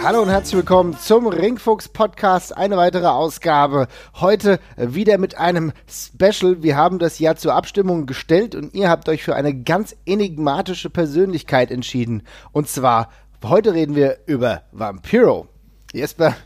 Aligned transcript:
Hallo 0.00 0.22
und 0.22 0.30
herzlich 0.30 0.54
willkommen 0.54 0.96
zum 0.96 1.26
Ringfuchs 1.26 1.88
Podcast. 1.88 2.56
Eine 2.56 2.76
weitere 2.76 3.08
Ausgabe. 3.08 3.88
Heute 4.14 4.60
wieder 4.76 5.18
mit 5.18 5.36
einem 5.36 5.72
Special. 5.88 6.62
Wir 6.62 6.76
haben 6.76 7.00
das 7.00 7.18
ja 7.18 7.34
zur 7.34 7.54
Abstimmung 7.54 8.06
gestellt 8.06 8.54
und 8.54 8.74
ihr 8.74 8.88
habt 8.88 9.08
euch 9.08 9.24
für 9.24 9.34
eine 9.34 9.52
ganz 9.54 9.96
enigmatische 10.06 10.88
Persönlichkeit 10.88 11.72
entschieden. 11.72 12.22
Und 12.52 12.68
zwar, 12.68 13.10
heute 13.42 13.74
reden 13.74 13.96
wir 13.96 14.18
über 14.26 14.62
Vampiro. 14.70 15.48
Jesper, 15.92 16.36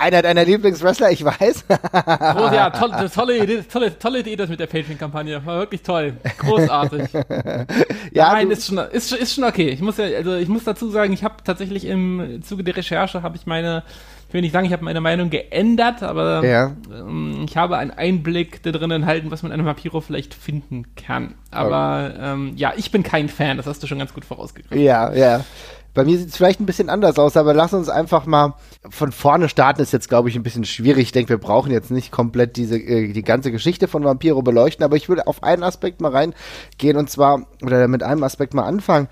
einer 0.00 0.22
deiner 0.22 0.44
Lieblingswrestler, 0.44 1.10
ich 1.10 1.24
weiß. 1.24 1.64
Groß, 1.68 2.52
ja, 2.52 2.70
toll, 2.70 2.90
tolle, 3.14 3.38
Idee, 3.42 3.62
tolle, 3.70 3.98
tolle 3.98 4.20
Idee 4.20 4.36
das 4.36 4.48
mit 4.48 4.58
der 4.60 4.66
Patreon-Kampagne. 4.66 5.44
War 5.44 5.58
wirklich 5.58 5.82
toll. 5.82 6.14
Großartig. 6.38 7.12
ja, 8.12 8.32
Nein, 8.32 8.50
ist 8.50 8.66
schon, 8.66 8.78
ist, 8.78 9.12
ist 9.12 9.34
schon 9.34 9.44
okay. 9.44 9.68
Ich 9.68 9.80
muss 9.80 9.98
ja, 9.98 10.04
also 10.04 10.34
ich 10.36 10.48
muss 10.48 10.64
dazu 10.64 10.90
sagen, 10.90 11.12
ich 11.12 11.22
habe 11.24 11.36
tatsächlich 11.44 11.84
im 11.84 12.40
Zuge 12.42 12.64
der 12.64 12.76
Recherche 12.76 13.22
habe 13.22 13.36
ich 13.36 13.46
meine, 13.46 13.82
ich 14.28 14.34
will 14.34 14.42
nicht 14.42 14.52
sagen, 14.52 14.64
ich 14.66 14.72
habe 14.72 14.84
meine 14.84 15.00
Meinung 15.00 15.28
geändert, 15.28 16.02
aber 16.02 16.44
Ja. 16.46 16.72
ähm, 16.92 17.44
ich 17.48 17.56
habe 17.56 17.76
einen 17.78 17.90
Einblick 17.90 18.62
da 18.62 18.70
drin 18.70 18.90
enthalten, 18.92 19.30
was 19.30 19.42
man 19.42 19.50
an 19.52 19.58
einem 19.58 19.66
Vampiro 19.66 20.00
vielleicht 20.00 20.34
finden 20.34 20.84
kann. 20.94 21.34
Aber 21.50 22.14
ähm, 22.18 22.52
ja, 22.56 22.72
ich 22.76 22.90
bin 22.92 23.02
kein 23.02 23.28
Fan, 23.28 23.56
das 23.56 23.66
hast 23.66 23.82
du 23.82 23.86
schon 23.88 23.98
ganz 23.98 24.14
gut 24.14 24.24
vorausgegriffen. 24.24 24.80
Ja, 24.80 25.12
ja. 25.12 25.44
Bei 25.94 26.04
mir 26.04 26.18
sieht 26.18 26.28
es 26.28 26.36
vielleicht 26.36 26.60
ein 26.60 26.66
bisschen 26.66 26.88
anders 26.88 27.18
aus, 27.18 27.36
aber 27.36 27.54
lass 27.54 27.72
uns 27.72 27.88
einfach 27.88 28.26
mal 28.26 28.54
von 28.88 29.12
vorne 29.12 29.48
starten. 29.48 29.82
Ist 29.82 29.92
jetzt, 29.92 30.08
glaube 30.08 30.28
ich, 30.28 30.36
ein 30.36 30.42
bisschen 30.42 30.64
schwierig. 30.64 31.04
Ich 31.04 31.12
denke, 31.12 31.30
wir 31.30 31.38
brauchen 31.38 31.72
jetzt 31.72 31.90
nicht 31.90 32.12
komplett 32.12 32.56
diese, 32.56 32.76
äh, 32.76 33.12
die 33.12 33.22
ganze 33.22 33.50
Geschichte 33.50 33.88
von 33.88 34.04
Vampiro 34.04 34.42
beleuchten, 34.42 34.84
aber 34.84 34.96
ich 34.96 35.08
würde 35.08 35.26
auf 35.26 35.42
einen 35.42 35.62
Aspekt 35.62 36.00
mal 36.00 36.12
reingehen 36.12 36.96
und 36.96 37.10
zwar, 37.10 37.46
oder 37.62 37.88
mit 37.88 38.02
einem 38.02 38.22
Aspekt 38.22 38.54
mal 38.54 38.64
anfangen. 38.64 39.08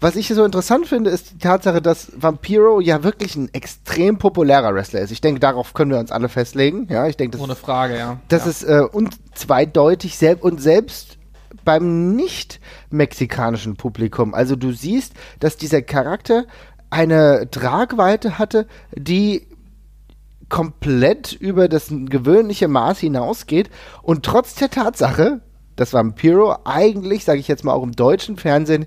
Was 0.00 0.16
ich 0.16 0.28
so 0.28 0.44
interessant 0.44 0.86
finde, 0.86 1.10
ist 1.10 1.32
die 1.32 1.38
Tatsache, 1.38 1.80
dass 1.80 2.12
Vampiro 2.14 2.78
ja 2.80 3.02
wirklich 3.02 3.36
ein 3.36 3.52
extrem 3.54 4.18
populärer 4.18 4.74
Wrestler 4.74 5.00
ist. 5.00 5.10
Ich 5.10 5.22
denke, 5.22 5.40
darauf 5.40 5.72
können 5.72 5.90
wir 5.90 5.98
uns 5.98 6.12
alle 6.12 6.28
festlegen. 6.28 6.86
Ja, 6.90 7.06
ich 7.06 7.16
denke, 7.16 7.38
das 7.38 7.44
Ohne 7.44 7.56
Frage, 7.56 7.96
ja. 7.96 8.20
das 8.28 8.44
ja. 8.44 8.50
ist 8.50 8.64
äh, 8.64 8.82
und 8.92 9.16
zweideutig 9.34 10.18
selbst 10.18 10.44
und 10.44 10.60
selbst 10.60 11.07
beim 11.68 12.16
nicht 12.16 12.60
mexikanischen 12.88 13.76
Publikum. 13.76 14.32
Also 14.32 14.56
du 14.56 14.72
siehst, 14.72 15.12
dass 15.38 15.58
dieser 15.58 15.82
Charakter 15.82 16.46
eine 16.88 17.50
Tragweite 17.50 18.38
hatte, 18.38 18.66
die 18.96 19.46
komplett 20.48 21.34
über 21.34 21.68
das 21.68 21.88
gewöhnliche 21.90 22.68
Maß 22.68 23.00
hinausgeht 23.00 23.68
und 24.02 24.24
trotz 24.24 24.54
der 24.54 24.70
Tatsache, 24.70 25.42
dass 25.76 25.92
Vampiro 25.92 26.56
eigentlich, 26.64 27.26
sage 27.26 27.40
ich 27.40 27.48
jetzt 27.48 27.66
mal 27.66 27.74
auch 27.74 27.82
im 27.82 27.92
deutschen 27.92 28.38
Fernsehen, 28.38 28.86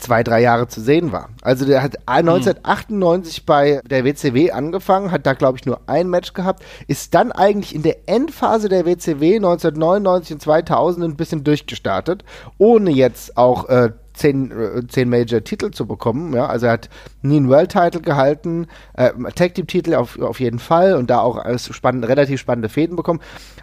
zwei, 0.00 0.22
drei 0.22 0.40
Jahre 0.40 0.68
zu 0.68 0.80
sehen 0.80 1.12
war. 1.12 1.30
Also 1.42 1.64
der 1.64 1.82
hat 1.82 1.96
1998 2.06 3.46
bei 3.46 3.80
der 3.88 4.04
WCW 4.04 4.50
angefangen, 4.50 5.10
hat 5.10 5.26
da 5.26 5.34
glaube 5.34 5.58
ich 5.58 5.66
nur 5.66 5.80
ein 5.86 6.08
Match 6.08 6.32
gehabt, 6.32 6.64
ist 6.86 7.14
dann 7.14 7.32
eigentlich 7.32 7.74
in 7.74 7.82
der 7.82 8.08
Endphase 8.08 8.68
der 8.68 8.86
WCW 8.86 9.36
1999 9.36 10.34
und 10.34 10.42
2000 10.42 11.04
ein 11.04 11.16
bisschen 11.16 11.44
durchgestartet, 11.44 12.24
ohne 12.58 12.90
jetzt 12.90 13.36
auch 13.36 13.68
äh, 13.68 13.90
zehn, 14.20 14.50
äh, 14.50 14.86
zehn 14.86 15.08
Major-Titel 15.08 15.70
zu 15.70 15.86
bekommen. 15.86 16.34
Ja, 16.34 16.46
also 16.46 16.66
er 16.66 16.72
hat 16.72 16.90
nie 17.22 17.38
einen 17.38 17.48
World-Title 17.48 18.02
gehalten, 18.02 18.66
äh, 18.94 19.10
Tag-Team-Titel 19.34 19.94
auf, 19.94 20.18
auf 20.18 20.40
jeden 20.40 20.58
Fall 20.58 20.94
und 20.94 21.10
da 21.10 21.20
auch 21.20 21.42
spannend, 21.58 22.06
relativ 22.06 22.40
spannende 22.40 22.68
Fäden 22.68 22.96
bekommen. 22.96 23.20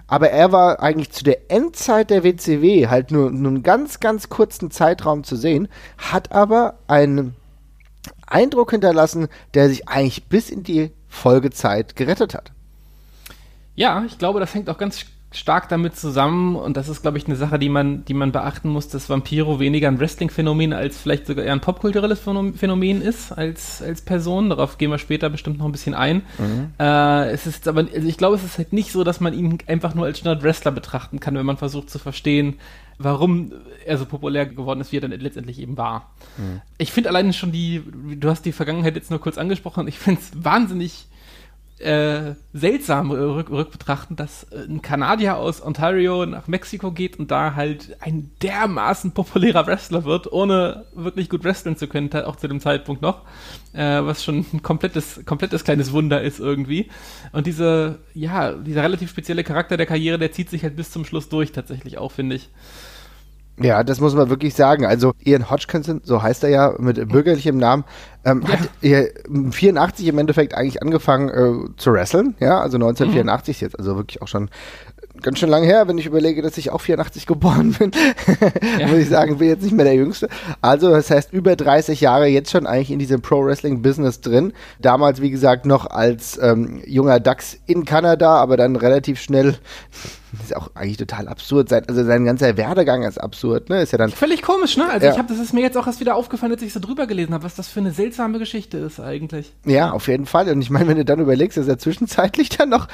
Aber 0.07 0.29
er 0.29 0.51
war 0.51 0.81
eigentlich 0.81 1.11
zu 1.11 1.23
der 1.23 1.51
Endzeit 1.51 2.09
der 2.09 2.23
WCW 2.23 2.87
halt 2.87 3.11
nur, 3.11 3.31
nur 3.31 3.51
einen 3.51 3.63
ganz, 3.63 3.99
ganz 3.99 4.29
kurzen 4.29 4.71
Zeitraum 4.71 5.23
zu 5.23 5.35
sehen, 5.35 5.67
hat 5.97 6.31
aber 6.31 6.79
einen 6.87 7.35
Eindruck 8.25 8.71
hinterlassen, 8.71 9.27
der 9.53 9.69
sich 9.69 9.87
eigentlich 9.87 10.25
bis 10.25 10.49
in 10.49 10.63
die 10.63 10.91
Folgezeit 11.07 11.95
gerettet 11.95 12.33
hat. 12.33 12.51
Ja, 13.75 14.03
ich 14.05 14.17
glaube, 14.17 14.39
das 14.39 14.53
hängt 14.53 14.69
auch 14.69 14.77
ganz 14.77 15.05
stark 15.31 15.67
damit 15.67 15.97
zusammen 15.97 16.55
und 16.55 16.77
das 16.77 16.88
ist, 16.88 17.01
glaube 17.01 17.17
ich, 17.17 17.25
eine 17.27 17.35
Sache, 17.35 17.59
die 17.59 17.67
man, 17.67 18.05
die 18.05 18.13
man 18.13 18.31
beachten 18.31 18.69
muss, 18.69 18.88
dass 18.88 19.09
Vampiro 19.09 19.59
weniger 19.59 19.89
ein 19.89 19.99
Wrestling-Phänomen 19.99 20.71
als 20.71 20.97
vielleicht 20.97 21.27
sogar 21.27 21.43
eher 21.43 21.51
ein 21.51 21.59
popkulturelles 21.59 22.25
Phänom- 22.25 22.53
Phänomen 22.53 23.01
ist 23.01 23.33
als, 23.33 23.81
als 23.81 24.01
Person. 24.01 24.49
Darauf 24.49 24.77
gehen 24.77 24.89
wir 24.89 24.97
später 24.99 25.29
bestimmt 25.29 25.57
noch 25.59 25.65
ein 25.65 25.73
bisschen 25.73 25.93
ein. 25.93 26.21
Äh, 26.79 27.31
es 27.31 27.45
ist 27.45 27.67
aber, 27.67 27.81
also 27.81 28.07
ich 28.07 28.17
glaube, 28.17 28.38
es 28.38 28.43
ist 28.45 28.57
halt 28.57 28.71
nicht 28.71 28.91
so, 28.93 29.03
dass 29.03 29.19
man 29.19 29.33
ihn 29.33 29.57
einfach 29.67 29.93
nur 29.95 30.05
als 30.05 30.19
Standard-Wrestler 30.19 30.71
betrachten 30.71 31.19
kann, 31.19 31.35
wenn 31.35 31.45
man 31.45 31.57
versucht 31.57 31.89
zu 31.89 31.99
verstehen, 31.99 32.55
warum 32.97 33.51
er 33.85 33.97
so 33.97 34.05
populär 34.05 34.45
geworden 34.45 34.79
ist, 34.79 34.91
wie 34.94 34.97
er 34.97 35.01
dann 35.01 35.11
letztendlich 35.11 35.59
eben 35.59 35.77
war. 35.77 36.09
Ich 36.77 36.91
finde 36.94 37.09
alleine 37.09 37.33
schon 37.33 37.51
die, 37.51 37.83
du 38.15 38.29
hast 38.29 38.45
die 38.45 38.53
Vergangenheit 38.53 38.95
jetzt 38.95 39.11
nur 39.11 39.19
kurz 39.19 39.38
angesprochen, 39.38 39.88
ich 39.88 39.99
finde 39.99 40.21
es 40.21 40.44
wahnsinnig 40.44 41.05
äh, 41.79 42.33
seltsam 42.53 43.11
äh, 43.11 43.15
rück, 43.15 43.51
rückbetrachten, 43.51 44.15
dass 44.15 44.43
äh, 44.45 44.65
ein 44.67 44.81
Kanadier 44.81 45.38
aus 45.38 45.61
Ontario 45.61 46.25
nach 46.25 46.47
Mexiko 46.47 46.91
geht 46.91 47.19
und 47.19 47.29
da 47.29 47.53
halt 47.55 47.97
ein 47.99 48.31
dermaßen 48.41 49.11
populärer 49.11 49.67
Wrestler 49.67 50.03
wird, 50.03 50.31
ohne 50.31 50.85
wirklich 50.95 51.29
gut 51.29 51.43
wresteln 51.43 51.77
zu 51.77 51.88
können, 51.88 52.11
auch 52.13 52.35
zu 52.35 52.47
dem 52.47 52.59
Zeitpunkt 52.61 53.01
noch, 53.01 53.21
äh, 53.73 54.01
was 54.01 54.23
schon 54.23 54.45
ein 54.53 54.63
komplettes, 54.63 55.21
komplettes 55.25 55.63
kleines 55.63 55.91
Wunder 55.91 56.21
ist 56.21 56.39
irgendwie. 56.39 56.89
Und 57.31 57.45
diese, 57.45 57.99
ja, 58.15 58.53
dieser 58.53 58.81
relativ 58.81 59.11
spezielle 59.11 59.44
Charakter 59.44 59.77
der 59.77 59.85
Karriere, 59.85 60.17
der 60.17 60.31
zieht 60.31 60.49
sich 60.49 60.63
halt 60.63 60.75
bis 60.75 60.89
zum 60.89 61.05
Schluss 61.05 61.29
durch 61.29 61.51
tatsächlich 61.51 61.99
auch, 61.99 62.11
finde 62.11 62.38
ich. 62.38 62.49
Ja, 63.59 63.84
das 63.84 64.00
muss 64.00 64.13
man 64.13 64.29
wirklich 64.29 64.53
sagen. 64.53 64.85
Also 64.85 65.13
Ian 65.23 65.50
Hodgkinson, 65.50 66.01
so 66.03 66.22
heißt 66.22 66.44
er 66.44 66.50
ja 66.50 66.73
mit 66.78 67.07
bürgerlichem 67.09 67.57
Namen, 67.57 67.85
ähm, 68.23 68.44
Ja. 68.45 68.53
hat 68.53 68.69
äh, 68.84 69.09
84 69.51 70.07
im 70.07 70.19
Endeffekt 70.19 70.53
eigentlich 70.53 70.81
angefangen 70.84 71.29
äh, 71.29 71.69
zu 71.78 71.91
wresteln. 71.91 72.35
Ja, 72.40 72.59
also 72.62 72.78
1984 72.78 73.56
ist 73.57 73.62
jetzt 73.62 73.79
also 73.79 73.95
wirklich 73.95 74.22
auch 74.22 74.28
schon 74.28 74.50
ganz 75.23 75.40
schön 75.40 75.50
lange 75.50 75.66
her, 75.66 75.88
wenn 75.88 75.97
ich 75.97 76.06
überlege, 76.06 76.44
dass 76.44 76.57
ich 76.59 76.69
auch 76.69 76.81
84 76.81 77.25
geboren 77.25 77.75
bin. 77.78 77.91
Ja. 78.79 78.88
Muss 78.88 79.00
ich 79.00 79.09
sagen, 79.09 79.38
bin 79.40 79.47
jetzt 79.47 79.63
nicht 79.63 79.75
mehr 79.75 79.85
der 79.85 79.95
Jüngste. 79.95 80.29
Also 80.62 80.91
das 80.91 81.09
heißt 81.09 81.34
über 81.34 81.56
30 81.56 82.00
Jahre 82.01 82.28
jetzt 82.28 82.51
schon 82.51 82.68
eigentlich 82.68 82.91
in 82.91 83.00
diesem 83.00 83.22
Pro-Wrestling-Business 83.22 84.22
drin. 84.22 84.53
Damals, 84.79 85.19
wie 85.22 85.31
gesagt, 85.31 85.66
noch 85.66 85.88
als 85.89 86.39
ähm, 86.41 86.81
junger 86.85 87.19
Dachs 87.19 87.57
in 87.66 87.85
Kanada, 87.85 88.35
aber 88.35 88.56
dann 88.57 88.75
relativ 88.75 89.19
schnell 89.19 89.56
das 90.37 90.51
ist 90.51 90.55
auch 90.55 90.69
eigentlich 90.75 90.97
total 90.97 91.27
absurd. 91.27 91.69
Sein, 91.69 91.83
also 91.87 92.03
sein 92.03 92.25
ganzer 92.25 92.57
Werdegang 92.57 93.03
ist 93.03 93.17
absurd, 93.17 93.69
ne? 93.69 93.81
Ist 93.81 93.91
ja 93.91 93.97
dann 93.97 94.11
Völlig 94.11 94.41
komisch, 94.41 94.77
ne? 94.77 94.89
Also 94.89 95.05
Ja. 95.05 95.11
ich 95.13 95.17
habe, 95.17 95.27
das 95.29 95.39
ist 95.39 95.53
mir 95.53 95.61
jetzt 95.61 95.77
auch 95.77 95.87
erst 95.87 95.99
wieder 95.99 96.15
aufgefallen, 96.15 96.51
als 96.51 96.61
ich 96.61 96.73
so 96.73 96.79
drüber 96.79 97.07
gelesen 97.07 97.33
habe, 97.33 97.43
was 97.43 97.55
das 97.55 97.67
für 97.67 97.79
eine 97.79 97.91
seltsame 97.91 98.39
Geschichte 98.39 98.77
ist 98.77 98.99
eigentlich. 98.99 99.53
Ja, 99.65 99.91
auf 99.91 100.07
jeden 100.07 100.25
Fall. 100.25 100.49
Und 100.49 100.61
ich 100.61 100.69
meine, 100.69 100.87
wenn 100.87 100.97
du 100.97 101.05
dann 101.05 101.19
überlegst, 101.19 101.57
dass 101.57 101.67
er 101.67 101.77
zwischenzeitlich 101.77 102.49
dann 102.57 102.69
noch 102.69 102.87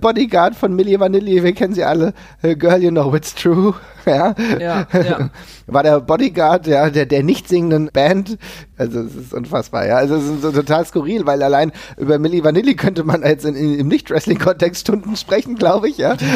Bodyguard 0.00 0.54
von 0.54 0.74
Milli 0.74 0.98
Vanilli, 0.98 1.42
wir 1.42 1.52
kennen 1.52 1.74
sie 1.74 1.84
alle, 1.84 2.12
äh, 2.42 2.56
Girl, 2.56 2.82
you 2.82 2.90
know 2.90 3.14
it's 3.14 3.34
true. 3.34 3.74
Ja, 4.06 4.36
Ja, 4.60 4.86
ja. 4.92 5.30
War 5.66 5.82
der 5.82 5.98
Bodyguard 6.00 6.68
ja, 6.68 6.90
der, 6.90 7.06
der 7.06 7.24
nicht 7.24 7.48
singenden 7.48 7.90
Band. 7.92 8.38
Also 8.78 9.00
es 9.00 9.14
ist 9.16 9.32
unfassbar, 9.32 9.86
ja. 9.86 9.96
Also 9.96 10.16
es 10.16 10.24
ist 10.24 10.42
so 10.42 10.52
total 10.52 10.84
skurril, 10.84 11.26
weil 11.26 11.42
allein 11.42 11.72
über 11.96 12.18
Milli 12.18 12.44
Vanilli 12.44 12.74
könnte 12.74 13.04
man 13.04 13.22
jetzt 13.22 13.44
in, 13.44 13.54
in, 13.54 13.78
im 13.78 13.88
Nicht-Wrestling-Kontext 13.88 14.82
Stunden 14.82 15.16
sprechen, 15.16 15.56
glaube 15.56 15.88
ich, 15.88 15.98
ja. 15.98 16.16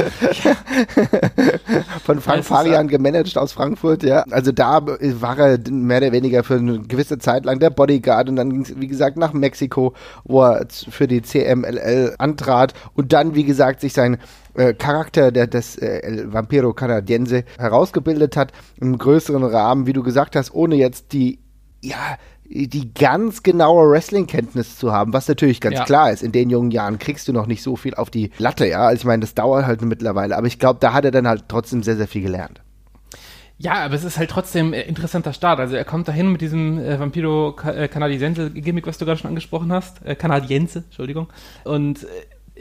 Von 2.05 2.21
Frank 2.21 2.41
ist, 2.41 2.49
Farian 2.49 2.89
gemanagt 2.89 3.37
aus 3.37 3.53
Frankfurt, 3.53 4.03
ja. 4.03 4.25
Also 4.31 4.53
da 4.53 4.85
war 4.87 5.39
er 5.39 5.59
mehr 5.71 5.99
oder 5.99 6.13
weniger 6.13 6.43
für 6.43 6.55
eine 6.57 6.81
gewisse 6.81 7.19
Zeit 7.19 7.45
lang 7.45 7.59
der 7.59 7.71
Bodyguard 7.71 8.29
und 8.29 8.37
dann 8.37 8.51
ging 8.51 8.63
es, 8.63 8.81
wie 8.81 8.89
gesagt, 8.89 9.17
nach 9.17 9.33
Mexiko, 9.33 9.95
wo 10.25 10.43
er 10.43 10.67
für 10.69 11.07
die 11.07 11.23
CMLL 11.23 12.15
antrat 12.19 12.75
und 12.95 13.13
dann, 13.13 13.35
wie 13.35 13.45
gesagt, 13.45 13.81
sich 13.81 13.93
sein 13.93 14.19
äh, 14.55 14.75
Charakter 14.75 15.31
der, 15.31 15.47
des 15.47 15.77
äh, 15.77 16.01
El 16.01 16.33
Vampiro 16.33 16.73
Canadiense 16.73 17.45
herausgebildet 17.59 18.37
hat, 18.37 18.53
im 18.81 18.99
größeren 18.99 19.45
Rahmen, 19.45 19.87
wie 19.87 19.93
du 19.93 20.03
gesagt 20.03 20.37
hast, 20.37 20.53
ohne 20.55 20.77
jetzt 20.77 21.13
die, 21.13 21.39
ja, 21.83 22.17
die 22.53 22.93
ganz 22.93 23.43
genaue 23.45 23.89
Wrestling-Kenntnis 23.91 24.77
zu 24.77 24.93
haben, 24.93 25.13
was 25.13 25.29
natürlich 25.29 25.61
ganz 25.61 25.77
Ja. 25.77 25.85
klar 25.85 26.11
ist. 26.11 26.23
In 26.23 26.33
den 26.33 26.51
jungen 26.51 26.73
Jahren 26.73 26.99
kriegst 26.99 27.29
du 27.29 27.33
noch 27.33 27.47
nicht 27.47 27.63
so 27.63 27.77
viel 27.77 27.95
auf 27.95 28.11
die 28.11 28.31
Latte, 28.39 28.67
ja. 28.67 28.81
Also 28.87 29.01
ich 29.03 29.05
meine, 29.05 29.21
das 29.21 29.35
dauert 29.35 29.67
halt 29.67 29.83
mittlerweile, 29.83 30.37
aber 30.37 30.49
ich 30.49 30.59
glaube, 30.59 30.81
da 30.81 30.93
hat 30.93 31.05
er 31.05 31.13
dann 31.13 31.29
halt 31.29 31.45
trotzdem 31.49 31.83
sehr, 31.85 31.97
sehr 31.97 32.09
viel 32.09 32.23
gelernt. 32.23 32.61
Ja, 33.59 33.75
aber 33.75 33.95
es 33.95 34.05
ist 34.05 34.17
halt 34.19 34.31
trotzdem 34.31 34.73
äh, 34.73 34.81
interessanter 34.83 35.33
Start. 35.35 35.61
Also 35.61 35.77
er 35.77 35.85
kommt 35.85 36.09
dahin 36.09 36.33
mit 36.33 36.41
diesem 36.41 36.79
äh, 36.79 36.99
Vampiro 36.99 37.55
äh, 37.67 37.89
Canadiense 37.89 38.51
Gimmick, 38.51 38.87
was 38.87 38.97
du 38.99 39.05
gerade 39.05 39.19
schon 39.21 39.29
angesprochen 39.29 39.71
hast. 39.71 40.05
Äh, 40.05 40.15
Canadiense, 40.17 40.79
Entschuldigung. 40.87 41.29
Und 41.65 42.05
äh, 42.05 42.07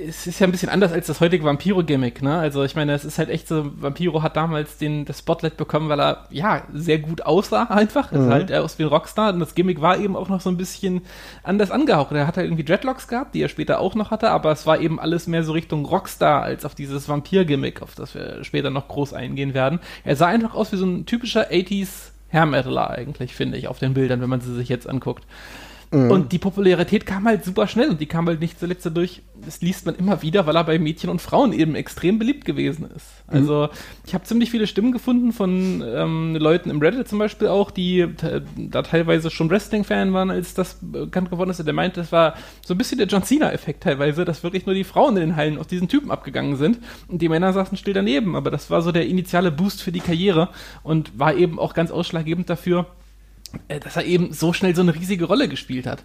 es 0.08 0.28
ist 0.28 0.40
ja 0.40 0.48
ein 0.48 0.52
bisschen 0.52 0.70
anders 0.70 0.92
als 0.92 1.08
das 1.08 1.20
heutige 1.20 1.44
Vampiro-Gimmick, 1.44 2.22
ne? 2.22 2.38
Also 2.38 2.64
ich 2.64 2.76
meine, 2.76 2.94
es 2.94 3.06
ist 3.06 3.18
halt 3.18 3.30
echt 3.30 3.48
so, 3.48 3.70
Vampiro 3.76 4.22
hat 4.24 4.38
damals 4.38 4.78
den, 4.78 5.06
das 5.06 5.20
Spotlight 5.20 5.58
bekommen, 5.58 5.90
weil 5.90 6.00
er, 6.00 6.26
ja, 6.30 6.64
sehr 6.74 7.00
gut 7.00 7.24
aussah 7.24 7.64
einfach. 7.64 8.12
Mhm. 8.12 8.30
halt 8.30 8.50
er 8.50 8.64
aus 8.64 8.80
wie 8.80 8.84
ein 8.84 8.90
Rockstar 8.90 9.34
und 9.34 9.40
das 9.40 9.56
Gimmick 9.56 9.82
war 9.82 9.98
eben 9.98 10.16
auch 10.16 10.30
noch 10.30 10.42
so 10.42 10.50
ein 10.50 10.58
bisschen 10.58 11.02
anders 11.44 11.72
angehaucht. 11.72 12.12
Er 12.14 12.28
hat 12.28 12.38
halt 12.38 12.48
irgendwie 12.48 12.64
Dreadlocks 12.64 13.08
gehabt, 13.08 13.36
die 13.36 13.42
er 13.42 13.50
später 13.50 13.80
auch 13.80 13.96
noch 13.96 14.12
hatte, 14.12 14.30
aber 14.30 14.52
es 14.52 14.66
war 14.66 14.80
eben 14.80 15.00
alles 15.00 15.28
mehr 15.28 15.44
so 15.44 15.52
Richtung 15.52 15.86
Rockstar 15.86 16.44
als 16.44 16.66
auf 16.66 16.76
dieses 16.76 17.10
Vampir-Gimmick, 17.10 17.82
auf 17.82 17.96
das 17.96 18.16
wir 18.16 18.44
später 18.44 18.70
noch 18.70 18.88
groß 18.88 19.14
eingehen 19.14 19.54
werden. 19.54 19.80
Er 20.04 20.16
sah 20.16 20.28
einfach 20.28 20.56
aus 20.56 20.72
wie 20.72 20.78
so 20.78 20.86
ein 20.86 21.06
typischer 21.06 21.52
80s 21.52 22.12
Hair 22.32 22.46
Metaler 22.46 22.92
eigentlich, 22.92 23.34
finde 23.34 23.58
ich, 23.58 23.68
auf 23.68 23.80
den 23.80 23.94
Bildern, 23.94 24.22
wenn 24.22 24.30
man 24.30 24.42
sie 24.42 24.54
sich 24.54 24.70
jetzt 24.70 24.88
anguckt. 24.88 25.26
Mhm. 25.92 26.12
Und 26.12 26.32
die 26.32 26.38
Popularität 26.38 27.06
kam 27.08 27.26
halt 27.26 27.44
super 27.44 27.68
schnell 27.68 27.90
und 27.90 28.00
die 28.00 28.06
kam 28.06 28.28
halt 28.28 28.40
nicht 28.40 28.60
zuletzt 28.60 28.86
dadurch, 28.86 29.24
das 29.44 29.62
liest 29.62 29.88
man 29.88 29.96
immer 29.96 30.22
wieder, 30.22 30.46
weil 30.46 30.56
er 30.56 30.64
bei 30.64 30.78
Mädchen 30.78 31.10
und 31.10 31.20
Frauen 31.20 31.52
eben 31.52 31.74
extrem 31.74 32.20
beliebt 32.20 32.46
gewesen 32.46 32.88
ist. 32.96 33.08
Mhm. 33.28 33.36
Also 33.36 33.70
ich 34.06 34.14
habe 34.14 34.24
ziemlich 34.24 34.52
viele 34.52 34.68
Stimmen 34.68 34.92
gefunden 34.92 35.32
von 35.32 35.84
ähm, 35.84 36.36
Leuten 36.36 36.70
im 36.70 36.80
Reddit 36.80 37.08
zum 37.08 37.18
Beispiel 37.18 37.48
auch, 37.48 37.72
die 37.72 38.08
da 38.56 38.84
teilweise 38.84 39.32
schon 39.32 39.50
Wrestling-Fan 39.50 40.14
waren, 40.14 40.30
als 40.30 40.54
das 40.54 40.78
bekannt 40.80 41.32
geworden 41.32 41.50
ist. 41.50 41.66
Der 41.66 41.74
meinte, 41.74 42.02
das 42.02 42.12
war 42.12 42.36
so 42.64 42.76
ein 42.76 42.78
bisschen 42.78 43.00
der 43.00 43.08
John 43.08 43.24
Cena-Effekt 43.24 43.84
teilweise, 43.84 44.26
dass 44.26 44.44
wirklich 44.44 44.68
nur 44.68 44.76
die 44.76 44.84
Frauen 44.84 45.18
in 45.18 45.22
den 45.22 45.36
Hallen 45.36 45.58
aus 45.58 45.68
diesen 45.68 45.88
Typen 45.88 46.12
abgegangen 46.12 46.56
sind 46.56 46.80
und 47.08 47.22
die 47.22 47.30
Männer 47.30 47.52
saßen 47.52 47.78
still 47.78 47.94
daneben. 47.94 48.36
Aber 48.36 48.52
das 48.52 48.70
war 48.70 48.84
so 48.84 48.92
der 48.92 49.08
initiale 49.08 49.52
Boost 49.52 49.82
für 49.82 49.92
die 49.92 50.02
Karriere 50.02 50.50
und 50.84 51.18
war 51.18 51.34
eben 51.34 51.58
auch 51.58 51.74
ganz 51.74 51.90
ausschlaggebend 51.90 52.48
dafür, 52.48 52.86
dass 53.68 53.96
er 53.96 54.06
eben 54.06 54.34
so 54.34 54.54
schnell 54.54 54.76
so 54.76 54.82
eine 54.82 54.96
riesige 54.96 55.26
Rolle 55.26 55.48
gespielt 55.48 55.88
hat. 55.88 56.04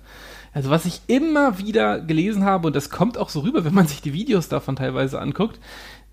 Also 0.53 0.71
was 0.71 0.85
ich 0.85 1.01
immer 1.09 1.59
wieder 1.59 2.01
gelesen 2.01 2.45
habe, 2.45 2.69
und 2.69 2.77
das 2.77 2.91
kommt 2.91 3.19
auch 3.19 3.29
so 3.29 3.41
rüber, 3.41 3.65
wenn 3.65 3.75
man 3.75 3.89
sich 3.89 4.03
die 4.03 4.13
Videos 4.13 4.49
davon 4.49 4.77
teilweise 4.77 5.21
anguckt, 5.21 5.59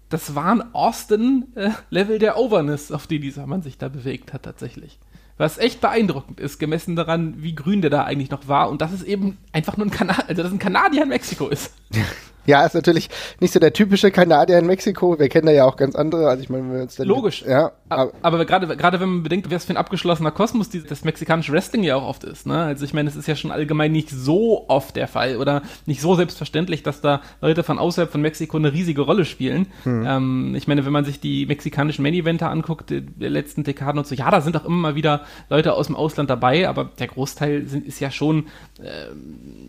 das 0.10 0.36
waren 0.36 0.74
Austin-Level 0.74 2.16
äh, 2.16 2.20
der 2.20 2.38
Overness, 2.38 2.92
auf 2.92 3.08
die 3.08 3.20
dieser 3.20 3.48
Mann 3.48 3.62
sich 3.62 3.78
da 3.78 3.88
bewegt 3.88 4.34
hat 4.34 4.44
tatsächlich. 4.44 5.00
Was 5.38 5.58
echt 5.58 5.80
beeindruckend 5.82 6.40
ist, 6.40 6.60
gemessen 6.60 6.96
daran, 6.96 7.42
wie 7.42 7.56
grün 7.56 7.82
der 7.82 7.90
da 7.90 8.04
eigentlich 8.04 8.30
noch 8.30 8.48
war 8.48 8.70
und 8.70 8.82
dass 8.82 8.92
es 8.92 9.04
eben 9.04 9.38
einfach 9.54 9.78
nur 9.78 9.88
ein 9.88 9.92
Kanadier, 9.92 10.28
also 10.28 10.44
dass 10.44 10.52
ein 10.52 10.60
Kanadier 10.60 11.04
in 11.04 11.10
Mexiko 11.10 11.48
ist. 11.48 11.74
Ja, 12.46 12.66
ist 12.66 12.74
natürlich 12.74 13.10
nicht 13.40 13.54
so 13.54 13.60
der 13.60 13.74
typische 13.74 14.12
Kanadier 14.12 14.58
in 14.58 14.66
Mexiko. 14.66 15.20
Wir 15.20 15.30
kennen 15.30 15.46
da 15.46 15.52
ja 15.52 15.66
auch 15.66 15.76
ganz 15.76 15.96
andere. 15.96 16.28
Also 16.28 16.44
ich 16.44 16.50
meine, 16.50 16.64
wenn 16.64 16.74
wir 16.74 16.82
uns 16.82 16.96
dann 16.96 17.08
Logisch. 17.08 17.42
Mit, 17.42 17.52
ja. 17.52 17.72
Aber, 17.90 18.12
aber 18.22 18.46
gerade 18.46 18.76
gerade 18.76 19.00
wenn 19.00 19.10
man 19.10 19.24
bedenkt, 19.24 19.52
was 19.52 19.66
für 19.66 19.74
ein 19.74 19.78
abgeschlossener 19.78 20.32
Kosmos 20.32 20.70
die, 20.70 20.84
das 20.84 21.04
mexikanische 21.04 21.52
Wrestling 21.52 21.84
ja 21.84 21.96
auch 21.96 22.08
oft 22.08 22.24
ist. 22.24 22.48
Ne? 22.48 22.58
Also 22.58 22.86
ich 22.86 22.94
meine, 22.94 23.10
es 23.10 23.16
ist 23.16 23.28
ja 23.28 23.36
schon 23.36 23.52
allgemein 23.52 23.92
nicht 23.92 24.10
so 24.10 24.66
oft 24.70 24.96
der 24.96 25.08
Fall 25.08 25.38
oder 25.38 25.62
nicht 25.86 26.02
so 26.02 26.16
selbstverständlich, 26.16 26.84
dass 26.84 27.02
da 27.02 27.22
Leute 27.42 27.64
von 27.64 27.78
außerhalb 27.78 28.12
von 28.12 28.22
Mexiko 28.22 28.58
eine 28.58 28.74
riesige 28.74 29.02
Rolle 29.02 29.26
spielen. 29.26 29.68
Hm. 29.84 30.06
Ähm, 30.08 30.56
ich 30.56 30.68
meine, 30.68 30.86
wenn 30.86 30.94
man 30.94 31.06
sich 31.06 31.20
die 31.20 31.46
mexikanischen 31.46 32.02
Main-Eventer 32.04 32.50
anguckt, 32.50 32.90
der 32.90 33.30
letzten 33.30 33.64
Dekaden 33.64 34.00
und 34.00 34.08
so, 34.08 34.16
ja, 34.16 34.32
da 34.32 34.42
sind 34.42 34.56
auch 34.58 34.66
immer 34.66 34.78
mal 34.78 34.96
wieder 34.96 35.26
Leute 35.50 35.74
aus 35.74 35.88
dem 35.88 35.96
Ausland 35.96 36.30
dabei, 36.30 36.68
aber 36.68 36.86
der 36.86 37.08
Großteil 37.08 37.68
sind, 37.68 37.86
ist 37.86 38.00
ja 38.00 38.10
schon 38.10 38.48
äh, 38.82 39.08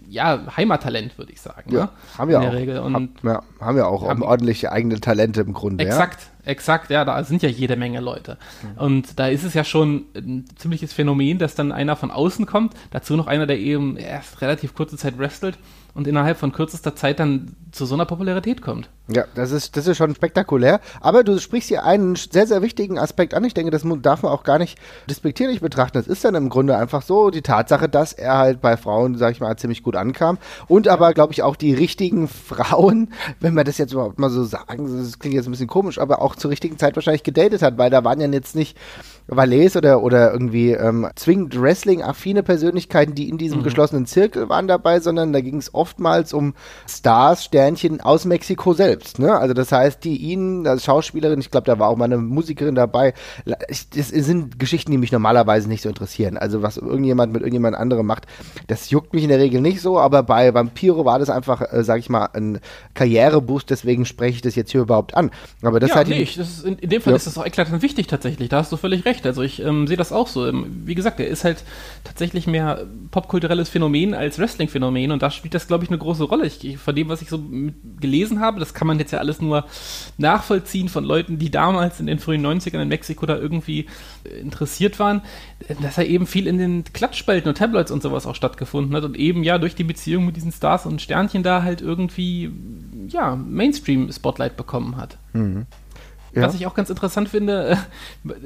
ja 0.09 0.43
Heimattalent, 0.57 1.19
würde 1.19 1.33
ich 1.33 1.41
sagen. 1.41 1.73
Ja, 1.73 1.85
ne? 1.85 1.89
haben 2.19 2.29
wir 2.31 2.41
auch. 2.41 2.62
Regel. 2.63 2.79
Und 2.79 2.95
Hab, 2.95 3.25
ja, 3.25 3.43
haben 3.61 3.77
wir 3.77 3.87
auch 3.87 4.09
haben 4.09 4.23
ordentliche 4.23 4.73
eigene 4.73 5.01
Talente 5.01 5.41
im 5.41 5.53
Grunde. 5.53 5.85
Exakt, 5.85 6.21
ja? 6.45 6.51
exakt, 6.51 6.91
ja, 6.91 7.05
da 7.05 7.23
sind 7.25 7.43
ja 7.43 7.49
jede 7.49 7.77
Menge 7.77 8.01
Leute. 8.01 8.39
Mhm. 8.63 8.79
Und 8.79 9.19
da 9.19 9.29
ist 9.29 9.45
es 9.45 9.55
ja 9.55 9.65
schon 9.65 10.07
ein 10.15 10.45
ziemliches 10.57 10.93
Phänomen, 10.93 11.39
dass 11.39 11.55
dann 11.55 11.73
einer 11.73 11.97
von 11.97 12.11
außen 12.11 12.47
kommt, 12.47 12.75
dazu 12.91 13.17
noch 13.17 13.27
einer, 13.27 13.47
der 13.47 13.59
eben 13.59 13.97
erst 13.97 14.41
relativ 14.41 14.75
kurze 14.75 14.97
Zeit 14.97 15.19
wrestelt 15.19 15.59
und 15.95 16.07
innerhalb 16.07 16.39
von 16.39 16.53
kürzester 16.53 16.97
Zeit 16.97 17.21
dann 17.21 17.55
zu 17.71 17.87
so 17.87 17.95
einer 17.95 18.05
Popularität 18.05 18.63
kommt. 18.63 18.89
Ja, 19.09 19.25
das 19.35 19.51
ist, 19.51 19.77
das 19.77 19.87
ist 19.87 19.97
schon 19.97 20.15
spektakulär. 20.15 20.81
Aber 21.01 21.25
du 21.25 21.39
sprichst 21.39 21.69
hier 21.69 21.85
einen 21.85 22.17
sehr, 22.17 22.47
sehr 22.47 22.63
wichtigen 22.63 22.99
Aspekt 22.99 23.35
an. 23.35 23.45
Ich 23.45 23.55
denke, 23.55 23.71
das 23.71 23.83
darf 24.03 24.23
man 24.23 24.33
auch 24.33 24.45
gar 24.45 24.59
nicht 24.59 24.79
despektierlich 25.09 25.61
betrachten. 25.61 25.99
Das 25.99 26.07
ist 26.07 26.25
dann 26.25 26.35
im 26.35 26.49
Grunde 26.49 26.77
einfach 26.77 27.03
so 27.03 27.31
die 27.31 27.43
Tatsache, 27.43 27.89
dass 27.89 28.13
er 28.13 28.39
halt 28.39 28.61
bei 28.61 28.77
Frauen, 28.77 29.17
sag 29.17 29.33
ich 29.33 29.41
mal, 29.41 29.57
ziemlich 29.57 29.83
gut 29.83 29.97
ankam. 29.97 30.39
Und 30.69 30.89
aber, 30.89 31.13
glaube 31.15 31.33
ich, 31.33 31.43
auch 31.43 31.57
die 31.57 31.75
richtigen 31.75 32.29
Frauen, 32.29 33.13
wenn 33.41 33.55
wir 33.55 33.65
das 33.65 33.79
jetzt 33.79 33.93
überhaupt 33.93 34.19
mal 34.19 34.31
so 34.31 34.45
sagen, 34.45 34.87
das 34.99 35.19
klingt 35.19 35.35
jetzt 35.35 35.47
ein 35.47 35.53
bisschen 35.53 35.67
komisch, 35.67 35.99
aber 35.99 36.23
auch 36.23 36.37
zur 36.37 36.51
richtigen 36.51 36.79
Zeit 36.79 36.95
wahrscheinlich 36.97 37.23
gedatet 37.23 37.63
hat, 37.63 37.79
weil 37.79 37.91
da 37.91 38.05
waren 38.05 38.21
ja 38.21 38.29
jetzt 38.29 38.55
nicht 38.55 38.77
Valets 39.27 39.77
oder, 39.77 40.03
oder 40.03 40.33
irgendwie 40.33 40.73
ähm, 40.73 41.09
zwingend 41.15 41.61
Wrestling-affine 41.61 42.43
Persönlichkeiten, 42.43 43.15
die 43.15 43.29
in 43.29 43.39
diesem 43.39 43.61
mhm. 43.61 43.65
geschlossenen 43.65 44.07
Zirkel 44.07 44.49
waren 44.49 44.69
dabei, 44.69 45.01
sondern 45.01 45.33
da 45.33 45.41
ging 45.41 45.57
es 45.57 45.75
oftmals 45.75 46.33
um 46.33 46.55
Stars, 46.89 47.45
Sternchen 47.45 48.01
aus 48.01 48.25
Mexiko 48.25 48.73
selbst. 48.75 49.19
Ne? 49.19 49.33
Also 49.37 49.55
das 49.55 49.73
heißt, 49.73 50.05
die 50.05 50.17
ihn 50.17 50.67
als 50.67 50.85
Schauspielerin, 50.85 51.41
ich 51.41 51.51
glaube, 51.51 51.67
da 51.67 51.79
war 51.79 51.89
auch 51.89 51.97
mal 51.97 52.07
eine 52.07 52.19
Musikerin 52.19 52.75
dabei, 52.75 53.15
das 53.45 54.09
sind 54.09 54.59
Geschichten, 54.59 54.91
die 54.91 54.99
mich 54.99 55.13
normalerweise 55.13 55.69
nicht 55.69 55.83
so 55.83 55.89
interessieren. 55.89 56.37
Also 56.37 56.63
was 56.63 56.77
irgendjemand 56.77 57.33
mit 57.33 57.43
irgendjemand 57.43 57.77
anderem 57.77 58.07
macht, 58.07 58.27
das 58.67 58.91
juckt 58.91 59.15
mich 59.15 59.23
in 59.23 59.29
der 59.29 59.39
Regel 59.39 59.61
nicht 59.61 59.81
so, 59.81 59.99
aber 59.99 60.23
bei 60.23 60.53
Vampiro 60.53 61.05
war 61.05 61.19
das 61.19 61.31
einfach, 61.31 61.61
äh, 61.73 61.85
sag 61.85 61.99
ich 61.99 62.09
mal, 62.09 62.29
ein 62.33 62.61
Karriereboost, 62.95 63.71
deswegen 63.71 64.05
spreche 64.05 64.37
ich 64.37 64.43
das 64.43 64.55
jetzt 64.55 64.73
hier 64.73 64.83
überhaupt 64.83 65.15
an. 65.15 65.31
Aber 65.63 65.81
das 65.81 65.91
ja, 65.91 65.97
hat 65.97 66.09
nee, 66.09 66.25
das 66.25 66.49
ist, 66.49 66.65
in, 66.65 66.79
in, 66.79 66.91
dem 66.91 67.01
Fall 67.01 67.13
ja. 67.13 67.17
ist 67.17 67.27
das 67.27 67.39
auch 67.39 67.47
eklatant 67.47 67.83
wichtig 67.83 68.07
tatsächlich, 68.07 68.49
da 68.49 68.59
hast 68.59 68.73
du 68.73 68.77
völlig 68.77 69.05
recht. 69.05 69.12
Also 69.27 69.43
ich 69.43 69.63
ähm, 69.63 69.87
sehe 69.87 69.97
das 69.97 70.13
auch 70.13 70.29
so. 70.29 70.47
Ähm, 70.47 70.83
wie 70.85 70.95
gesagt, 70.95 71.21
er 71.21 71.27
ist 71.27 71.45
halt 71.45 71.65
tatsächlich 72.05 72.47
mehr 72.47 72.87
popkulturelles 73.11 73.69
Phänomen 73.69 74.15
als 74.15 74.39
Wrestling-Phänomen 74.39 75.13
und 75.13 75.23
da 75.23 75.31
spielt 75.31 75.55
das, 75.55 75.67
glaube 75.67 75.85
ich, 75.85 75.91
eine 75.91 75.99
große 75.99 76.25
Rolle. 76.25 76.47
Ich, 76.47 76.79
von 76.79 76.95
dem, 76.95 77.09
was 77.09 77.23
ich 77.23 77.29
so 77.29 77.43
gelesen 78.01 78.41
habe, 78.41 78.61
das 78.61 78.75
kann 78.75 78.87
man 78.87 78.99
jetzt 78.99 79.13
ja 79.13 79.19
alles 79.19 79.41
nur 79.41 79.65
nachvollziehen 80.19 80.89
von 80.89 81.05
Leuten, 81.05 81.39
die 81.39 81.51
damals 81.51 82.01
in 82.01 82.07
den 82.07 82.19
frühen 82.19 82.45
90ern 82.45 82.83
in 82.83 82.89
Mexiko 82.89 83.27
da 83.27 83.37
irgendwie 83.37 83.87
äh, 84.25 84.41
interessiert 84.41 84.99
waren, 84.99 85.23
dass 85.81 85.99
er 85.99 86.07
eben 86.07 86.27
viel 86.27 86.47
in 86.47 86.59
den 86.59 86.85
Klatschspalten 86.85 87.49
und 87.49 87.59
Tabloids 87.59 87.91
und 87.91 88.03
sowas 88.03 88.27
auch 88.27 88.35
stattgefunden 88.35 88.95
hat 88.97 89.05
und 89.05 89.17
eben 89.17 89.45
ja 89.45 89.59
durch 89.59 89.75
die 89.75 89.85
Beziehung 89.85 90.27
mit 90.27 90.37
diesen 90.37 90.53
Stars 90.53 90.87
und 90.87 91.01
Sternchen 91.01 91.43
da 91.43 91.63
halt 91.63 91.81
irgendwie 91.81 92.51
ja 93.09 93.37
Mainstream-Spotlight 93.37 94.57
bekommen 94.57 94.97
hat. 94.97 95.19
Mhm. 95.33 95.67
Ja. 96.35 96.43
Was 96.43 96.55
ich 96.55 96.67
auch 96.67 96.75
ganz 96.75 96.89
interessant 96.89 97.29
finde, 97.29 97.79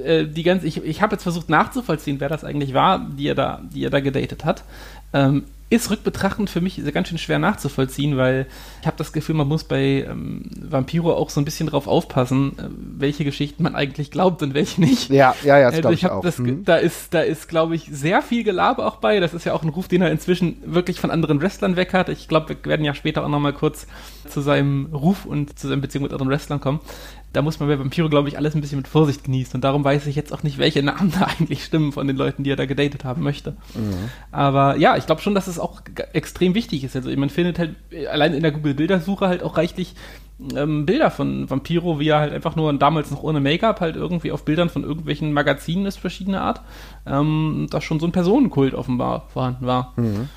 äh, 0.02 0.20
äh 0.20 0.26
die 0.26 0.42
ganze, 0.42 0.66
ich, 0.66 0.84
ich 0.84 1.02
habe 1.02 1.14
jetzt 1.14 1.22
versucht 1.22 1.48
nachzuvollziehen, 1.48 2.20
wer 2.20 2.28
das 2.28 2.44
eigentlich 2.44 2.74
war, 2.74 2.98
die 2.98 3.28
er 3.28 3.34
da, 3.34 3.60
die 3.72 3.84
er 3.84 3.90
da 3.90 4.00
gedatet 4.00 4.44
hat. 4.44 4.64
Ähm, 5.12 5.44
ist 5.68 5.90
rückbetrachtend 5.90 6.48
für 6.48 6.60
mich 6.60 6.80
ganz 6.92 7.08
schön 7.08 7.18
schwer 7.18 7.40
nachzuvollziehen, 7.40 8.16
weil 8.16 8.46
ich 8.80 8.86
habe 8.86 8.96
das 8.96 9.12
Gefühl, 9.12 9.34
man 9.34 9.48
muss 9.48 9.64
bei 9.64 10.06
ähm, 10.08 10.42
Vampiro 10.60 11.12
auch 11.12 11.28
so 11.28 11.40
ein 11.40 11.44
bisschen 11.44 11.66
drauf 11.66 11.88
aufpassen, 11.88 12.56
äh, 12.56 12.68
welche 12.98 13.24
Geschichten 13.24 13.64
man 13.64 13.74
eigentlich 13.74 14.12
glaubt 14.12 14.42
und 14.42 14.54
welche 14.54 14.80
nicht. 14.80 15.10
Ja, 15.10 15.34
ja, 15.42 15.58
ja, 15.58 15.70
das 15.70 15.78
also 15.78 15.90
ich, 15.90 16.04
ich 16.04 16.10
auch. 16.10 16.20
Das, 16.20 16.38
hm. 16.38 16.64
Da 16.64 16.76
ist, 16.76 17.12
da 17.14 17.20
ist, 17.20 17.48
glaube 17.48 17.74
ich, 17.74 17.88
sehr 17.90 18.22
viel 18.22 18.44
Gelaber 18.44 18.86
auch 18.86 18.96
bei. 18.96 19.18
Das 19.18 19.34
ist 19.34 19.44
ja 19.44 19.54
auch 19.54 19.64
ein 19.64 19.68
Ruf, 19.68 19.88
den 19.88 20.02
er 20.02 20.12
inzwischen 20.12 20.58
wirklich 20.64 21.00
von 21.00 21.10
anderen 21.10 21.40
Wrestlern 21.40 21.74
weg 21.74 21.92
hat. 21.94 22.10
Ich 22.10 22.28
glaube, 22.28 22.50
wir 22.50 22.64
werden 22.64 22.84
ja 22.84 22.94
später 22.94 23.24
auch 23.24 23.28
nochmal 23.28 23.52
kurz 23.52 23.88
zu 24.28 24.40
seinem 24.40 24.86
Ruf 24.92 25.26
und 25.26 25.58
zu 25.58 25.66
seiner 25.66 25.80
Beziehung 25.80 26.04
mit 26.04 26.12
anderen 26.12 26.30
Wrestlern 26.30 26.60
kommen 26.60 26.80
da 27.32 27.42
muss 27.42 27.60
man 27.60 27.68
bei 27.68 27.78
Vampiro, 27.78 28.08
glaube 28.08 28.28
ich, 28.28 28.38
alles 28.38 28.54
ein 28.54 28.60
bisschen 28.60 28.78
mit 28.78 28.88
Vorsicht 28.88 29.24
genießen. 29.24 29.54
Und 29.54 29.64
darum 29.64 29.84
weiß 29.84 30.06
ich 30.06 30.16
jetzt 30.16 30.32
auch 30.32 30.42
nicht, 30.42 30.58
welche 30.58 30.82
Namen 30.82 31.12
da 31.18 31.26
eigentlich 31.26 31.64
stimmen 31.64 31.92
von 31.92 32.06
den 32.06 32.16
Leuten, 32.16 32.44
die 32.44 32.50
er 32.50 32.56
da 32.56 32.66
gedatet 32.66 33.04
haben 33.04 33.22
möchte. 33.22 33.52
Mhm. 33.74 34.10
Aber 34.32 34.76
ja, 34.76 34.96
ich 34.96 35.06
glaube 35.06 35.20
schon, 35.20 35.34
dass 35.34 35.46
es 35.46 35.58
auch 35.58 35.82
extrem 36.12 36.54
wichtig 36.54 36.84
ist. 36.84 36.96
Also 36.96 37.14
man 37.16 37.30
findet 37.30 37.58
halt 37.58 37.74
allein 38.10 38.34
in 38.34 38.42
der 38.42 38.52
Google-Bildersuche 38.52 39.28
halt 39.28 39.42
auch 39.42 39.56
reichlich 39.56 39.94
ähm, 40.54 40.84
Bilder 40.84 41.10
von 41.10 41.48
Vampiro, 41.48 41.98
wie 41.98 42.08
er 42.08 42.20
halt 42.20 42.32
einfach 42.32 42.56
nur 42.56 42.72
damals 42.74 43.10
noch 43.10 43.22
ohne 43.22 43.40
Make-up 43.40 43.80
halt 43.80 43.96
irgendwie 43.96 44.32
auf 44.32 44.44
Bildern 44.44 44.68
von 44.68 44.84
irgendwelchen 44.84 45.32
Magazinen 45.32 45.86
ist, 45.86 45.96
verschiedener 45.96 46.42
Art, 46.42 46.60
ähm, 47.06 47.68
da 47.70 47.80
schon 47.80 48.00
so 48.00 48.06
ein 48.06 48.12
Personenkult 48.12 48.74
offenbar 48.74 49.28
vorhanden 49.28 49.66
war. 49.66 49.94
Mhm. 49.96 50.28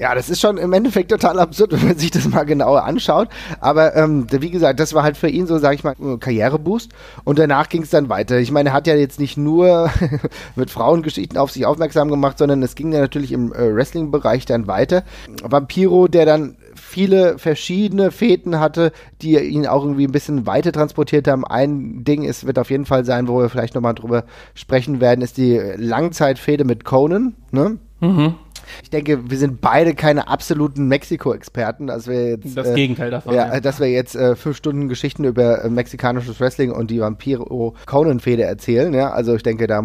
Ja, 0.00 0.14
das 0.14 0.30
ist 0.30 0.40
schon 0.40 0.58
im 0.58 0.72
Endeffekt 0.72 1.10
total 1.10 1.38
absurd, 1.40 1.72
wenn 1.80 1.88
man 1.88 1.98
sich 1.98 2.10
das 2.10 2.28
mal 2.28 2.44
genauer 2.44 2.84
anschaut. 2.84 3.28
Aber 3.60 3.96
ähm, 3.96 4.26
wie 4.30 4.50
gesagt, 4.50 4.80
das 4.80 4.94
war 4.94 5.02
halt 5.02 5.16
für 5.16 5.28
ihn 5.28 5.46
so, 5.46 5.58
sag 5.58 5.74
ich 5.74 5.84
mal, 5.84 5.94
Karriereboost. 6.18 6.92
Und 7.24 7.38
danach 7.38 7.68
ging 7.68 7.82
es 7.82 7.90
dann 7.90 8.08
weiter. 8.08 8.38
Ich 8.38 8.52
meine, 8.52 8.70
er 8.70 8.72
hat 8.74 8.86
ja 8.86 8.94
jetzt 8.94 9.18
nicht 9.18 9.36
nur 9.36 9.90
mit 10.56 10.70
Frauengeschichten 10.70 11.38
auf 11.38 11.50
sich 11.50 11.66
aufmerksam 11.66 12.10
gemacht, 12.10 12.38
sondern 12.38 12.62
es 12.62 12.74
ging 12.74 12.92
ja 12.92 13.00
natürlich 13.00 13.32
im 13.32 13.52
äh, 13.52 13.74
Wrestling-Bereich 13.74 14.46
dann 14.46 14.66
weiter. 14.66 15.02
Vampiro, 15.42 16.08
der 16.08 16.26
dann 16.26 16.56
viele 16.74 17.38
verschiedene 17.38 18.10
Fäden 18.10 18.60
hatte, 18.60 18.92
die 19.20 19.36
ihn 19.38 19.66
auch 19.66 19.82
irgendwie 19.82 20.06
ein 20.06 20.12
bisschen 20.12 20.46
weiter 20.46 20.70
transportiert 20.70 21.26
haben. 21.26 21.44
Ein 21.44 22.04
Ding 22.04 22.22
ist, 22.22 22.46
wird 22.46 22.58
auf 22.58 22.70
jeden 22.70 22.86
Fall 22.86 23.04
sein, 23.04 23.26
wo 23.26 23.40
wir 23.40 23.48
vielleicht 23.48 23.74
nochmal 23.74 23.94
drüber 23.94 24.24
sprechen 24.54 25.00
werden, 25.00 25.22
ist 25.22 25.36
die 25.36 25.58
Langzeitfäde 25.76 26.64
mit 26.64 26.84
Conan. 26.84 27.34
Ne? 27.50 27.78
Mhm 28.00 28.34
Ich 28.82 28.90
denke, 28.90 29.30
wir 29.30 29.38
sind 29.38 29.60
beide 29.60 29.94
keine 29.94 30.28
absoluten 30.28 30.88
Mexiko-Experten, 30.88 31.86
dass 31.86 32.06
wir 32.06 32.30
jetzt. 32.30 32.56
Das 32.56 32.68
äh, 32.68 32.74
Gegenteil 32.74 33.10
davon. 33.10 33.34
Ja, 33.34 33.54
ja, 33.54 33.60
dass 33.60 33.80
wir 33.80 33.90
jetzt 33.90 34.14
äh, 34.14 34.36
fünf 34.36 34.56
Stunden 34.56 34.88
Geschichten 34.88 35.24
über 35.24 35.64
äh, 35.64 35.68
mexikanisches 35.68 36.40
Wrestling 36.40 36.72
und 36.72 36.90
die 36.90 37.00
Vampiro-Conan-Fehde 37.00 38.42
erzählen. 38.42 38.92
Ja, 38.94 39.10
also 39.10 39.34
ich 39.34 39.42
denke, 39.42 39.66
da 39.66 39.82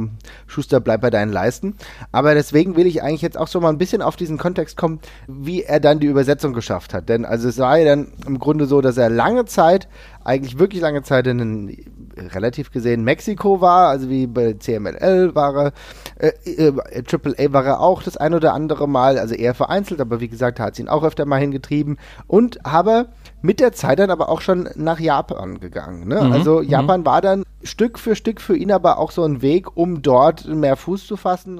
Schuster 0.47 0.79
bleibt 0.79 1.01
bei 1.01 1.09
deinen 1.09 1.31
Leisten. 1.31 1.75
Aber 2.11 2.33
deswegen 2.33 2.75
will 2.75 2.87
ich 2.87 3.03
eigentlich 3.03 3.21
jetzt 3.21 3.37
auch 3.37 3.47
schon 3.47 3.61
mal 3.61 3.69
ein 3.69 3.77
bisschen 3.77 4.01
auf 4.01 4.15
diesen 4.15 4.37
Kontext 4.37 4.77
kommen, 4.77 4.99
wie 5.27 5.63
er 5.63 5.79
dann 5.79 5.99
die 5.99 6.07
Übersetzung 6.07 6.53
geschafft 6.53 6.93
hat. 6.93 7.09
Denn 7.09 7.25
also 7.25 7.49
es 7.49 7.57
war 7.57 7.77
ja 7.77 7.85
dann 7.85 8.07
im 8.25 8.39
Grunde 8.39 8.65
so, 8.65 8.81
dass 8.81 8.97
er 8.97 9.09
lange 9.09 9.45
Zeit, 9.45 9.87
eigentlich 10.23 10.59
wirklich 10.59 10.81
lange 10.81 11.03
Zeit 11.03 11.27
in 11.27 11.85
relativ 12.17 12.71
gesehen 12.71 13.03
Mexiko 13.03 13.61
war, 13.61 13.89
also 13.89 14.09
wie 14.09 14.27
bei 14.27 14.53
CMLL 14.53 15.35
war 15.35 15.55
er, 15.55 15.73
äh, 16.19 16.67
äh, 16.67 17.03
Triple 17.03 17.35
A 17.37 17.53
war 17.53 17.65
er 17.65 17.79
auch 17.79 18.03
das 18.03 18.17
ein 18.17 18.33
oder 18.33 18.53
andere 18.53 18.87
Mal, 18.87 19.17
also 19.17 19.35
eher 19.35 19.53
vereinzelt, 19.53 19.99
aber 19.99 20.19
wie 20.19 20.27
gesagt, 20.27 20.59
hat 20.59 20.73
es 20.73 20.79
ihn 20.79 20.87
auch 20.87 21.03
öfter 21.03 21.25
mal 21.25 21.39
hingetrieben 21.39 21.97
und 22.27 22.65
aber 22.65 23.07
mit 23.41 23.59
der 23.59 23.73
Zeit 23.73 23.99
dann 23.99 24.11
aber 24.11 24.29
auch 24.29 24.41
schon 24.41 24.69
nach 24.75 24.99
Japan 24.99 25.59
gegangen. 25.59 26.07
Ne? 26.07 26.21
Mhm, 26.21 26.31
also 26.31 26.61
mhm. 26.61 26.69
Japan 26.69 27.01
mhm. 27.01 27.05
war 27.05 27.21
dann 27.21 27.43
Stück 27.63 27.99
für 27.99 28.15
Stück 28.15 28.41
für 28.41 28.55
ihn 28.55 28.71
aber 28.71 28.97
auch 28.99 29.11
so 29.11 29.23
ein 29.23 29.41
Weg, 29.41 29.75
um 29.75 30.01
dort 30.01 30.45
mehr 30.47 30.75
Fuß 30.75 31.07
zu 31.07 31.17
fassen. 31.17 31.59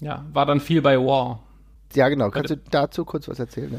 Ja, 0.00 0.24
war 0.32 0.46
dann 0.46 0.60
viel 0.60 0.82
bei 0.82 0.98
War. 0.98 1.40
Ja, 1.94 2.08
genau. 2.08 2.30
Kannst 2.30 2.50
du 2.50 2.56
dazu 2.70 3.04
kurz 3.04 3.28
was 3.28 3.38
erzählen? 3.38 3.72
Ja? 3.72 3.78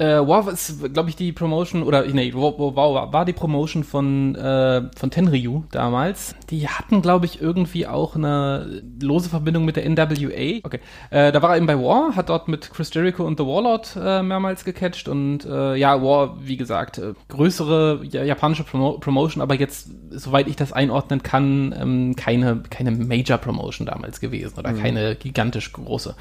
Äh, 0.00 0.26
WoW 0.26 0.48
ist, 0.48 0.94
glaube 0.94 1.10
ich, 1.10 1.16
die 1.16 1.30
Promotion, 1.30 1.82
oder 1.82 2.06
nee, 2.06 2.32
WoW, 2.32 2.58
WoW 2.58 3.12
war 3.12 3.24
die 3.26 3.34
Promotion 3.34 3.84
von, 3.84 4.34
äh, 4.34 4.88
von 4.96 5.10
Tenryu 5.10 5.64
damals. 5.72 6.34
Die 6.48 6.66
hatten, 6.68 7.02
glaube 7.02 7.26
ich, 7.26 7.42
irgendwie 7.42 7.86
auch 7.86 8.16
eine 8.16 8.82
lose 8.98 9.28
Verbindung 9.28 9.66
mit 9.66 9.76
der 9.76 9.86
NWA. 9.86 10.60
Okay. 10.62 10.80
Äh, 11.10 11.32
da 11.32 11.42
war 11.42 11.50
er 11.50 11.58
eben 11.58 11.66
bei 11.66 11.76
War, 11.76 12.16
hat 12.16 12.30
dort 12.30 12.48
mit 12.48 12.70
Chris 12.72 12.94
Jericho 12.94 13.26
und 13.26 13.38
The 13.38 13.44
Warlord 13.44 13.94
äh, 14.02 14.22
mehrmals 14.22 14.64
gecatcht 14.64 15.06
und 15.06 15.44
äh, 15.44 15.74
ja, 15.74 16.02
War, 16.02 16.38
wie 16.46 16.56
gesagt, 16.56 16.96
äh, 16.96 17.12
größere 17.28 18.00
ja, 18.10 18.24
japanische 18.24 18.64
Promo 18.64 18.92
Promotion, 18.92 19.42
aber 19.42 19.54
jetzt, 19.56 19.90
soweit 20.08 20.48
ich 20.48 20.56
das 20.56 20.72
einordnen 20.72 21.22
kann, 21.22 21.74
ähm, 21.78 22.16
keine, 22.16 22.62
keine 22.70 22.90
Major 22.92 23.36
Promotion 23.36 23.86
damals 23.86 24.20
gewesen 24.20 24.58
oder 24.58 24.72
mhm. 24.72 24.80
keine 24.80 25.14
gigantisch 25.14 25.70
große. 25.72 26.14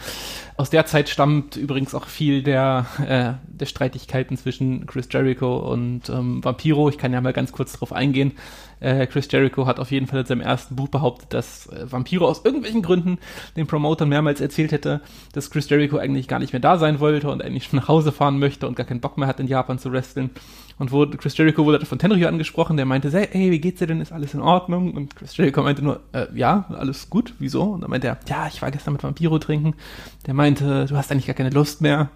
Aus 0.57 0.69
der 0.69 0.86
Zeit 0.86 1.07
stammt 1.07 1.55
übrigens 1.55 1.95
auch 1.95 2.07
viel 2.07 2.43
der, 2.43 2.86
äh, 3.07 3.33
der 3.48 3.69
Streitigkeiten 3.70 4.38
zwischen 4.38 4.86
Chris 4.86 5.08
Jericho 5.12 5.58
und 5.58 6.10
ähm, 6.10 6.44
Vampiro. 6.44 6.90
Ich 6.90 6.98
kann 6.98 7.14
ja 7.14 7.22
mal 7.22 7.34
ganz 7.34 7.52
kurz 7.52 7.74
darauf 7.74 7.94
eingehen. 7.94 8.34
Äh, 8.80 9.08
Chris 9.08 9.28
Jericho 9.32 9.66
hat 9.66 9.80
auf 9.80 9.92
jeden 9.92 10.08
Fall 10.08 10.22
in 10.22 10.26
seinem 10.26 10.42
ersten 10.42 10.76
Buch 10.76 10.88
behauptet, 10.88 11.34
dass 11.34 11.68
äh, 11.68 11.92
Vampiro 11.92 12.28
aus 12.28 12.44
irgendwelchen 12.46 12.82
Gründen 12.82 13.18
den 13.56 13.68
Promotern 13.68 14.10
mehrmals 14.10 14.42
erzählt 14.42 14.72
hätte, 14.72 15.02
dass 15.34 15.50
Chris 15.50 15.70
Jericho 15.70 15.98
eigentlich 15.98 16.28
gar 16.28 16.40
nicht 16.40 16.54
mehr 16.54 16.60
da 16.62 16.78
sein 16.78 17.00
wollte 17.00 17.30
und 17.30 17.44
eigentlich 17.44 17.66
schon 17.66 17.80
nach 17.80 17.88
Hause 17.88 18.12
fahren 18.12 18.40
möchte 18.40 18.68
und 18.68 18.76
gar 18.76 18.86
keinen 18.86 19.02
Bock 19.02 19.18
mehr 19.18 19.28
hat, 19.28 19.40
in 19.40 19.48
Japan 19.48 19.80
zu 19.80 19.92
wresteln. 19.92 20.30
Und 20.78 20.94
wo 20.94 21.06
Chris 21.06 21.38
Jericho 21.38 21.66
wurde 21.66 21.86
von 21.86 22.00
Tenryu 22.00 22.26
angesprochen, 22.28 22.78
der 22.78 22.86
meinte, 22.86 23.12
hey, 23.12 23.52
wie 23.52 23.60
geht's 23.60 23.80
dir 23.80 23.88
denn? 23.88 24.00
Ist 24.00 24.14
alles 24.14 24.34
in 24.34 24.40
Ordnung? 24.40 24.94
Und 24.94 25.14
Chris 25.14 25.36
Jericho 25.36 25.62
meinte 25.62 25.82
nur, 25.82 26.00
äh, 26.14 26.28
ja, 26.34 26.66
alles 26.70 27.10
gut, 27.10 27.34
wieso? 27.38 27.64
Und 27.64 27.82
dann 27.82 27.90
meinte 27.90 28.08
er, 28.08 28.18
ja, 28.30 28.48
ich 28.48 28.62
war 28.62 28.72
gestern 28.72 28.94
mit 28.94 29.04
Vampiro 29.04 29.40
trinken. 29.40 29.76
Der 30.26 30.34
meinte, 30.34 30.86
du 30.86 30.96
hast 30.96 31.12
eigentlich 31.12 31.28
gar 31.28 31.36
keine 31.36 31.50
Lust 31.50 31.82
mehr. 31.82 32.10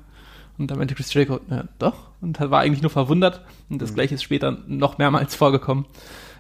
Und 0.58 0.70
da 0.70 0.76
meinte 0.76 0.96
Chris 0.96 1.14
Jericho, 1.14 1.40
ja, 1.50 1.66
doch. 1.80 2.10
Und 2.22 2.40
war 2.40 2.62
eigentlich 2.62 2.82
nur 2.82 2.92
verwundert. 2.92 3.42
Und 3.70 3.82
das 3.82 3.92
mhm. 3.92 3.96
gleiche 3.96 4.16
ist 4.16 4.24
später 4.24 4.58
noch 4.68 4.98
mehrmals 4.98 5.36
vorgekommen. 5.36 5.86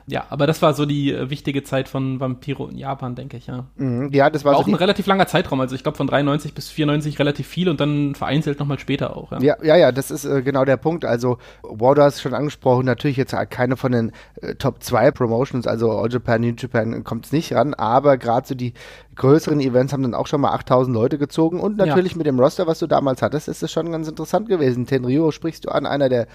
Ja, 0.07 0.25
aber 0.29 0.47
das 0.47 0.61
war 0.61 0.73
so 0.73 0.85
die 0.85 1.13
äh, 1.13 1.29
wichtige 1.29 1.63
Zeit 1.63 1.87
von 1.87 2.19
Vampiro 2.19 2.67
in 2.67 2.77
Japan, 2.77 3.15
denke 3.15 3.37
ich, 3.37 3.47
ja. 3.47 3.65
Mhm, 3.77 4.09
ja, 4.11 4.29
das 4.29 4.43
war, 4.43 4.51
war 4.51 4.59
so 4.59 4.63
auch 4.63 4.67
ein 4.67 4.75
relativ 4.75 5.05
langer 5.05 5.27
Zeitraum. 5.27 5.61
Also 5.61 5.75
ich 5.75 5.83
glaube 5.83 5.97
von 5.97 6.07
93 6.07 6.53
bis 6.53 6.69
94 6.69 7.19
relativ 7.19 7.47
viel 7.47 7.69
und 7.69 7.79
dann 7.79 8.15
vereinzelt 8.15 8.59
nochmal 8.59 8.79
später 8.79 9.15
auch. 9.15 9.31
Ja. 9.31 9.41
ja, 9.41 9.55
ja, 9.63 9.75
ja, 9.77 9.91
das 9.91 10.11
ist 10.11 10.25
äh, 10.25 10.41
genau 10.41 10.65
der 10.65 10.77
Punkt. 10.77 11.05
Also 11.05 11.37
Warder 11.61 12.07
ist 12.07 12.21
schon 12.21 12.33
angesprochen, 12.33 12.85
natürlich 12.85 13.17
jetzt 13.17 13.33
keine 13.49 13.77
von 13.77 13.91
den 13.91 14.11
äh, 14.41 14.55
Top 14.55 14.83
2 14.83 15.11
Promotions, 15.11 15.67
also 15.67 15.91
All 15.91 16.11
Japan, 16.11 16.41
New 16.41 16.53
Japan 16.57 17.03
kommt 17.03 17.25
es 17.25 17.31
nicht 17.31 17.53
ran, 17.53 17.73
aber 17.73 18.17
gerade 18.17 18.47
so 18.47 18.55
die 18.55 18.73
größeren 19.15 19.59
Events 19.59 19.93
haben 19.93 20.03
dann 20.03 20.15
auch 20.15 20.27
schon 20.27 20.41
mal 20.41 20.51
8000 20.51 20.93
Leute 20.93 21.17
gezogen 21.17 21.59
und 21.59 21.77
natürlich 21.77 22.13
ja. 22.13 22.17
mit 22.17 22.27
dem 22.27 22.39
Roster, 22.39 22.67
was 22.67 22.79
du 22.79 22.87
damals 22.87 23.21
hattest, 23.21 23.47
ist 23.47 23.63
es 23.63 23.71
schon 23.71 23.91
ganz 23.91 24.07
interessant 24.07 24.49
gewesen. 24.49 24.85
Tenryo 24.85 25.31
sprichst 25.31 25.65
du 25.65 25.69
an, 25.69 25.85
einer 25.85 26.09
der 26.09 26.27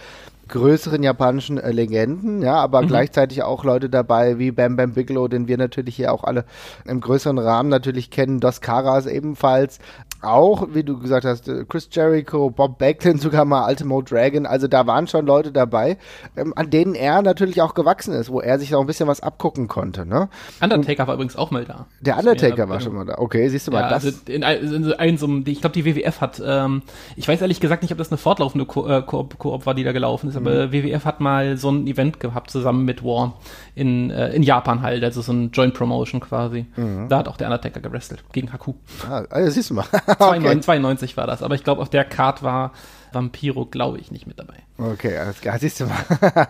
größeren 0.49 1.03
japanischen 1.03 1.59
äh, 1.59 1.71
Legenden, 1.71 2.43
ja, 2.43 2.57
aber 2.57 2.83
mhm. 2.83 2.89
gleichzeitig 2.89 3.43
auch 3.43 3.65
Leute 3.65 3.89
dabei 3.89 4.39
wie 4.39 4.51
Bam 4.51 4.77
Bam 4.77 4.95
Bigelow, 4.95 5.29
den 5.29 5.49
wir 5.49 5.59
natürlich 5.59 5.97
hier 5.97 6.13
auch 6.13 6.25
alle 6.25 6.45
im 6.85 7.01
größeren 7.01 7.39
Rahmen 7.39 7.69
natürlich 7.69 8.11
kennen, 8.11 8.41
Dos 8.41 8.61
Caras 8.61 9.07
ebenfalls, 9.07 9.79
auch, 10.23 10.69
wie 10.73 10.83
du 10.83 10.99
gesagt 10.99 11.25
hast, 11.25 11.49
äh, 11.49 11.65
Chris 11.69 11.89
Jericho, 11.91 12.51
Bob 12.51 12.79
Backlund, 12.79 13.21
sogar 13.21 13.45
mal 13.45 13.69
Ultimo 13.69 14.03
Dragon, 14.03 14.47
also 14.47 14.69
da 14.69 14.87
waren 14.87 15.07
schon 15.07 15.27
Leute 15.27 15.53
dabei, 15.53 15.99
ähm, 16.37 16.53
an 16.57 16.71
denen 16.71 16.95
er 16.95 17.23
natürlich 17.23 17.63
auch 17.63 17.75
gewachsen 17.75 18.15
ist, 18.15 18.31
wo 18.31 18.41
er 18.41 18.59
sich 18.59 18.75
auch 18.75 18.81
ein 18.81 18.87
bisschen 18.87 19.09
was 19.09 19.21
abgucken 19.21 19.69
konnte, 19.69 20.07
ne? 20.07 20.29
Undertaker 20.61 21.03
Und, 21.03 21.09
war 21.09 21.15
übrigens 21.15 21.37
auch 21.37 21.51
mal 21.51 21.65
da. 21.65 21.87
Der 22.01 22.19
Undertaker 22.19 22.69
war 22.69 22.81
schon 22.81 22.95
mal 22.95 23.05
da, 23.05 23.19
okay, 23.19 23.49
siehst 23.49 23.69
du 23.69 23.73
mal, 23.73 23.81
ja, 23.81 23.91
das... 23.91 24.05
Also 24.05 24.19
in, 24.27 24.43
in, 24.43 24.93
in 24.93 25.19
so 25.19 25.27
einem, 25.27 25.45
ich 25.47 25.61
glaube, 25.61 25.75
die 25.75 25.85
WWF 25.85 26.21
hat, 26.21 26.43
ähm, 26.45 26.83
ich 27.17 27.29
weiß 27.29 27.41
ehrlich 27.41 27.61
gesagt 27.61 27.83
nicht, 27.83 27.93
ob 27.93 27.99
das 27.99 28.11
eine 28.11 28.19
fortlaufende 28.19 28.67
Ko 28.67 28.87
äh, 28.87 29.03
Koop, 29.03 29.39
Koop 29.39 29.67
war, 29.67 29.75
die 29.75 29.85
da 29.85 29.93
gelaufen 29.93 30.29
ist, 30.29 30.37
aber 30.37 30.67
mhm. 30.67 30.73
WWF 30.73 31.05
hat 31.05 31.21
mal 31.21 31.57
so 31.57 31.71
ein 31.71 31.87
Event 31.87 32.21
gehabt, 32.21 32.51
zusammen 32.51 32.85
mit 32.85 33.05
War, 33.05 33.35
in, 33.75 34.11
äh, 34.11 34.31
in 34.31 34.43
Japan 34.43 34.83
halt, 34.83 35.05
also 35.05 35.23
so 35.23 35.33
ein 35.33 35.51
Joint 35.53 35.75
Promotion 35.75 36.21
quasi. 36.21 36.67
Mhm. 36.77 37.09
Da 37.09 37.19
hat 37.19 37.29
auch 37.29 37.37
der 37.37 37.47
Undertaker 37.47 37.81
gewrestelt, 37.81 38.25
gegen 38.33 38.53
Haku. 38.53 38.75
Ah, 39.09 39.23
also 39.31 39.51
siehst 39.51 39.71
du 39.71 39.75
mal. 39.75 39.85
92, 40.19 40.65
92 40.65 41.17
war 41.17 41.27
das, 41.27 41.43
aber 41.43 41.55
ich 41.55 41.65
glaube, 41.65 41.83
auf 41.83 41.91
der 41.91 42.05
Card 42.05 42.43
war 42.43 42.73
Vampiro, 43.13 43.67
glaube 43.67 43.99
ich, 43.99 44.11
nicht 44.11 44.27
mit 44.27 44.39
dabei. 44.39 44.55
Okay, 44.77 45.17
alles 45.17 45.41
klar, 45.41 45.59
siehst 45.59 45.81
du 45.81 45.87
mal. 45.87 45.97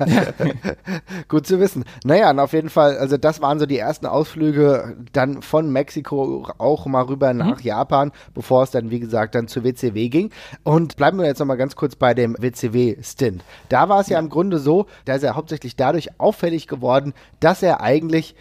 Gut 1.29 1.47
zu 1.47 1.61
wissen. 1.61 1.85
Naja, 2.05 2.31
und 2.31 2.41
auf 2.41 2.53
jeden 2.53 2.69
Fall, 2.69 2.99
also 2.99 3.17
das 3.17 3.41
waren 3.41 3.59
so 3.59 3.67
die 3.67 3.79
ersten 3.79 4.07
Ausflüge 4.07 4.97
dann 5.13 5.43
von 5.43 5.71
Mexiko 5.71 6.49
auch 6.59 6.87
mal 6.87 7.05
rüber 7.05 7.33
mhm. 7.33 7.39
nach 7.39 7.59
mhm. 7.59 7.65
Japan, 7.65 8.13
bevor 8.35 8.63
es 8.63 8.71
dann, 8.71 8.91
wie 8.91 9.01
gesagt, 9.01 9.35
dann 9.35 9.49
zur 9.49 9.65
WCW 9.65 10.09
ging. 10.09 10.31
Und 10.65 10.97
bleiben 10.97 11.19
wir 11.19 11.27
jetzt 11.27 11.39
nochmal 11.39 11.57
ganz 11.57 11.77
kurz 11.77 11.97
bei 11.97 12.15
dem 12.15 12.37
WCW-Stint. 12.39 13.43
Da 13.69 13.89
war 13.89 14.01
es 14.01 14.09
ja. 14.09 14.15
ja 14.15 14.21
im 14.21 14.29
Grunde 14.29 14.59
so, 14.59 14.87
da 15.05 15.15
ist 15.15 15.23
er 15.23 15.37
hauptsächlich 15.37 15.77
dadurch 15.77 16.21
auffällig 16.21 16.67
geworden, 16.67 17.15
dass 17.41 17.63
er 17.63 17.81
eigentlich 17.81 18.35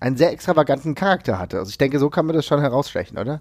einen 0.00 0.16
sehr 0.16 0.32
extravaganten 0.32 0.94
Charakter 0.94 1.38
hatte. 1.38 1.58
Also 1.58 1.70
ich 1.70 1.78
denke, 1.78 1.98
so 1.98 2.10
kann 2.10 2.26
man 2.26 2.36
das 2.36 2.46
schon 2.46 2.60
herausstechen, 2.60 3.18
oder? 3.18 3.40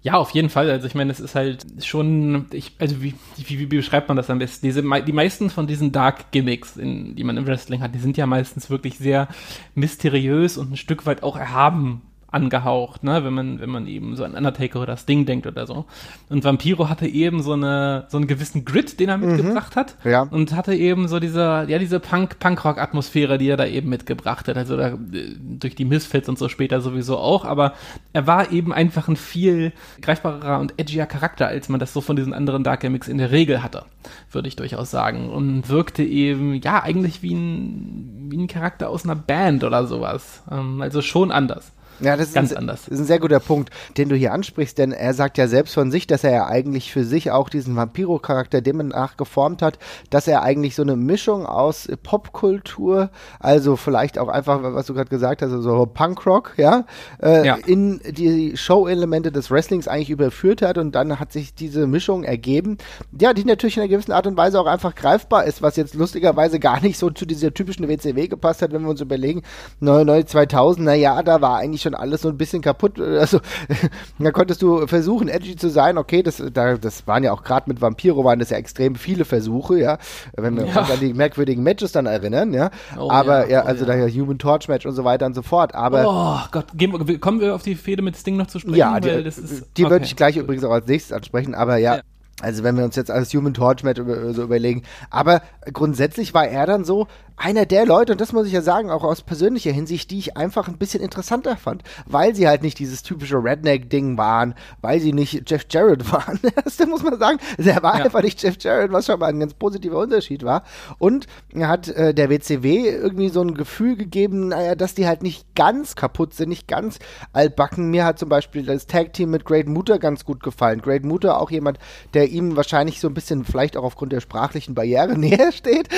Ja, 0.00 0.14
auf 0.14 0.30
jeden 0.30 0.48
Fall. 0.48 0.70
Also 0.70 0.86
ich 0.86 0.94
meine, 0.94 1.10
es 1.10 1.18
ist 1.18 1.34
halt 1.34 1.66
schon, 1.84 2.46
ich, 2.52 2.72
also 2.78 3.02
wie, 3.02 3.14
wie, 3.36 3.58
wie 3.58 3.66
beschreibt 3.66 4.08
man 4.08 4.16
das 4.16 4.30
am 4.30 4.38
besten? 4.38 4.64
Diese, 4.64 4.82
die 4.82 5.12
meisten 5.12 5.50
von 5.50 5.66
diesen 5.66 5.90
Dark 5.90 6.30
Gimmicks, 6.30 6.76
in, 6.76 7.16
die 7.16 7.24
man 7.24 7.36
im 7.36 7.46
Wrestling 7.46 7.80
hat, 7.80 7.94
die 7.94 7.98
sind 7.98 8.16
ja 8.16 8.26
meistens 8.26 8.70
wirklich 8.70 8.96
sehr 8.96 9.28
mysteriös 9.74 10.56
und 10.56 10.72
ein 10.72 10.76
Stück 10.76 11.04
weit 11.04 11.24
auch 11.24 11.36
erhaben 11.36 12.02
angehaucht, 12.30 13.04
ne, 13.04 13.24
wenn 13.24 13.32
man, 13.32 13.60
wenn 13.60 13.70
man 13.70 13.86
eben 13.86 14.14
so 14.14 14.22
an 14.22 14.34
Undertaker 14.34 14.80
oder 14.80 14.92
das 14.92 15.06
Ding 15.06 15.24
denkt 15.24 15.46
oder 15.46 15.66
so. 15.66 15.86
Und 16.28 16.44
Vampiro 16.44 16.90
hatte 16.90 17.06
eben 17.06 17.42
so 17.42 17.54
eine, 17.54 18.04
so 18.08 18.18
einen 18.18 18.26
gewissen 18.26 18.66
Grit, 18.66 19.00
den 19.00 19.08
er 19.08 19.16
mhm. 19.16 19.28
mitgebracht 19.28 19.76
hat. 19.76 19.96
Ja. 20.04 20.22
Und 20.22 20.54
hatte 20.54 20.74
eben 20.74 21.08
so 21.08 21.20
diese, 21.20 21.64
ja, 21.66 21.78
diese 21.78 22.00
Punk, 22.00 22.38
Punkrock-Atmosphäre, 22.38 23.38
die 23.38 23.48
er 23.48 23.56
da 23.56 23.64
eben 23.64 23.88
mitgebracht 23.88 24.46
hat. 24.46 24.58
Also 24.58 24.76
da, 24.76 24.98
durch 24.98 25.74
die 25.74 25.86
Misfits 25.86 26.28
und 26.28 26.38
so 26.38 26.50
später 26.50 26.82
sowieso 26.82 27.16
auch. 27.16 27.46
Aber 27.46 27.72
er 28.12 28.26
war 28.26 28.52
eben 28.52 28.74
einfach 28.74 29.08
ein 29.08 29.16
viel 29.16 29.72
greifbarer 30.02 30.60
und 30.60 30.74
edgier 30.78 31.06
Charakter, 31.06 31.46
als 31.46 31.70
man 31.70 31.80
das 31.80 31.94
so 31.94 32.02
von 32.02 32.16
diesen 32.16 32.34
anderen 32.34 32.62
Dark 32.62 32.80
Gimmicks 32.80 33.08
in 33.08 33.16
der 33.16 33.30
Regel 33.30 33.62
hatte, 33.62 33.84
würde 34.30 34.48
ich 34.48 34.56
durchaus 34.56 34.90
sagen. 34.90 35.30
Und 35.30 35.70
wirkte 35.70 36.02
eben, 36.02 36.54
ja, 36.56 36.82
eigentlich 36.82 37.22
wie 37.22 37.32
ein, 37.32 38.26
wie 38.28 38.36
ein 38.36 38.48
Charakter 38.48 38.90
aus 38.90 39.04
einer 39.04 39.16
Band 39.16 39.64
oder 39.64 39.86
sowas. 39.86 40.42
Ähm, 40.50 40.82
also 40.82 41.00
schon 41.00 41.30
anders. 41.30 41.72
Ja, 42.00 42.16
das 42.16 42.28
ist 42.28 42.34
ganz 42.34 42.52
ein, 42.52 42.58
anders. 42.58 42.82
Das 42.84 42.94
ist 42.94 43.00
ein 43.00 43.06
sehr 43.06 43.18
guter 43.18 43.40
Punkt, 43.40 43.70
den 43.96 44.08
du 44.08 44.16
hier 44.16 44.32
ansprichst, 44.32 44.78
denn 44.78 44.92
er 44.92 45.14
sagt 45.14 45.38
ja 45.38 45.48
selbst 45.48 45.74
von 45.74 45.90
sich, 45.90 46.06
dass 46.06 46.24
er 46.24 46.32
ja 46.32 46.46
eigentlich 46.46 46.92
für 46.92 47.04
sich 47.04 47.30
auch 47.30 47.48
diesen 47.48 47.76
Vampiro-Charakter 47.76 48.60
demnach 48.60 49.16
geformt 49.16 49.62
hat, 49.62 49.78
dass 50.10 50.28
er 50.28 50.42
eigentlich 50.42 50.74
so 50.74 50.82
eine 50.82 50.96
Mischung 50.96 51.46
aus 51.46 51.88
Popkultur, 52.02 53.10
also 53.40 53.76
vielleicht 53.76 54.18
auch 54.18 54.28
einfach, 54.28 54.60
was 54.62 54.86
du 54.86 54.94
gerade 54.94 55.10
gesagt 55.10 55.42
hast, 55.42 55.50
so 55.50 55.86
Punkrock, 55.86 56.54
ja, 56.56 56.84
äh, 57.22 57.46
ja. 57.46 57.58
in 57.66 58.00
die 58.04 58.56
Show-Elemente 58.56 59.32
des 59.32 59.50
Wrestlings 59.50 59.88
eigentlich 59.88 60.10
überführt 60.10 60.62
hat 60.62 60.78
und 60.78 60.94
dann 60.94 61.18
hat 61.18 61.32
sich 61.32 61.54
diese 61.54 61.86
Mischung 61.86 62.24
ergeben, 62.24 62.78
ja, 63.18 63.32
die 63.32 63.44
natürlich 63.44 63.76
in 63.76 63.82
einer 63.82 63.90
gewissen 63.90 64.12
Art 64.12 64.26
und 64.26 64.36
Weise 64.36 64.60
auch 64.60 64.66
einfach 64.66 64.94
greifbar 64.94 65.44
ist, 65.44 65.62
was 65.62 65.76
jetzt 65.76 65.94
lustigerweise 65.94 66.60
gar 66.60 66.80
nicht 66.80 66.98
so 66.98 67.10
zu 67.10 67.26
dieser 67.26 67.52
typischen 67.52 67.88
WCW 67.88 68.28
gepasst 68.28 68.62
hat, 68.62 68.72
wenn 68.72 68.82
wir 68.82 68.90
uns 68.90 69.00
überlegen, 69.00 69.42
99, 69.80 70.30
2000, 70.30 70.86
na 70.86 70.94
ja, 70.94 71.22
da 71.22 71.40
war 71.40 71.58
eigentlich 71.58 71.82
schon 71.82 71.87
schon 71.88 71.94
alles 71.94 72.22
so 72.22 72.28
ein 72.28 72.36
bisschen 72.36 72.62
kaputt. 72.62 73.00
Also 73.00 73.40
da 74.18 74.30
konntest 74.30 74.62
du 74.62 74.86
versuchen, 74.86 75.28
edgy 75.28 75.56
zu 75.56 75.68
sein. 75.70 75.98
Okay, 75.98 76.22
das, 76.22 76.42
da, 76.52 76.76
das 76.76 77.06
waren 77.06 77.24
ja 77.24 77.32
auch 77.32 77.42
gerade 77.42 77.68
mit 77.68 77.80
Vampiro 77.80 78.24
waren 78.24 78.38
das 78.38 78.50
ja 78.50 78.56
extrem 78.58 78.94
viele 78.94 79.24
Versuche, 79.24 79.78
ja. 79.78 79.98
Wenn 80.36 80.56
wir 80.56 80.66
Ja. 80.66 80.80
uns 80.80 80.90
an 80.90 81.00
die 81.00 81.14
merkwürdigen 81.14 81.62
Matches 81.62 81.92
dann 81.92 82.06
erinnern, 82.06 82.52
ja. 82.52 82.70
Oh, 82.98 83.10
Aber 83.10 83.48
ja, 83.48 83.58
ja, 83.58 83.62
oh, 83.64 83.66
also 83.66 83.84
ja. 83.86 84.06
da 84.06 84.12
Human 84.12 84.38
Torch 84.38 84.68
Match 84.68 84.86
und 84.86 84.92
so 84.94 85.04
weiter 85.04 85.26
und 85.26 85.34
so 85.34 85.42
fort. 85.42 85.74
Aber 85.74 86.04
oh 86.06 86.48
Gott, 86.52 86.66
gehen 86.74 87.20
kommen 87.20 87.40
wir 87.40 87.54
auf 87.54 87.62
die 87.62 87.74
Fehde 87.74 88.02
mit 88.02 88.16
Sting 88.16 88.36
noch 88.36 88.46
zu 88.46 88.58
sprechen? 88.58 88.76
ja, 88.76 88.92
Weil 88.94 89.00
die, 89.22 89.28
ist, 89.28 89.38
die 89.76 89.84
okay. 89.84 89.90
würde 89.92 90.04
ich 90.04 90.16
gleich 90.16 90.36
übrigens 90.36 90.64
auch 90.64 90.72
als 90.72 90.86
nächstes 90.86 91.12
ansprechen, 91.12 91.54
aber 91.54 91.76
ja. 91.76 92.00
Also 92.40 92.62
wenn 92.62 92.76
wir 92.76 92.84
uns 92.84 92.94
jetzt 92.94 93.10
als 93.10 93.34
Human 93.34 93.52
Torch 93.52 93.82
Match 93.82 94.00
so 94.00 94.42
überlegen. 94.44 94.84
Aber 95.10 95.42
grundsätzlich 95.72 96.34
war 96.34 96.46
er 96.46 96.66
dann 96.66 96.84
so 96.84 97.08
einer 97.38 97.66
der 97.66 97.86
Leute, 97.86 98.12
und 98.12 98.20
das 98.20 98.32
muss 98.32 98.46
ich 98.46 98.52
ja 98.52 98.62
sagen, 98.62 98.90
auch 98.90 99.04
aus 99.04 99.22
persönlicher 99.22 99.70
Hinsicht, 99.72 100.10
die 100.10 100.18
ich 100.18 100.36
einfach 100.36 100.68
ein 100.68 100.76
bisschen 100.78 101.02
interessanter 101.02 101.56
fand. 101.56 101.82
Weil 102.06 102.34
sie 102.34 102.48
halt 102.48 102.62
nicht 102.62 102.78
dieses 102.78 103.02
typische 103.02 103.36
Redneck-Ding 103.42 104.18
waren, 104.18 104.54
weil 104.80 105.00
sie 105.00 105.12
nicht 105.12 105.48
Jeff 105.50 105.66
Jarrett 105.70 106.10
waren. 106.12 106.38
Das 106.64 106.78
muss 106.86 107.02
man 107.02 107.18
sagen. 107.18 107.38
Er 107.58 107.82
war 107.82 107.98
Ja. 107.98 108.04
einfach 108.06 108.22
nicht 108.22 108.42
Jeff 108.42 108.56
Jarrett, 108.60 108.92
was 108.92 109.06
schon 109.06 109.18
mal 109.20 109.26
ein 109.26 109.40
ganz 109.40 109.54
positiver 109.54 109.98
Unterschied 109.98 110.42
war. 110.44 110.64
Und 110.98 111.26
er 111.54 111.68
hat 111.68 111.88
äh, 111.88 112.12
der 112.14 112.30
WCW 112.30 112.88
irgendwie 112.88 113.28
so 113.28 113.40
ein 113.40 113.54
Gefühl 113.54 113.96
gegeben, 113.96 114.48
naja, 114.48 114.74
dass 114.74 114.94
die 114.94 115.06
halt 115.06 115.22
nicht 115.22 115.54
ganz 115.54 115.94
kaputt 115.96 116.34
sind, 116.34 116.48
nicht 116.48 116.68
ganz 116.68 116.98
altbacken. 117.32 117.90
Mir 117.90 118.04
hat 118.04 118.18
zum 118.18 118.28
Beispiel 118.28 118.64
das 118.64 118.86
Tag-Team 118.86 119.30
mit 119.30 119.44
Great 119.44 119.68
Muta 119.68 119.96
ganz 119.98 120.24
gut 120.24 120.42
gefallen. 120.42 120.80
Great 120.82 121.04
Muta 121.04 121.36
auch 121.36 121.50
jemand, 121.50 121.78
der 122.14 122.28
ihm 122.28 122.56
wahrscheinlich 122.56 123.00
so 123.00 123.08
ein 123.08 123.14
bisschen, 123.14 123.44
vielleicht 123.44 123.76
auch 123.76 123.84
aufgrund 123.84 124.12
der 124.12 124.20
sprachlichen 124.20 124.74
Barriere 124.74 124.88
näher 125.18 125.52
steht. 125.52 125.88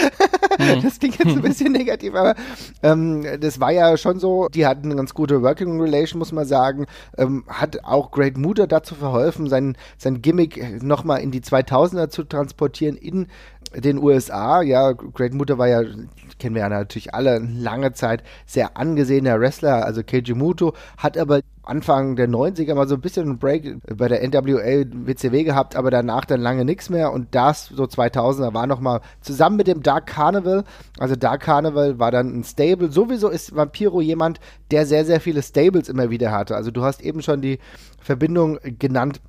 Das 0.83 0.99
klingt 0.99 1.19
jetzt 1.19 1.30
ein 1.37 1.43
bisschen 1.43 1.73
negativ, 1.73 2.15
aber 2.15 2.35
ähm, 2.83 3.25
das 3.41 3.61
war 3.61 3.73
ja 3.73 3.97
schon 3.97 4.19
so, 4.19 4.49
die 4.49 4.67
hatten 4.67 4.87
eine 4.87 4.97
ganz 4.97 5.15
gute 5.15 5.43
Working 5.43 5.81
Relation, 5.81 6.19
muss 6.19 6.33
man 6.33 6.47
sagen. 6.47 6.87
Ähm, 7.17 7.45
hat 7.49 7.85
auch 7.85 8.11
Great 8.11 8.37
Muta 8.37 8.67
dazu 8.67 8.95
verholfen, 8.95 9.49
sein, 9.49 9.77
sein 9.99 10.23
Gimmick 10.23 10.83
nochmal 10.83 11.21
in 11.21 11.31
die 11.31 11.41
2000er 11.41 12.09
zu 12.09 12.25
transportieren 12.25 12.97
in 12.97 13.27
den 13.75 13.99
USA. 13.99 14.63
Ja, 14.63 14.93
Great 14.93 15.35
Muta 15.35 15.59
war 15.59 15.69
ja, 15.69 15.83
kennen 16.39 16.55
wir 16.55 16.63
ja 16.63 16.69
natürlich 16.69 17.15
alle, 17.15 17.39
lange 17.39 17.93
Zeit 17.93 18.23
sehr 18.47 18.77
angesehener 18.77 19.41
Wrestler, 19.41 19.85
also 19.85 20.03
Keiji 20.03 20.35
Muto, 20.35 20.75
hat 20.97 21.17
aber 21.17 21.41
Anfang 21.63 22.17
der 22.17 22.29
90er 22.29 22.75
mal 22.75 22.89
so 22.89 22.97
ein 22.97 23.01
bisschen 23.01 23.29
einen 23.29 23.39
Break 23.39 23.77
bei 23.97 24.09
der 24.09 24.27
NWA 24.27 24.85
WCW 25.07 25.45
gehabt, 25.45 25.77
aber 25.77 25.91
danach 25.91 26.25
dann 26.25 26.41
lange 26.41 26.65
nichts 26.65 26.91
mehr. 26.91 27.13
Und 27.13 27.35
das 27.35 27.67
so 27.67 27.85
2000er 27.85 28.55
war 28.55 28.67
nochmal 28.67 29.01
zusammen 29.21 29.57
mit 29.57 29.69
dem 29.69 29.83
Dark 29.83 30.07
Carnival, 30.07 30.65
also 30.99 31.15
Dark 31.15 31.43
Carnival 31.43 31.99
war 31.99 32.11
dann 32.11 32.41
ein 32.41 32.45
Stable, 32.45 32.91
sowieso 32.91 33.29
ist 33.29 33.55
Vampiro 33.55 34.01
jemand, 34.01 34.41
der 34.71 34.87
sehr, 34.87 35.05
sehr 35.05 35.21
viele 35.21 35.43
Stables 35.43 35.89
immer 35.89 36.11
wieder 36.11 36.33
hatte, 36.33 36.57
also 36.57 36.71
du 36.71 36.83
hast 36.83 37.03
eben 37.03 37.23
schon 37.23 37.41
die 37.41 37.59
Verbindung 38.01 38.59
genannt 38.79 39.21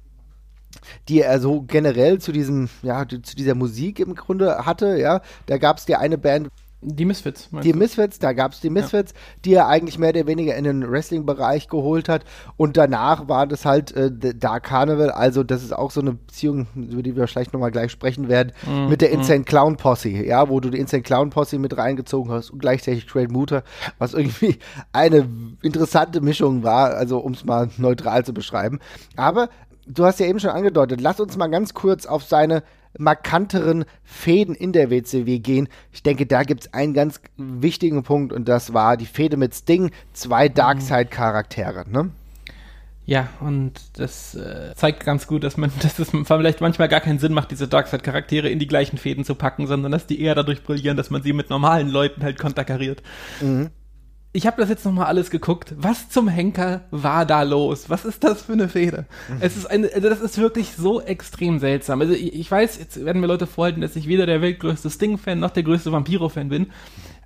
die 1.10 1.22
er 1.22 1.40
so 1.40 1.62
generell 1.62 2.20
zu 2.20 2.32
diesem, 2.32 2.70
ja, 2.82 3.08
zu 3.08 3.36
dieser 3.36 3.56
Musik 3.56 4.00
im 4.00 4.16
Grunde 4.16 4.66
hatte, 4.66 4.98
ja. 4.98 5.22
Da 5.46 5.58
gab 5.58 5.78
es 5.78 5.86
die 5.86 5.96
eine 5.96 6.18
Band, 6.18 6.50
Die 6.84 7.06
Misfits. 7.06 7.48
die 7.64 7.74
du? 7.74 7.78
Misfits, 7.78 8.18
da 8.18 8.34
gab 8.34 8.54
es 8.54 8.60
die 8.60 8.72
Misfits, 8.72 9.14
die 9.46 9.54
er 9.54 9.68
eigentlich 9.68 10.00
mehr 10.00 10.10
oder 10.10 10.26
weniger 10.26 10.56
in 10.56 10.64
den 10.64 10.90
Wrestling-Bereich 10.90 11.68
geholt 11.68 12.10
hat. 12.10 12.24
Und 12.58 12.76
danach 12.76 13.28
war 13.28 13.46
das 13.46 13.66
halt 13.66 13.96
äh, 13.96 14.10
The 14.20 14.38
Dark 14.40 14.64
Carnival, 14.64 15.12
also 15.12 15.44
das 15.44 15.62
ist 15.64 15.74
auch 15.74 15.92
so 15.92 16.02
eine 16.02 16.14
Beziehung, 16.14 16.66
über 16.76 17.04
die 17.04 17.16
wir 17.16 17.28
vielleicht 17.28 17.54
nochmal 17.54 17.70
gleich 17.70 17.92
sprechen 17.92 18.30
werden, 18.30 18.52
Mhm, 18.68 18.90
mit 18.90 19.02
der 19.02 19.12
Insane 19.12 19.44
Clown 19.44 19.78
Posse, 19.78 20.10
ja, 20.10 20.50
wo 20.50 20.60
du 20.60 20.72
die 20.72 20.80
Insane 20.80 21.04
Clown 21.04 21.30
Posse 21.30 21.60
mit 21.60 21.78
reingezogen 21.78 22.32
hast 22.32 22.50
und 22.50 22.58
gleichzeitig 22.60 23.06
Trade 23.06 23.32
Muter, 23.32 23.64
was 24.00 24.16
irgendwie 24.16 24.58
eine 24.92 25.28
interessante 25.62 26.20
Mischung 26.22 26.64
war, 26.64 26.96
also 26.96 27.20
um 27.20 27.34
es 27.34 27.46
mal 27.46 27.70
neutral 27.78 28.26
zu 28.26 28.34
beschreiben. 28.34 28.80
Aber 29.16 29.50
du 29.86 30.06
hast 30.06 30.20
ja 30.20 30.28
eben 30.28 30.40
schon 30.40 30.52
angedeutet, 30.52 31.02
lass 31.02 31.20
uns 31.20 31.38
mal 31.38 31.48
ganz 31.48 31.74
kurz 31.74 32.06
auf 32.06 32.24
seine 32.24 32.64
markanteren 32.98 33.86
Fäden 34.04 34.56
in 34.56 34.74
der 34.74 34.90
WCW 34.90 35.40
gehen. 35.40 35.70
Ich 35.92 36.04
denke, 36.04 36.26
da 36.26 36.44
gibt 36.44 36.62
es 36.62 36.74
einen 36.74 36.94
ganz 36.94 37.22
wichtigen 37.38 38.04
Punkt 38.04 38.34
und 38.34 38.48
das 38.48 38.74
war 38.74 38.98
die 38.98 39.06
Fehde 39.06 39.38
mit 39.38 39.56
Sting, 39.56 39.92
zwei 40.14 40.50
Darkseid-Charaktere. 40.50 41.90
Ne? 41.90 42.12
Ja, 43.06 43.30
und 43.40 43.74
das 44.00 44.36
äh, 44.36 44.74
zeigt 44.76 45.04
ganz 45.06 45.28
gut, 45.28 45.44
dass 45.44 45.58
man, 45.58 45.72
dass 45.82 46.00
es 46.00 46.10
vielleicht 46.10 46.62
manchmal 46.62 46.88
gar 46.88 47.02
keinen 47.02 47.20
Sinn 47.20 47.34
macht, 47.34 47.52
diese 47.52 47.68
Darkseid-Charaktere 47.68 48.50
in 48.50 48.60
die 48.60 48.68
gleichen 48.68 48.98
Fäden 48.98 49.26
zu 49.26 49.36
packen, 49.36 49.68
sondern 49.68 49.92
dass 49.92 50.08
die 50.08 50.22
eher 50.22 50.36
dadurch 50.36 50.64
brillieren, 50.64 50.98
dass 50.98 51.10
man 51.10 51.24
sie 51.24 51.34
mit 51.34 51.50
normalen 51.50 51.90
Leuten 51.90 52.24
halt 52.24 52.40
konterkariert. 52.40 53.02
Ich 54.34 54.48
habe 54.48 54.62
das 54.62 54.70
jetzt 54.70 54.86
nochmal 54.86 55.08
alles 55.08 55.30
geguckt. 55.30 55.74
Was 55.78 56.10
zum 56.10 56.30
Henker 56.30 56.86
war 56.90 57.26
da 57.26 57.44
los? 57.44 57.90
Was 57.90 58.06
ist 58.06 58.24
das 58.24 58.44
für 58.44 58.54
eine 58.54 58.70
Fehde? 58.70 59.06
Es 59.42 59.58
ist 59.58 59.66
eine, 59.66 59.92
also 59.94 60.08
das 60.08 60.22
ist 60.22 60.38
wirklich 60.38 60.74
so 60.74 61.02
extrem 61.02 61.60
seltsam. 61.60 62.00
Also 62.00 62.14
ich, 62.14 62.34
ich 62.34 62.50
weiß, 62.50 62.80
jetzt 62.80 63.04
werden 63.04 63.20
mir 63.20 63.28
Leute 63.28 63.46
vorhalten, 63.46 63.82
dass 63.82 63.98
ich 63.98 64.08
weder 64.08 64.26
der 64.26 64.42
weltgrößte 64.42 64.90
Sting-Fan 64.90 65.40
noch 65.40 65.52
der 65.52 65.64
größte 65.64 65.92
Vampiro-Fan 65.92 66.48
bin. 66.48 66.72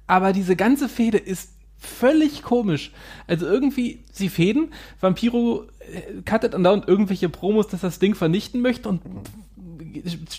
Aber 0.07 0.33
diese 0.33 0.55
ganze 0.55 0.89
Fehde 0.89 1.19
ist 1.19 1.51
völlig 1.77 2.41
komisch. 2.41 2.91
Also 3.27 3.45
irgendwie, 3.45 4.03
sie 4.11 4.29
fäden, 4.29 4.73
Vampiro 4.99 5.65
äh, 5.79 6.21
cuttet 6.25 6.55
andauernd 6.55 6.87
irgendwelche 6.87 7.29
Promos, 7.29 7.67
dass 7.67 7.81
das 7.81 7.99
Ding 7.99 8.15
vernichten 8.15 8.61
möchte 8.61 8.89
und 8.89 9.01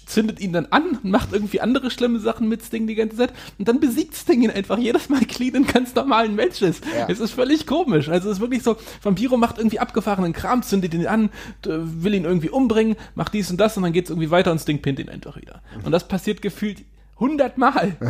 zündet 0.07 0.41
ihn 0.41 0.53
dann 0.53 0.67
an, 0.67 0.99
macht 1.03 1.33
irgendwie 1.33 1.61
andere 1.61 1.91
schlimme 1.91 2.19
Sachen 2.19 2.49
mit 2.49 2.63
Sting 2.63 2.87
die 2.87 2.95
ganze 2.95 3.17
Zeit 3.17 3.33
und 3.59 3.69
dann 3.69 3.81
besiegt 3.81 4.15
Sting 4.15 4.43
ihn 4.43 4.51
einfach 4.51 4.79
jedes 4.79 5.09
Mal 5.09 5.21
clean 5.21 5.55
in 5.55 5.67
ganz 5.67 5.95
normalen 5.95 6.35
Matches. 6.35 6.81
Ja. 6.97 7.09
Es 7.09 7.21
ist 7.21 7.33
völlig 7.33 7.67
komisch. 7.67 8.09
Also 8.09 8.29
es 8.31 8.37
ist 8.37 8.41
wirklich 8.41 8.63
so, 8.63 8.77
Vampiro 9.03 9.37
macht 9.37 9.59
irgendwie 9.59 9.79
abgefahrenen 9.79 10.33
Kram, 10.33 10.63
zündet 10.63 10.95
ihn 10.95 11.07
an, 11.07 11.31
will 11.65 12.15
ihn 12.15 12.25
irgendwie 12.25 12.51
umbringen, 12.51 12.97
macht 13.15 13.35
dies 13.35 13.51
und 13.51 13.59
das 13.59 13.77
und 13.77 13.83
dann 13.83 13.93
geht 13.93 14.05
es 14.05 14.11
irgendwie 14.11 14.31
weiter 14.31 14.53
und 14.53 14.59
Sting 14.59 14.83
pinnt 14.83 14.99
ihn 14.99 15.09
einfach 15.09 15.37
wieder. 15.37 15.63
Und 15.85 15.93
das 15.93 16.09
passiert 16.09 16.43
gefühlt 16.43 16.85
hundertmal. 17.19 17.97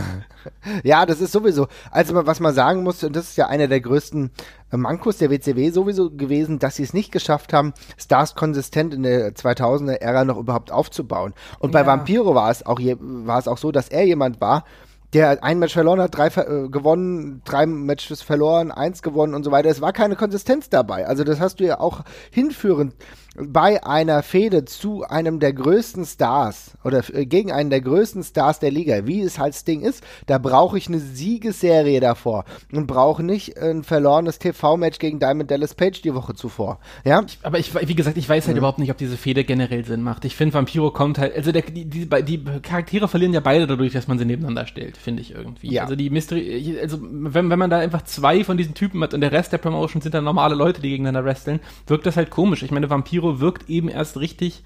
Ja, 0.85 1.07
das 1.07 1.21
ist 1.21 1.33
sowieso. 1.33 1.67
Also 1.91 2.15
was 2.25 2.39
man 2.39 2.55
sagen 2.55 2.85
muss, 2.85 3.03
und 3.03 3.17
das 3.17 3.31
ist 3.31 3.37
ja 3.37 3.49
einer 3.49 3.67
der 3.67 3.81
größten 3.81 4.31
äh, 4.71 4.77
Mankos 4.77 5.19
der 5.19 5.29
WCW 5.29 5.71
sowieso 5.71 6.11
gewesen, 6.11 6.61
dass 6.61 6.77
sie 6.77 6.85
es 6.85 6.95
nicht 6.95 7.11
geschafft 7.11 7.53
haben, 7.53 7.73
Stars 7.99 8.37
konsistent 8.37 8.95
in 8.95 9.03
der 9.03 9.35
2000er 9.35 9.95
Ära 10.01 10.25
noch 10.25 10.39
überhaupt 10.39 10.71
aufzubauen. 10.71 11.35
Und 11.59 11.73
bei 11.73 11.81
Ja. 11.81 11.87
Vampiro 11.87 12.37
war 12.37 12.51
es 12.51 12.65
auch 12.65 12.79
je, 12.79 12.97
war 13.01 13.41
es 13.41 13.49
auch 13.49 13.59
so, 13.59 13.73
dass 13.73 13.89
er 13.89 14.05
jemand 14.05 14.41
war, 14.41 14.65
der 15.13 15.43
ein 15.43 15.59
Match 15.59 15.73
verloren 15.75 16.01
hat, 16.01 16.17
drei 16.17 16.31
ver 16.31 16.49
äh, 16.49 16.69
gewonnen, 16.69 17.43
drei 17.45 17.67
Matches 17.67 18.23
verloren, 18.23 18.71
eins 18.71 19.03
gewonnen 19.03 19.35
und 19.35 19.43
so 19.43 19.51
weiter. 19.51 19.69
Es 19.69 19.81
war 19.81 19.93
keine 19.93 20.15
Konsistenz 20.15 20.69
dabei. 20.69 21.07
Also 21.09 21.25
das 21.25 21.41
hast 21.41 21.59
du 21.59 21.65
ja 21.65 21.81
auch 21.81 22.03
hinführend 22.31 22.95
bei 23.39 23.85
einer 23.85 24.23
Fehde 24.23 24.65
zu 24.65 25.05
einem 25.05 25.41
der 25.41 25.53
größten 25.53 26.05
Stars 26.05 26.73
oder 26.85 27.03
äh, 27.13 27.27
gegen 27.27 27.53
einen 27.53 27.71
der 27.71 27.81
größten 27.81 28.23
Stars 28.23 28.61
der 28.61 28.71
Liga, 28.71 29.07
wie 29.07 29.21
es 29.21 29.39
halt 29.39 29.55
Sting 29.55 29.83
ist, 29.83 30.03
da 30.27 30.39
brauche 30.39 30.79
ich 30.79 30.89
eine 30.89 30.99
Siegesserie 30.99 32.01
davor 32.01 32.45
und 32.73 32.87
brauche 32.87 33.23
nicht 33.23 33.59
ein 33.59 33.85
verlorenes 33.85 34.39
TV-Match 34.39 34.99
gegen 34.99 35.19
Diamond 35.19 35.51
Dallas 35.51 35.75
Page 35.75 36.01
die 36.03 36.15
Woche 36.15 36.35
zuvor. 36.35 36.79
Ja, 37.05 37.25
Aber 37.43 37.59
ich, 37.59 37.73
wie 37.75 37.95
gesagt, 37.95 38.17
ich 38.17 38.29
weiß 38.29 38.47
halt 38.47 38.57
überhaupt 38.57 38.79
nicht, 38.79 38.91
ob 38.91 38.97
diese 38.97 39.17
Fehde 39.17 39.45
generell 39.45 39.85
Sinn 39.85 40.03
macht. 40.03 40.25
Ich 40.25 40.37
finde, 40.37 40.55
Vampiro 40.55 40.91
kommt 40.91 41.19
halt, 41.19 41.37
also 41.37 41.53
der, 41.53 41.63
die, 41.63 41.85
die, 41.85 42.09
die 42.09 42.45
Charaktere 42.63 43.09
verlieren 43.09 43.35
ja 43.35 43.41
beide 43.41 43.67
dadurch, 43.67 43.93
dass 43.93 44.09
man 44.09 44.19
sie 44.19 44.25
nebeneinander 44.25 44.67
stellt, 44.67 44.97
finde 44.97 45.23
ich 45.23 45.33
irgendwie. 45.33 45.73
Ja. 45.73 45.83
Also 45.83 45.97
die 45.97 46.11
Mystery, 46.11 46.79
also 46.81 46.99
wenn, 47.01 47.51
wenn 47.51 47.59
man 47.59 47.71
da 47.71 47.79
einfach 47.79 48.03
zwei 48.03 48.45
von 48.45 48.57
diesen 48.57 48.75
Typen 48.75 49.03
hat 49.03 49.13
und 49.13 49.21
der 49.21 49.33
Rest 49.33 49.53
der 49.53 49.59
Promotion 49.59 50.01
sind 50.01 50.15
dann 50.15 50.25
normale 50.25 50.55
Leute, 50.55 50.81
die 50.81 50.91
gegeneinander 50.91 51.25
wresteln, 51.25 51.61
wirkt 51.87 52.07
das 52.07 52.17
halt 52.17 52.31
komisch. 52.31 52.63
Ich 52.63 52.71
meine, 52.71 52.89
Vampiro 52.89 53.26
wirkt 53.41 53.69
eben 53.69 53.89
erst 53.89 54.19
richtig 54.19 54.63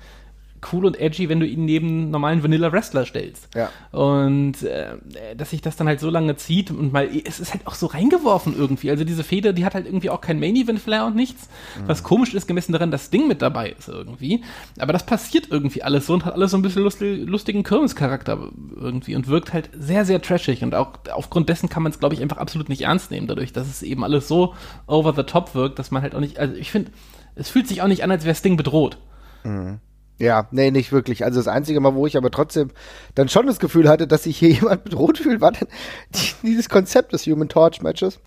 cool 0.73 0.85
und 0.85 1.01
edgy, 1.01 1.29
wenn 1.29 1.41
du 1.41 1.47
ihn 1.47 1.65
neben 1.65 2.11
normalen 2.11 2.43
Vanilla 2.43 2.73
Wrestler 2.73 3.05
stellst. 3.05 3.49
Ja. 3.55 3.71
Und 3.99 4.63
äh, 4.63 4.97
dass 5.37 5.51
sich 5.51 5.63
das 5.63 5.77
dann 5.77 5.87
halt 5.87 6.01
so 6.01 6.11
lange 6.11 6.37
zieht 6.37 6.71
und 6.71 6.93
mal, 6.93 7.09
es 7.25 7.41
ist 7.41 7.53
halt 7.53 7.67
auch 7.67 7.75
so 7.75 7.87
reingeworfen 7.87 8.55
irgendwie. 8.57 8.91
Also 8.91 9.05
diese 9.05 9.25
Feder, 9.25 9.53
die 9.53 9.65
hat 9.65 9.75
halt 9.75 9.87
irgendwie 9.87 10.11
auch 10.11 10.21
kein 10.21 10.39
Main-Event-Flair 10.39 11.07
und 11.07 11.17
nichts. 11.17 11.49
Was 11.87 12.03
komisch 12.03 12.35
ist, 12.35 12.47
gemessen 12.47 12.73
daran, 12.73 12.91
dass 12.91 13.11
Ding 13.11 13.27
mit 13.27 13.43
dabei 13.43 13.71
ist 13.71 13.89
irgendwie. 13.89 14.43
Aber 14.79 14.93
das 14.93 15.07
passiert 15.07 15.49
irgendwie 15.51 15.83
alles 15.83 16.07
so 16.07 16.15
und 16.15 16.25
hat 16.25 16.35
alles 16.35 16.51
so 16.51 16.59
ein 16.59 16.63
bisschen 16.63 16.83
lustig, 16.83 17.29
lustigen 17.29 17.63
Kirmes-Charakter 17.63 18.51
irgendwie 18.77 19.17
und 19.17 19.29
wirkt 19.29 19.53
halt 19.53 19.71
sehr, 19.79 20.05
sehr 20.05 20.21
trashig. 20.21 20.63
Und 20.63 20.75
auch 20.75 20.93
aufgrund 21.13 21.49
dessen 21.49 21.69
kann 21.69 21.83
man 21.83 21.93
es, 21.93 21.99
glaube 21.99 22.15
ich, 22.15 22.23
einfach 22.23 22.39
absolut 22.39 22.69
nicht 22.69 22.83
ernst 22.83 23.11
nehmen, 23.11 23.27
dadurch, 23.27 23.53
dass 23.53 23.69
es 23.69 23.83
eben 23.83 24.05
alles 24.05 24.29
so 24.29 24.55
over 24.87 25.15
the 25.15 25.23
top 25.23 25.55
wirkt, 25.55 25.79
dass 25.79 25.91
man 25.91 26.03
halt 26.03 26.15
auch 26.15 26.21
nicht, 26.21 26.39
also 26.39 26.55
ich 26.55 26.71
finde, 26.71 26.91
es 27.35 27.49
fühlt 27.49 27.69
sich 27.69 27.83
auch 27.83 27.89
nicht 27.89 28.05
an, 28.05 28.11
als 28.11 28.25
wäre 28.25 28.35
Sting 28.35 28.57
bedroht. 28.57 28.99
Ja, 30.21 30.49
nee, 30.51 30.71
nicht 30.71 30.93
wirklich. 30.93 31.25
Also 31.25 31.41
das 31.41 31.49
einzige 31.49 31.81
Mal, 31.81 31.95
wo 31.95 32.07
ich 32.07 32.19
aber 32.19 32.31
trotzdem 32.31 32.71
dann 33.15 33.31
schon 33.31 33.47
das 33.47 33.59
Gefühl 33.59 33.89
hatte, 33.89 34.07
dass 34.07 34.25
sich 34.25 34.39
hier 34.39 34.51
jemand 34.51 34.85
bedroht 34.85 35.19
fühlt, 35.19 35.41
war 35.41 35.53
dann 35.53 35.69
die, 36.15 36.47
dieses 36.47 36.69
Konzept 36.69 37.13
des 37.13 37.27
Human 37.27 37.49
Torch 37.49 37.81
Matches. 37.83 38.21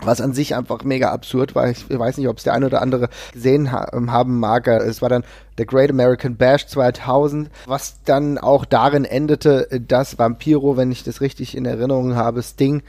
Was 0.00 0.20
an 0.20 0.34
sich 0.34 0.54
einfach 0.54 0.84
mega 0.84 1.10
absurd 1.10 1.54
war. 1.54 1.70
Ich 1.70 1.88
weiß 1.88 2.18
nicht, 2.18 2.28
ob 2.28 2.36
es 2.36 2.44
der 2.44 2.52
eine 2.52 2.66
oder 2.66 2.82
andere 2.82 3.08
gesehen 3.32 3.72
ha 3.72 3.88
ähm, 3.94 4.12
haben 4.12 4.38
mag. 4.38 4.68
Es 4.68 5.00
war 5.00 5.08
dann 5.08 5.24
der 5.56 5.64
Great 5.64 5.88
American 5.88 6.36
Bash 6.36 6.66
2000, 6.66 7.48
was 7.64 8.02
dann 8.04 8.36
auch 8.36 8.66
darin 8.66 9.06
endete, 9.06 9.68
dass 9.80 10.18
Vampiro, 10.18 10.76
wenn 10.76 10.92
ich 10.92 11.02
das 11.02 11.22
richtig 11.22 11.56
in 11.56 11.64
Erinnerung 11.64 12.14
habe, 12.14 12.42
Sting 12.42 12.82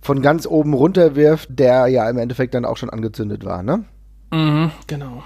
von 0.00 0.22
ganz 0.22 0.46
oben 0.46 0.74
runter 0.74 1.16
wirft, 1.16 1.48
der 1.58 1.88
ja 1.88 2.08
im 2.08 2.18
Endeffekt 2.18 2.54
dann 2.54 2.64
auch 2.64 2.76
schon 2.76 2.90
angezündet 2.90 3.44
war, 3.44 3.64
ne? 3.64 3.84
Mhm, 4.34 4.70
genau. 4.86 5.22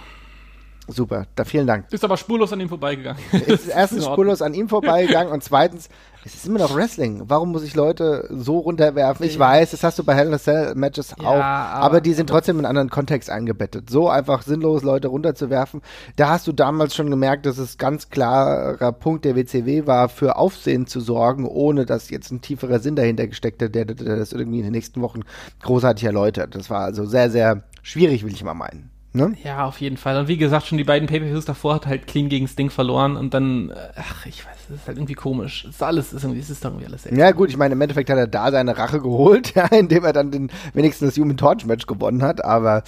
Super, 0.90 1.26
da 1.34 1.44
vielen 1.44 1.66
Dank. 1.66 1.84
Ist 1.92 2.02
aber 2.02 2.16
spurlos 2.16 2.50
an 2.54 2.60
ihm 2.60 2.68
vorbeigegangen. 2.70 3.22
Es 3.32 3.46
ist 3.66 3.68
erstens 3.68 4.06
spurlos 4.06 4.40
an 4.40 4.54
ihm 4.54 4.70
vorbeigegangen 4.70 5.30
und 5.30 5.44
zweitens, 5.44 5.90
es 6.24 6.34
ist 6.34 6.46
immer 6.46 6.60
noch 6.60 6.74
Wrestling. 6.74 7.24
Warum 7.26 7.52
muss 7.52 7.62
ich 7.62 7.74
Leute 7.74 8.26
so 8.30 8.58
runterwerfen? 8.58 9.26
Ich 9.26 9.38
weiß, 9.38 9.72
das 9.72 9.84
hast 9.84 9.98
du 9.98 10.04
bei 10.04 10.14
Hell 10.14 10.28
in 10.28 10.32
a 10.34 10.38
Cell 10.38 10.74
Matches 10.74 11.14
Ja, 11.20 11.28
auch, 11.28 11.34
aber, 11.34 11.84
aber- 11.84 12.00
die 12.00 12.14
sind 12.14 12.30
trotzdem 12.30 12.58
in 12.58 12.64
einen 12.64 12.70
anderen 12.70 12.88
Kontext 12.88 13.28
eingebettet. 13.28 13.90
So 13.90 14.08
einfach 14.08 14.40
sinnlos 14.40 14.82
Leute 14.82 15.08
runterzuwerfen, 15.08 15.82
da 16.16 16.30
hast 16.30 16.46
du 16.46 16.52
damals 16.52 16.94
schon 16.94 17.10
gemerkt, 17.10 17.44
dass 17.44 17.58
es 17.58 17.76
ganz 17.76 18.08
klarer 18.08 18.92
Punkt 18.92 19.26
der 19.26 19.36
WCW 19.36 19.86
war, 19.86 20.08
für 20.08 20.36
Aufsehen 20.36 20.86
zu 20.86 21.00
sorgen, 21.00 21.44
ohne 21.46 21.84
dass 21.84 22.08
jetzt 22.08 22.30
ein 22.30 22.40
tieferer 22.40 22.78
Sinn 22.78 22.96
dahinter 22.96 23.26
gesteckt 23.26 23.62
hat, 23.62 23.74
der, 23.74 23.84
der 23.84 23.94
der 23.94 24.16
das 24.16 24.32
irgendwie 24.32 24.58
in 24.60 24.64
den 24.64 24.72
nächsten 24.72 25.02
Wochen 25.02 25.20
großartig 25.62 26.04
erläutert. 26.06 26.54
Das 26.54 26.70
war 26.70 26.80
also 26.80 27.04
sehr, 27.04 27.30
sehr 27.30 27.62
schwierig, 27.82 28.24
will 28.24 28.32
ich 28.32 28.42
mal 28.42 28.54
meinen. 28.54 28.88
Ne? 29.14 29.34
Ja, 29.42 29.64
auf 29.64 29.80
jeden 29.80 29.96
Fall. 29.96 30.18
Und 30.18 30.28
wie 30.28 30.36
gesagt, 30.36 30.66
schon 30.66 30.76
die 30.76 30.84
beiden 30.84 31.08
Pay-Per-Views 31.08 31.46
davor 31.46 31.76
hat 31.76 31.86
halt 31.86 32.06
clean 32.06 32.28
gegen 32.28 32.46
Sting 32.46 32.68
verloren 32.68 33.16
und 33.16 33.32
dann, 33.32 33.70
äh, 33.70 33.74
ach, 33.96 34.26
ich 34.26 34.44
weiß, 34.44 34.56
das 34.68 34.80
ist 34.80 34.86
halt 34.86 34.98
irgendwie 34.98 35.14
komisch. 35.14 35.64
Es 35.64 35.76
ist 35.76 35.82
alles, 35.82 36.12
ist 36.12 36.24
irgendwie, 36.24 36.40
es 36.40 36.50
ist 36.50 36.62
irgendwie 36.62 36.84
alles 36.84 37.04
seltsam. 37.04 37.18
Ja, 37.18 37.30
gut, 37.30 37.48
ich 37.48 37.56
meine, 37.56 37.72
im 37.72 37.80
Endeffekt 37.80 38.10
hat 38.10 38.18
er 38.18 38.26
da 38.26 38.50
seine 38.50 38.76
Rache 38.76 39.00
geholt, 39.00 39.54
ja, 39.56 39.64
indem 39.68 40.04
er 40.04 40.12
dann 40.12 40.30
den, 40.30 40.50
wenigstens 40.74 41.14
das 41.14 41.22
Human 41.22 41.38
Torch 41.38 41.64
Match 41.64 41.86
gewonnen 41.86 42.22
hat. 42.22 42.44
Aber 42.44 42.82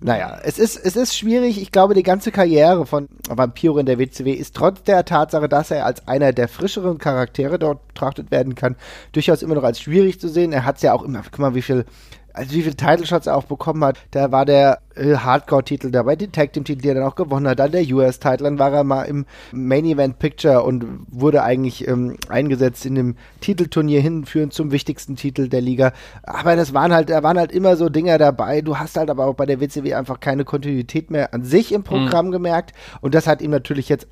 naja, 0.00 0.38
es 0.42 0.58
ist, 0.58 0.78
es 0.78 0.96
ist 0.96 1.14
schwierig. 1.14 1.60
Ich 1.60 1.72
glaube, 1.72 1.92
die 1.92 2.02
ganze 2.02 2.32
Karriere 2.32 2.86
von 2.86 3.08
Vampiro 3.28 3.76
in 3.76 3.84
der 3.84 3.98
WCW 3.98 4.32
ist 4.32 4.56
trotz 4.56 4.82
der 4.82 5.04
Tatsache, 5.04 5.46
dass 5.46 5.70
er 5.70 5.84
als 5.84 6.08
einer 6.08 6.32
der 6.32 6.48
frischeren 6.48 6.96
Charaktere 6.96 7.58
dort 7.58 7.86
betrachtet 7.88 8.30
werden 8.30 8.54
kann, 8.54 8.76
durchaus 9.12 9.42
immer 9.42 9.54
noch 9.54 9.64
als 9.64 9.78
schwierig 9.78 10.20
zu 10.20 10.28
sehen. 10.28 10.52
Er 10.52 10.64
hat 10.64 10.76
es 10.76 10.82
ja 10.82 10.94
auch 10.94 11.02
immer, 11.02 11.22
guck 11.22 11.38
mal, 11.38 11.54
wie 11.54 11.62
viel. 11.62 11.84
Also 12.36 12.52
wie 12.52 12.62
viele 12.62 12.76
Title 12.76 13.06
Shots 13.06 13.26
er 13.26 13.34
auch 13.34 13.44
bekommen 13.44 13.82
hat, 13.82 13.98
da 14.10 14.30
war 14.30 14.44
der 14.44 14.80
äh, 14.94 15.16
Hardcore-Titel 15.16 15.90
dabei, 15.90 16.16
die 16.16 16.28
Tag 16.28 16.52
Team-Titel, 16.52 16.82
die 16.82 16.88
er 16.88 16.94
dann 16.94 17.04
auch 17.04 17.14
gewonnen 17.14 17.48
hat, 17.48 17.58
dann 17.58 17.72
der 17.72 17.82
US-Titel, 17.82 18.44
dann 18.44 18.58
war 18.58 18.72
er 18.74 18.84
mal 18.84 19.04
im 19.04 19.24
Main-Event-Picture 19.52 20.62
und 20.62 20.84
wurde 21.08 21.42
eigentlich 21.42 21.88
ähm, 21.88 22.16
eingesetzt 22.28 22.84
in 22.84 22.94
dem 22.94 23.16
Titelturnier 23.40 24.02
hinführend 24.02 24.52
zum 24.52 24.70
wichtigsten 24.70 25.16
Titel 25.16 25.48
der 25.48 25.62
Liga. 25.62 25.94
Aber 26.24 26.56
das 26.56 26.74
waren 26.74 26.92
halt, 26.92 27.08
da 27.08 27.22
waren 27.22 27.38
halt 27.38 27.52
immer 27.52 27.76
so 27.76 27.88
Dinger 27.88 28.18
dabei. 28.18 28.60
Du 28.60 28.78
hast 28.78 28.98
halt 28.98 29.08
aber 29.08 29.24
auch 29.24 29.34
bei 29.34 29.46
der 29.46 29.58
WCW 29.58 29.94
einfach 29.94 30.20
keine 30.20 30.44
Kontinuität 30.44 31.10
mehr 31.10 31.32
an 31.32 31.42
sich 31.42 31.72
im 31.72 31.84
Programm 31.84 32.30
gemerkt 32.30 32.74
und 33.00 33.14
das 33.14 33.26
hat 33.26 33.40
ihm 33.40 33.50
natürlich 33.50 33.88
jetzt 33.88 34.06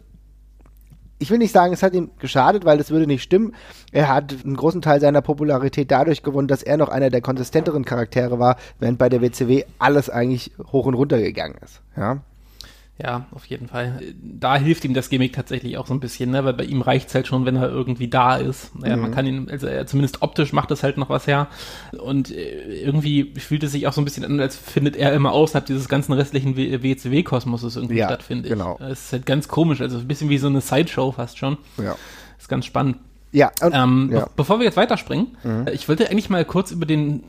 ich 1.19 1.31
will 1.31 1.39
nicht 1.39 1.53
sagen, 1.53 1.73
es 1.73 1.83
hat 1.83 1.95
ihm 1.95 2.11
geschadet, 2.19 2.65
weil 2.65 2.79
das 2.79 2.91
würde 2.91 3.07
nicht 3.07 3.23
stimmen. 3.23 3.55
Er 3.93 4.09
hat 4.09 4.35
einen 4.45 4.57
großen 4.57 4.83
Teil 4.83 5.01
seiner 5.01 5.23
Popularität 5.23 5.91
dadurch 5.91 6.23
gewonnen, 6.23 6.49
dass 6.49 6.63
er 6.63 6.77
noch 6.77 6.89
einer 6.89 7.11
der 7.11 7.21
konsistenteren 7.21 7.85
Charaktere 7.85 8.39
war, 8.39 8.57
während 8.79 8.99
bei 8.99 9.09
der 9.09 9.23
WCW 9.23 9.65
alles 9.79 10.11
eigentlich 10.11 10.53
hoch 10.73 10.87
und 10.87 10.95
runter 10.95 11.19
gegangen 11.19 11.57
ist. 11.63 11.81
Ja. 11.97 12.23
Ja, 13.03 13.27
auf 13.33 13.45
jeden 13.47 13.67
Fall. 13.67 14.01
Da 14.23 14.57
hilft 14.57 14.85
ihm 14.85 14.95
das 14.95 15.11
Gimmick 15.11 15.33
tatsächlich 15.33 15.77
auch 15.79 15.87
so 15.89 15.95
ein 15.95 15.99
bisschen, 15.99 16.31
ne? 16.31 16.45
weil 16.45 16.53
bei 16.53 16.63
ihm 16.65 16.81
reicht's 16.81 17.13
halt 17.13 17.27
schon, 17.27 17.45
wenn 17.45 17.57
er 17.57 17.69
irgendwie 17.69 18.07
da 18.07 18.37
ist. 18.37 18.71
Ja, 18.85 18.97
Man 18.97 19.11
kann 19.11 19.27
ihn, 19.27 19.51
also 19.51 19.67
er, 19.67 19.85
zumindest 19.89 20.23
optisch 20.23 20.53
macht 20.53 20.71
das 20.71 20.85
halt 20.85 20.97
noch 20.97 21.09
was 21.11 21.27
her. 21.27 21.49
Und 21.99 22.31
äh, 22.31 22.83
irgendwie 22.83 23.33
fühlt 23.37 23.65
es 23.65 23.73
sich 23.73 23.89
auch 23.89 23.93
so 23.93 24.01
ein 24.01 24.05
bisschen 24.05 24.25
an, 24.25 24.39
als 24.39 24.55
findet 24.57 24.95
er 24.97 25.13
immer 25.13 25.33
außerhalb 25.33 25.67
dieses 25.67 25.89
ganzen 25.89 26.13
restlichen 26.13 26.57
WCW-Kosmoses 26.57 27.75
irgendwie 27.75 27.97
Ja, 27.97 28.07
statt, 28.07 28.23
finde 28.23 28.45
ich. 28.45 28.53
genau. 28.53 28.79
Es 28.81 29.07
ist 29.07 29.13
halt 29.13 29.27
ganz 29.27 29.49
komisch, 29.49 29.81
also 29.81 29.99
ein 29.99 30.07
bisschen 30.07 30.29
wie 30.31 30.39
so 30.39 30.47
eine 30.47 30.61
Sideshow 30.61 31.11
fast 31.11 31.37
schon. 31.37 31.59
Ja. 31.83 31.97
Ist 32.39 32.49
ganz 32.49 32.65
spannend. 32.65 32.99
Ja, 33.33 33.51
und, 33.61 33.75
Ähm, 33.75 34.11
ja. 34.13 34.21
Mhm. 34.21 34.25
be 34.25 34.31
bevor 34.37 34.61
wir 34.61 34.67
jetzt 34.67 34.77
weiterspringen, 34.77 35.37
äh, 35.67 35.73
ich 35.73 35.89
wollte 35.89 36.09
eigentlich 36.11 36.31
mal 36.31 36.45
kurz 36.45 36.71
über 36.71 36.87
den 36.87 37.25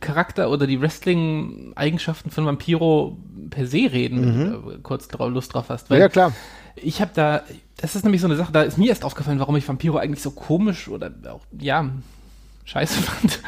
Wrestling-Charakter 0.00 0.50
oder 0.50 0.66
die 0.66 0.80
Wrestling-Eigenschaften 0.80 2.30
von 2.30 2.46
Vampiro 2.46 3.18
per 3.50 3.66
se 3.66 3.90
reden, 3.92 4.22
wenn 4.22 4.52
du 4.52 4.78
kurz 4.82 5.08
drauf, 5.08 5.30
Lust 5.30 5.54
drauf 5.54 5.66
hast. 5.68 5.90
Mhm. 5.90 5.96
ja, 5.96 6.08
klar. 6.08 6.32
Ich 6.76 7.00
habe 7.00 7.10
da, 7.14 7.42
das 7.76 7.94
ist 7.94 8.04
nämlich 8.04 8.20
so 8.20 8.26
eine 8.26 8.36
Sache, 8.36 8.52
da 8.52 8.62
ist 8.62 8.78
mir 8.78 8.88
erst 8.88 9.04
aufgefallen, 9.04 9.38
warum 9.38 9.56
ich 9.56 9.68
Vampiro 9.68 9.98
eigentlich 9.98 10.22
so 10.22 10.30
komisch 10.30 10.88
oder 10.88 11.12
auch, 11.28 11.42
ja, 11.58 11.90
scheiße 12.64 13.02
fand. 13.02 13.40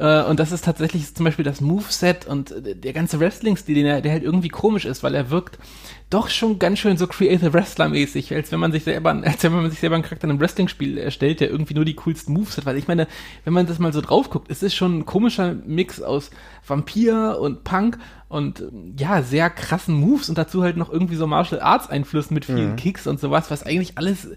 Äh, 0.00 0.22
Und 0.24 0.40
das 0.40 0.50
ist 0.52 0.64
tatsächlich 0.64 1.14
zum 1.14 1.24
Beispiel 1.24 1.44
das 1.44 1.60
Moveset 1.60 2.26
und 2.26 2.50
äh, 2.50 2.74
der 2.74 2.92
ganze 2.92 3.20
Wrestling-Stil, 3.20 3.74
den 3.74 3.86
er- 3.86 4.00
der 4.00 4.12
halt 4.12 4.22
irgendwie 4.22 4.48
komisch 4.48 4.84
ist, 4.86 5.02
weil 5.02 5.14
er 5.14 5.30
wirkt 5.30 5.58
doch 6.08 6.28
schon 6.28 6.58
ganz 6.58 6.80
schön 6.80 6.96
so 6.96 7.06
Creative 7.06 7.52
Wrestler-mäßig, 7.52 8.34
als 8.34 8.50
wenn 8.50 8.58
man 8.58 8.72
sich 8.72 8.82
selber, 8.84 9.10
als 9.24 9.42
wenn 9.44 9.52
man 9.52 9.70
sich 9.70 9.78
selber 9.78 9.94
einen 9.96 10.02
Charakter 10.04 10.24
in 10.24 10.30
einem 10.30 10.40
Wrestling-Spiel 10.40 10.98
erstellt, 10.98 11.40
der 11.40 11.50
irgendwie 11.50 11.74
nur 11.74 11.84
die 11.84 11.94
coolsten 11.94 12.32
Moves 12.32 12.56
hat. 12.56 12.66
Weil 12.66 12.78
ich 12.78 12.88
meine, 12.88 13.06
wenn 13.44 13.52
man 13.52 13.66
das 13.66 13.78
mal 13.78 13.92
so 13.92 14.00
drauf 14.00 14.30
guckt, 14.30 14.50
es 14.50 14.62
ist 14.62 14.74
schon 14.74 14.98
ein 15.00 15.06
komischer 15.06 15.54
Mix 15.66 16.00
aus 16.02 16.30
Vampir 16.66 17.38
und 17.40 17.64
Punk 17.64 17.98
und 18.28 18.60
ähm, 18.60 18.94
ja, 18.98 19.22
sehr 19.22 19.50
krassen 19.50 19.94
Moves 19.94 20.28
und 20.28 20.38
dazu 20.38 20.62
halt 20.62 20.76
noch 20.76 20.90
irgendwie 20.92 21.16
so 21.16 21.26
Martial 21.26 21.60
Arts 21.60 21.90
Einflüssen 21.90 22.34
mit 22.34 22.44
vielen 22.44 22.70
Kicks 22.76 23.06
und 23.06 23.18
sowas, 23.20 23.50
was 23.50 23.64
eigentlich 23.64 23.98
alles 23.98 24.28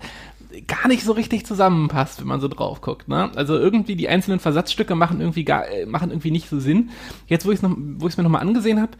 gar 0.68 0.88
nicht 0.88 1.04
so 1.04 1.14
richtig 1.14 1.46
zusammenpasst, 1.46 2.20
wenn 2.20 2.28
man 2.28 2.42
so 2.42 2.48
drauf 2.48 2.82
guckt. 2.82 3.08
Ne? 3.08 3.32
Also 3.36 3.58
irgendwie 3.58 3.96
die 3.96 4.08
einzelnen 4.08 4.40
Versatzstücke 4.40 4.96
machen 4.96 5.20
irgendwie 5.20 5.44
gar, 5.44 5.68
äh, 5.68 5.86
machen 5.86 6.12
irgendwie 6.12 6.32
nicht 6.32 6.50
so 6.50 6.60
Sinn. 6.60 6.90
Jetzt, 7.28 7.46
wo 7.46 7.52
ich 7.52 7.62
es 7.62 7.70
wo 7.70 8.08
ich 8.08 8.14
es 8.14 8.18
mir 8.18 8.24
nochmal 8.24 8.42
angesehen 8.42 8.82
habe, 8.82 8.92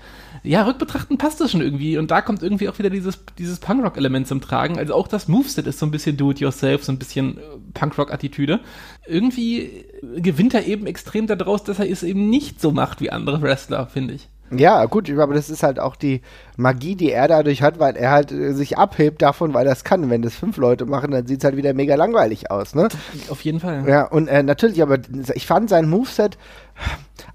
ja, 0.44 0.64
rückbetrachten 0.64 1.18
passt 1.18 1.40
das 1.42 1.52
schon 1.52 1.62
irgendwie 1.62 1.98
und 1.98 2.12
da 2.12 2.22
kommt 2.22 2.44
irgendwie 2.44 2.70
auch 2.70 2.80
wieder 2.80 2.90
dieses, 2.90 3.20
dieses 3.38 3.60
Punkrock-Element 3.60 4.28
zum 4.28 4.42
Tragen. 4.42 4.78
Also 4.78 4.94
auch 4.94 5.08
das 5.08 5.28
Moveset 5.28 5.68
ist 5.68 5.80
so 5.80 5.86
ein 5.86 5.92
bisschen 5.92 6.18
Do-it-yourself, 6.18 6.84
so 6.84 6.92
ein 6.92 7.00
bisschen 7.00 7.38
äh, 7.38 7.42
Punkrock-Attitüde. 7.74 8.60
Irgendwie 9.08 9.86
gewinnt 10.16 10.54
er 10.54 10.66
eben 10.66 10.88
extrem 10.88 11.28
daraus, 11.28 11.64
dass 11.64 11.80
er 11.80 11.90
es 11.90 12.04
eben 12.04 12.30
nicht 12.30 12.60
so 12.60 12.72
macht 12.72 13.02
wie 13.02 13.12
andere 13.12 13.42
Wrestler, 13.42 13.88
finde 13.88 14.16
ich. 14.16 14.30
Ja, 14.58 14.86
gut, 14.86 15.10
aber 15.10 15.34
das 15.34 15.50
ist 15.50 15.64
halt 15.64 15.80
auch 15.80 15.96
die 15.96 16.22
Magie, 16.58 16.96
die 16.96 17.12
er 17.12 17.28
dadurch 17.28 17.62
hat, 17.62 17.80
weil 17.80 17.96
er 17.96 18.12
halt 18.12 18.32
äh, 18.32 18.54
sich 18.54 18.78
abhebt 18.78 19.22
davon, 19.22 19.54
weil 19.54 19.66
er 19.66 19.74
es 19.74 19.84
kann. 19.84 20.10
Wenn 20.10 20.22
das 20.22 20.36
fünf 20.36 20.58
Leute 20.58 20.86
machen, 20.86 21.12
dann 21.12 21.28
sieht 21.28 21.40
es 21.40 21.46
halt 21.46 21.58
wieder 21.58 21.74
mega 21.74 21.96
langweilig 21.96 22.52
aus, 22.52 22.76
ne? 22.76 22.88
Auf 23.30 23.42
jeden 23.42 23.60
Fall. 23.60 23.88
Ja, 23.88 24.06
und 24.06 24.28
äh, 24.28 24.44
natürlich, 24.44 24.82
aber 24.82 24.98
ich 25.34 25.46
fand 25.48 25.70
sein 25.70 25.90
Moveset 25.90 26.38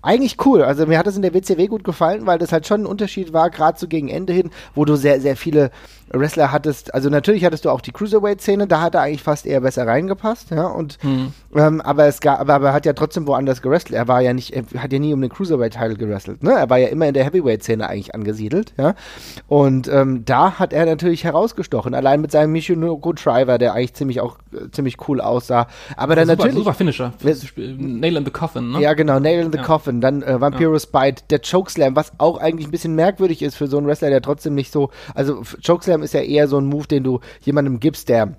eigentlich 0.02 0.36
cool. 0.44 0.62
Also 0.62 0.86
mir 0.86 0.98
hat 0.98 1.06
das 1.06 1.16
in 1.16 1.22
der 1.22 1.34
WCW 1.34 1.66
gut 1.66 1.84
gefallen, 1.84 2.26
weil 2.26 2.38
das 2.38 2.52
halt 2.52 2.66
schon 2.66 2.82
ein 2.82 2.86
Unterschied 2.86 3.32
war, 3.32 3.50
gerade 3.50 3.78
so 3.78 3.88
gegen 3.88 4.08
Ende 4.08 4.32
hin, 4.32 4.50
wo 4.74 4.84
du 4.84 4.96
sehr, 4.96 5.20
sehr 5.20 5.36
viele 5.36 5.70
Wrestler 6.10 6.52
hattest. 6.52 6.94
Also 6.94 7.10
natürlich 7.10 7.44
hattest 7.44 7.64
du 7.64 7.70
auch 7.70 7.80
die 7.80 7.92
Cruiserweight-Szene, 7.92 8.66
da 8.66 8.80
hat 8.80 8.94
er 8.94 9.02
eigentlich 9.02 9.22
fast 9.22 9.46
eher 9.46 9.60
besser 9.60 9.86
reingepasst, 9.86 10.50
ja. 10.50 10.66
Und 10.66 10.98
ähm, 11.54 11.80
aber 11.80 12.06
es 12.06 12.20
gab, 12.20 12.40
aber, 12.40 12.54
aber 12.54 12.68
er 12.68 12.72
hat 12.74 12.86
ja 12.86 12.92
trotzdem 12.92 13.26
woanders 13.26 13.62
gewrestelt. 13.62 13.96
Er 13.96 14.08
war 14.08 14.20
ja 14.20 14.32
nicht, 14.32 14.52
er 14.52 14.64
hat 14.82 14.92
ja 14.92 14.98
nie 14.98 15.14
um 15.14 15.20
den 15.20 15.30
Cruiserweight-Title 15.30 15.96
gewrestelt, 15.96 16.42
ne? 16.42 16.52
Er 16.52 16.68
war 16.70 16.78
ja 16.78 16.88
immer 16.88 17.06
in 17.08 17.14
der 17.14 17.24
Heavyweight-Szene 17.24 17.88
eigentlich 17.88 18.14
angesiedelt, 18.14 18.74
ja. 18.76 18.94
Und 19.46 19.88
ähm, 19.88 20.24
da 20.24 20.58
hat 20.58 20.72
er 20.72 20.86
natürlich 20.86 21.24
herausgestochen, 21.24 21.94
allein 21.94 22.20
mit 22.20 22.30
seinem 22.32 22.52
Michinoku 22.52 23.12
Driver, 23.12 23.58
der 23.58 23.74
eigentlich 23.74 23.94
ziemlich 23.94 24.20
auch 24.20 24.38
äh, 24.52 24.70
ziemlich 24.70 24.96
cool 25.08 25.20
aussah. 25.20 25.66
Aber 25.96 26.16
dann 26.16 26.26
super, 26.26 26.36
natürlich. 26.36 26.58
super 26.58 26.74
Finisher. 26.74 27.12
Nail 27.56 28.16
in 28.16 28.24
the 28.24 28.30
Coffin, 28.30 28.72
ne? 28.72 28.80
Ja, 28.80 28.94
genau, 28.94 29.18
Nail 29.18 29.44
in 29.44 29.52
the 29.52 29.58
Ja. 29.58 29.64
Coffin, 29.64 30.00
dann 30.00 30.22
äh, 30.22 30.40
Vampiro's 30.40 30.86
Bite, 30.86 31.22
der 31.30 31.40
Chokeslam, 31.40 31.96
was 31.96 32.12
auch 32.18 32.38
eigentlich 32.38 32.68
ein 32.68 32.70
bisschen 32.70 32.94
merkwürdig 32.94 33.42
ist 33.42 33.56
für 33.56 33.66
so 33.66 33.78
einen 33.78 33.86
Wrestler, 33.86 34.10
der 34.10 34.22
trotzdem 34.22 34.54
nicht 34.54 34.72
so, 34.72 34.90
also 35.14 35.42
Chokeslam 35.66 36.02
ist 36.02 36.14
ja 36.14 36.20
eher 36.20 36.48
so 36.48 36.58
ein 36.58 36.66
Move, 36.66 36.86
den 36.86 37.04
du 37.04 37.20
jemandem 37.40 37.80
gibst, 37.80 38.08
der 38.08 38.36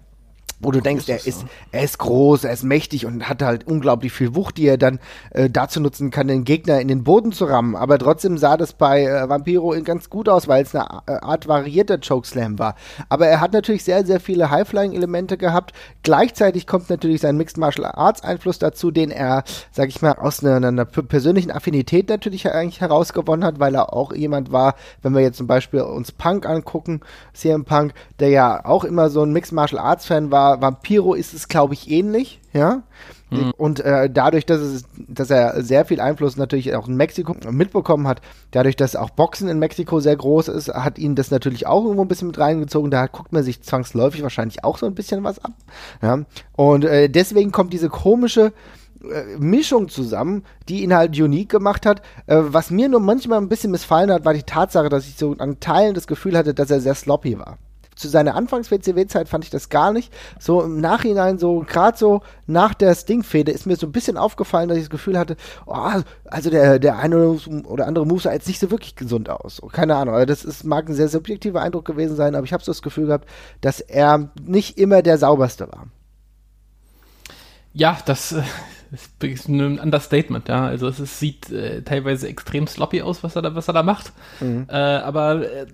wo 0.60 0.72
du 0.72 0.82
denkst, 0.82 1.08
er 1.08 1.26
ist, 1.26 1.46
er 1.72 1.84
ist 1.84 2.00
groß, 2.00 2.44
er 2.44 2.52
ist 2.52 2.64
mächtig 2.64 3.06
und 3.06 3.30
hat 3.30 3.42
halt 3.42 3.66
unglaublich 3.66 4.12
viel 4.12 4.36
Wucht, 4.36 4.58
die 4.58 4.68
er 4.68 4.78
dann 4.78 5.00
äh, 5.32 5.50
dazu 5.50 5.80
nutzen 5.80 6.12
kann, 6.12 6.28
den 6.28 6.44
Gegner 6.44 6.82
in 6.82 6.90
den 6.90 7.04
Boden 7.04 7.32
zu 7.32 7.46
rammen. 7.46 7.76
Aber 7.76 7.98
trotzdem 7.98 8.38
sah 8.38 8.58
das 8.58 8.74
bei 8.74 9.04
äh, 9.04 9.30
Vampiro 9.30 9.74
ganz 9.84 10.10
gut 10.10 10.28
aus, 10.28 10.48
weil 10.48 10.64
es 10.64 10.76
eine 10.76 11.02
äh, 11.08 11.14
Art 11.22 11.48
variierter 11.48 12.00
Chokeslam 12.00 12.60
war. 12.60 12.76
Aber 13.08 13.28
er 13.28 13.40
hat 13.40 13.54
natürlich 13.54 13.86
sehr, 13.86 14.06
sehr 14.06 14.20
viele 14.20 14.52
High-Flying-Elemente 14.52 15.38
gehabt. 15.38 15.72
Gleichzeitig 16.04 16.68
kommt 16.68 16.90
natürlich 16.90 17.22
sein 17.22 17.38
Mixed 17.38 17.58
Martial 17.58 17.86
Arts 17.86 18.22
Einfluss 18.24 18.60
dazu, 18.60 18.92
den 18.92 19.12
er, 19.12 19.44
sag 19.72 19.88
ich 19.88 20.02
mal, 20.02 20.14
aus 20.14 20.44
einer, 20.44 20.68
einer 20.68 20.86
persönlichen 20.86 21.52
Affinität 21.52 22.10
natürlich 22.10 22.52
eigentlich 22.52 22.82
herausgewonnen 22.82 23.46
hat, 23.46 23.60
weil 23.60 23.76
er 23.76 23.94
auch 23.94 24.12
jemand 24.14 24.52
war, 24.52 24.76
wenn 25.02 25.14
wir 25.14 25.22
jetzt 25.22 25.38
zum 25.38 25.48
Beispiel 25.48 25.82
uns 25.82 26.12
Punk 26.12 26.46
angucken, 26.46 27.00
CM 27.34 27.64
Punk, 27.64 27.94
der 28.20 28.30
ja 28.30 28.66
auch 28.66 28.84
immer 28.84 29.10
so 29.10 29.24
ein 29.24 29.32
Mixed 29.32 29.54
Martial 29.54 29.80
Arts 29.82 30.06
Fan 30.06 30.32
war, 30.32 30.49
Vampiro 30.60 31.14
ist 31.14 31.34
es, 31.34 31.48
glaube 31.48 31.74
ich, 31.74 31.90
ähnlich, 31.90 32.40
ja. 32.54 32.84
Und 33.58 33.80
äh, 33.82 34.10
dadurch, 34.10 34.46
dass, 34.46 34.60
es, 34.60 34.86
dass 35.08 35.30
er 35.30 35.62
sehr 35.62 35.86
viel 35.86 36.02
Einfluss 36.02 36.36
natürlich 36.36 36.76
auch 36.76 36.88
in 36.88 36.96
Mexiko 36.96 37.36
mitbekommen 37.52 38.08
hat, 38.08 38.22
dadurch, 38.52 38.76
dass 38.76 38.96
auch 38.96 39.12
Boxen 39.12 39.48
in 39.50 39.60
Mexiko 39.60 40.00
sehr 40.00 40.16
groß 40.16 40.48
ist, 40.48 40.70
hat 40.70 40.98
ihn 40.98 41.16
das 41.16 41.30
natürlich 41.30 41.68
auch 41.68 41.84
irgendwo 41.84 42.02
ein 42.02 42.08
bisschen 42.08 42.30
mit 42.30 42.40
reingezogen. 42.40 42.90
Da 42.90 43.06
guckt 43.06 43.32
man 43.32 43.44
sich 43.44 43.62
zwangsläufig 43.62 44.24
wahrscheinlich 44.24 44.64
auch 44.64 44.80
so 44.80 44.88
ein 44.88 44.96
bisschen 44.96 45.24
was 45.24 45.44
ab. 45.44 45.54
Ja? 46.02 46.20
Und 46.54 46.86
äh, 46.86 47.08
deswegen 47.08 47.52
kommt 47.52 47.72
diese 47.72 47.90
komische 47.90 48.52
äh, 49.04 49.38
Mischung 49.38 49.90
zusammen, 49.90 50.44
die 50.68 50.82
ihn 50.82 50.96
halt 50.96 51.18
unique 51.20 51.50
gemacht 51.50 51.86
hat. 51.86 52.02
Äh, 52.26 52.38
was 52.40 52.72
mir 52.72 52.90
nur 52.90 53.00
manchmal 53.00 53.40
ein 53.40 53.50
bisschen 53.50 53.72
missfallen 53.72 54.12
hat, 54.12 54.26
war 54.26 54.34
die 54.34 54.44
Tatsache, 54.44 54.90
dass 54.90 55.08
ich 55.08 55.18
so 55.18 55.36
an 55.38 55.60
Teilen 55.60 55.94
das 55.94 56.08
Gefühl 56.08 56.36
hatte, 56.36 56.56
dass 56.56 56.72
er 56.72 56.82
sehr 56.82 56.96
sloppy 56.96 57.38
war. 57.38 57.60
Zu 58.00 58.08
seiner 58.08 58.36
Anfangs-WCW-Zeit 58.36 59.30
fand 59.30 59.44
ich 59.44 59.50
das 59.50 59.70
gar 59.70 59.92
nicht. 59.92 60.12
So 60.40 60.62
im 60.62 60.80
Nachhinein, 60.80 61.38
so 61.38 61.60
gerade 61.68 61.98
so 61.98 62.22
nach 62.48 62.74
der 62.74 62.96
Sting-Fehde 62.96 63.52
ist 63.52 63.66
mir 63.66 63.76
so 63.76 63.88
ein 63.88 63.92
bisschen 63.92 64.18
aufgefallen, 64.18 64.70
dass 64.70 64.78
ich 64.78 64.86
das 64.86 64.90
Gefühl 64.90 65.18
hatte, 65.18 65.36
oh, 65.66 66.02
also 66.26 66.50
der, 66.50 66.80
der 66.80 66.98
eine 66.98 67.40
oder 67.66 67.88
andere 67.88 68.06
Move 68.06 68.22
sah 68.22 68.34
jetzt 68.34 68.48
nicht 68.48 68.60
so 68.60 68.72
wirklich 68.72 68.96
gesund 68.96 69.30
aus. 69.30 69.62
Keine 69.72 69.96
Ahnung, 69.96 70.16
also 70.16 70.26
das 70.26 70.44
ist, 70.44 70.64
mag 70.64 70.88
ein 70.88 70.96
sehr 70.96 71.10
subjektiver 71.10 71.62
Eindruck 71.62 71.86
gewesen 71.86 72.16
sein, 72.16 72.36
aber 72.36 72.46
ich 72.46 72.54
habe 72.54 72.64
so 72.64 72.72
das 72.72 72.82
Gefühl 72.82 73.08
gehabt, 73.08 73.30
dass 73.62 73.82
er 73.82 74.32
nicht 74.42 74.78
immer 74.78 75.02
der 75.02 75.18
sauberste 75.18 75.68
war. 75.72 75.88
Ja, 77.74 77.98
das 78.06 78.32
äh, 78.32 78.42
ist 79.28 79.48
ein 79.48 79.80
Understatement, 79.80 80.48
ja. 80.50 80.66
Also 80.66 80.88
es 80.88 81.00
ist, 81.00 81.20
sieht 81.20 81.52
äh, 81.52 81.82
teilweise 81.82 82.28
extrem 82.28 82.68
sloppy 82.68 83.02
aus, 83.02 83.24
was 83.24 83.36
er 83.36 83.42
da, 83.42 83.56
was 83.56 83.68
er 83.68 83.74
da 83.74 83.84
macht. 83.84 84.12
Mhm. 84.40 84.68
Äh, 84.70 84.76
aber 84.76 85.44
äh, 85.44 85.66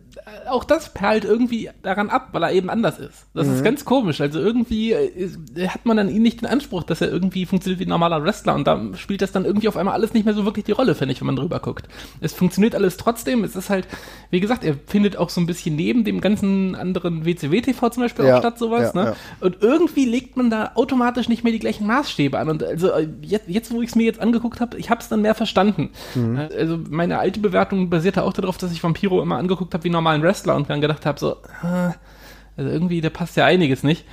auch 0.49 0.63
das 0.63 0.93
perlt 0.93 1.23
irgendwie 1.23 1.69
daran 1.83 2.09
ab, 2.09 2.29
weil 2.31 2.43
er 2.43 2.51
eben 2.51 2.69
anders 2.69 2.97
ist. 2.97 3.27
Das 3.33 3.47
mhm. 3.47 3.53
ist 3.53 3.63
ganz 3.63 3.85
komisch. 3.85 4.21
Also 4.21 4.39
irgendwie 4.39 4.91
äh, 4.93 5.67
hat 5.67 5.85
man 5.85 5.97
dann 5.97 6.09
ihn 6.09 6.23
nicht 6.23 6.41
den 6.41 6.47
Anspruch, 6.47 6.83
dass 6.83 7.01
er 7.01 7.09
irgendwie 7.09 7.45
funktioniert 7.45 7.79
wie 7.79 7.85
ein 7.85 7.89
normaler 7.89 8.23
Wrestler 8.23 8.55
und 8.55 8.65
da 8.65 8.81
spielt 8.95 9.21
das 9.21 9.31
dann 9.31 9.45
irgendwie 9.45 9.67
auf 9.67 9.77
einmal 9.77 9.93
alles 9.93 10.13
nicht 10.13 10.25
mehr 10.25 10.33
so 10.33 10.45
wirklich 10.45 10.65
die 10.65 10.71
Rolle, 10.71 10.95
finde 10.95 11.13
ich, 11.13 11.21
wenn 11.21 11.27
man 11.27 11.35
drüber 11.35 11.59
guckt. 11.59 11.87
Es 12.21 12.33
funktioniert 12.33 12.75
alles 12.75 12.97
trotzdem. 12.97 13.43
Es 13.43 13.55
ist 13.55 13.69
halt, 13.69 13.87
wie 14.31 14.39
gesagt, 14.39 14.63
er 14.63 14.75
findet 14.87 15.17
auch 15.17 15.29
so 15.29 15.39
ein 15.41 15.45
bisschen 15.45 15.75
neben 15.75 16.03
dem 16.03 16.21
ganzen 16.21 16.75
anderen 16.75 17.25
WCW-TV 17.25 17.89
zum 17.89 18.03
Beispiel 18.03 18.25
ja. 18.25 18.35
auch 18.35 18.39
statt, 18.39 18.57
sowas. 18.57 18.93
Ja, 18.95 19.01
ne? 19.01 19.09
Ja. 19.09 19.15
Und 19.41 19.61
irgendwie 19.61 20.05
legt 20.05 20.37
man 20.37 20.49
da 20.49 20.71
automatisch 20.75 21.29
nicht 21.29 21.43
mehr 21.43 21.53
die 21.53 21.59
gleichen 21.59 21.85
Maßstäbe 21.85 22.37
an. 22.39 22.49
Und 22.49 22.63
also 22.63 22.89
äh, 22.89 23.07
jetzt, 23.21 23.47
jetzt 23.47 23.71
wo 23.71 23.81
ich 23.81 23.89
es 23.89 23.95
mir 23.95 24.05
jetzt 24.05 24.19
angeguckt 24.19 24.59
habe, 24.59 24.77
ich 24.77 24.89
habe 24.89 25.01
es 25.01 25.09
dann 25.09 25.21
mehr 25.21 25.35
verstanden. 25.35 25.91
Mhm. 26.15 26.47
Also 26.57 26.79
meine 26.89 27.19
alte 27.19 27.39
Bewertung 27.39 27.89
basierte 27.89 28.23
auch 28.23 28.33
darauf, 28.33 28.57
dass 28.57 28.71
ich 28.71 28.83
Vampiro 28.83 29.21
immer 29.21 29.37
angeguckt 29.37 29.73
habe 29.73 29.83
wie 29.83 29.89
normalen 30.15 30.23
Wrestler 30.23 30.55
und 30.55 30.69
dann 30.69 30.81
gedacht 30.81 31.05
habe, 31.05 31.19
so, 31.19 31.37
also 31.61 32.69
irgendwie, 32.69 33.01
da 33.01 33.09
passt 33.09 33.35
ja 33.37 33.45
einiges 33.45 33.83
nicht. 33.83 34.05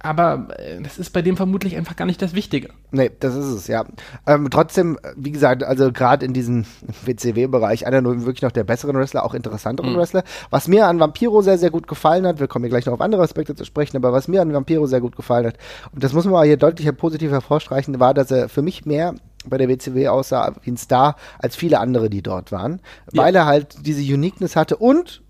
Aber 0.00 0.46
äh, 0.56 0.80
das 0.80 0.96
ist 0.96 1.10
bei 1.10 1.22
dem 1.22 1.36
vermutlich 1.36 1.76
einfach 1.76 1.96
gar 1.96 2.04
nicht 2.04 2.22
das 2.22 2.32
Wichtige. 2.32 2.68
Nee, 2.92 3.10
das 3.18 3.34
ist 3.34 3.46
es, 3.46 3.66
ja. 3.66 3.84
Ähm, 4.28 4.48
trotzdem, 4.48 4.96
wie 5.16 5.32
gesagt, 5.32 5.64
also 5.64 5.90
gerade 5.90 6.24
in 6.24 6.32
diesem 6.32 6.66
WCW-Bereich, 7.04 7.84
einer 7.84 8.00
nur 8.00 8.24
wirklich 8.24 8.42
noch 8.42 8.52
der 8.52 8.62
besseren 8.62 8.96
Wrestler, 8.96 9.24
auch 9.24 9.34
interessanteren 9.34 9.92
mhm. 9.92 9.96
Wrestler. 9.96 10.22
Was 10.50 10.68
mir 10.68 10.86
an 10.86 11.00
Vampiro 11.00 11.42
sehr, 11.42 11.58
sehr 11.58 11.70
gut 11.70 11.88
gefallen 11.88 12.28
hat, 12.28 12.38
wir 12.38 12.46
kommen 12.46 12.64
hier 12.64 12.70
gleich 12.70 12.86
noch 12.86 12.92
auf 12.92 13.00
andere 13.00 13.22
Aspekte 13.22 13.56
zu 13.56 13.64
sprechen, 13.64 13.96
aber 13.96 14.12
was 14.12 14.28
mir 14.28 14.40
an 14.40 14.52
Vampiro 14.52 14.86
sehr 14.86 15.00
gut 15.00 15.16
gefallen 15.16 15.46
hat, 15.46 15.58
und 15.92 16.04
das 16.04 16.12
muss 16.12 16.26
man 16.26 16.44
hier 16.44 16.56
deutlich 16.56 16.96
positiv 16.96 17.32
hervorstreichen, 17.32 17.98
war, 17.98 18.14
dass 18.14 18.30
er 18.30 18.48
für 18.48 18.62
mich 18.62 18.86
mehr 18.86 19.16
bei 19.46 19.58
der 19.58 19.68
WCW 19.68 20.06
aussah 20.08 20.54
wie 20.62 20.70
ein 20.70 20.76
Star 20.76 21.16
als 21.40 21.56
viele 21.56 21.80
andere, 21.80 22.08
die 22.08 22.22
dort 22.22 22.52
waren, 22.52 22.80
ja. 23.12 23.24
weil 23.24 23.34
er 23.34 23.46
halt 23.46 23.84
diese 23.84 24.02
Uniqueness 24.14 24.54
hatte 24.54 24.76
und 24.76 25.22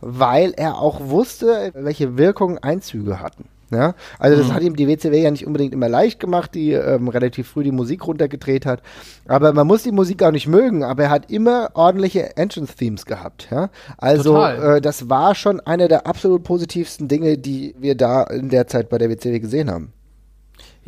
weil 0.00 0.52
er 0.56 0.78
auch 0.78 1.00
wusste, 1.00 1.72
welche 1.74 2.16
Wirkung 2.16 2.58
Einzüge 2.58 3.20
hatten. 3.20 3.44
Ja, 3.70 3.94
also 4.18 4.38
das 4.38 4.48
mhm. 4.48 4.52
hat 4.54 4.62
ihm 4.62 4.76
die 4.76 4.88
WCW 4.88 5.22
ja 5.22 5.30
nicht 5.30 5.46
unbedingt 5.46 5.74
immer 5.74 5.90
leicht 5.90 6.20
gemacht, 6.20 6.54
die 6.54 6.72
ähm, 6.72 7.08
relativ 7.08 7.48
früh 7.48 7.64
die 7.64 7.70
Musik 7.70 8.06
runtergedreht 8.06 8.64
hat. 8.64 8.80
Aber 9.26 9.52
man 9.52 9.66
muss 9.66 9.82
die 9.82 9.92
Musik 9.92 10.22
auch 10.22 10.30
nicht 10.30 10.46
mögen, 10.46 10.84
aber 10.84 11.04
er 11.04 11.10
hat 11.10 11.30
immer 11.30 11.70
ordentliche 11.74 12.34
Entrance-Themes 12.36 13.04
gehabt. 13.04 13.48
Ja? 13.50 13.68
Also 13.98 14.42
äh, 14.42 14.80
das 14.80 15.10
war 15.10 15.34
schon 15.34 15.60
einer 15.60 15.86
der 15.86 16.06
absolut 16.06 16.44
positivsten 16.44 17.08
Dinge, 17.08 17.36
die 17.36 17.74
wir 17.78 17.94
da 17.94 18.22
in 18.22 18.48
der 18.48 18.68
Zeit 18.68 18.88
bei 18.88 18.96
der 18.96 19.10
WCW 19.10 19.38
gesehen 19.38 19.70
haben. 19.70 19.92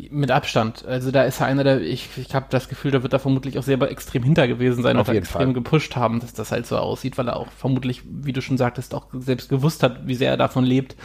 Mit 0.09 0.31
Abstand. 0.31 0.85
Also 0.85 1.11
da 1.11 1.23
ist 1.23 1.39
er 1.41 1.47
einer 1.47 1.63
der, 1.63 1.81
ich, 1.81 2.09
ich 2.17 2.33
habe 2.33 2.47
das 2.49 2.69
Gefühl, 2.69 2.91
da 2.91 3.03
wird 3.03 3.13
er 3.13 3.19
vermutlich 3.19 3.59
auch 3.59 3.63
selber 3.63 3.91
extrem 3.91 4.23
hinter 4.23 4.47
gewesen 4.47 4.81
sein 4.81 4.97
Auf 4.97 5.07
und 5.09 5.15
extrem 5.15 5.47
Fall. 5.47 5.53
gepusht 5.53 5.95
haben, 5.95 6.19
dass 6.19 6.33
das 6.33 6.51
halt 6.51 6.65
so 6.65 6.77
aussieht, 6.77 7.17
weil 7.17 7.27
er 7.27 7.37
auch 7.37 7.51
vermutlich, 7.51 8.01
wie 8.05 8.33
du 8.33 8.41
schon 8.41 8.57
sagtest, 8.57 8.95
auch 8.95 9.07
selbst 9.13 9.49
gewusst 9.49 9.83
hat, 9.83 10.07
wie 10.07 10.15
sehr 10.15 10.31
er 10.31 10.37
davon 10.37 10.63
lebt 10.63 10.95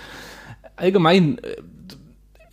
allgemein 0.77 1.39
äh, 1.39 1.57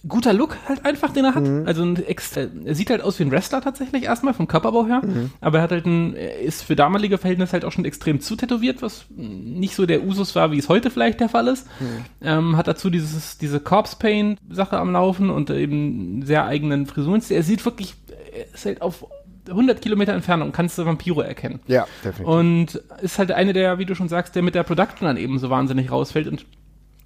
guter 0.07 0.33
Look 0.33 0.57
halt 0.67 0.85
einfach, 0.85 1.11
den 1.13 1.25
er 1.25 1.35
hat. 1.35 1.43
Mhm. 1.43 1.63
Also 1.65 1.83
ein 1.83 1.95
Ex 1.95 2.35
er 2.35 2.75
sieht 2.75 2.89
halt 2.89 3.01
aus 3.01 3.19
wie 3.19 3.23
ein 3.23 3.31
Wrestler 3.31 3.61
tatsächlich 3.61 4.03
erstmal 4.03 4.33
vom 4.33 4.47
Körperbau 4.47 4.85
her, 4.85 5.01
mhm. 5.03 5.31
aber 5.39 5.59
er 5.59 5.63
hat 5.63 5.71
halt 5.71 5.85
ein 5.85 6.13
ist 6.13 6.63
für 6.63 6.75
damalige 6.75 7.17
Verhältnisse 7.17 7.53
halt 7.53 7.65
auch 7.65 7.71
schon 7.71 7.85
extrem 7.85 8.19
zutätowiert, 8.19 8.81
was 8.81 9.05
nicht 9.09 9.75
so 9.75 9.85
der 9.85 10.03
Usus 10.03 10.35
war, 10.35 10.51
wie 10.51 10.57
es 10.57 10.69
heute 10.69 10.89
vielleicht 10.91 11.19
der 11.19 11.29
Fall 11.29 11.47
ist. 11.47 11.67
Mhm. 11.79 12.05
Ähm, 12.21 12.57
hat 12.57 12.67
dazu 12.67 12.89
dieses 12.89 13.37
diese 13.37 13.59
Corpse 13.59 13.95
Paint 13.97 14.39
Sache 14.49 14.77
am 14.77 14.91
Laufen 14.91 15.29
und 15.29 15.49
eben 15.49 16.25
sehr 16.25 16.45
eigenen 16.45 16.85
Frisuren. 16.85 17.21
Er 17.29 17.43
sieht 17.43 17.63
wirklich 17.65 17.95
er 18.33 18.53
ist 18.53 18.65
halt 18.65 18.81
auf 18.81 19.05
100 19.49 19.81
Kilometer 19.81 20.13
Entfernung 20.13 20.51
kannst 20.51 20.77
du 20.77 20.85
Vampiro 20.85 21.21
erkennen. 21.21 21.59
Ja, 21.67 21.85
definitiv. 22.03 22.27
Und 22.27 22.75
ist 23.01 23.19
halt 23.19 23.31
eine 23.31 23.53
der, 23.53 23.77
wie 23.77 23.85
du 23.85 23.95
schon 23.95 24.09
sagst, 24.09 24.35
der 24.35 24.41
mit 24.41 24.55
der 24.55 24.63
Production 24.63 25.07
dann 25.07 25.17
eben 25.17 25.37
so 25.39 25.49
wahnsinnig 25.49 25.91
rausfällt 25.91 26.27
und 26.27 26.45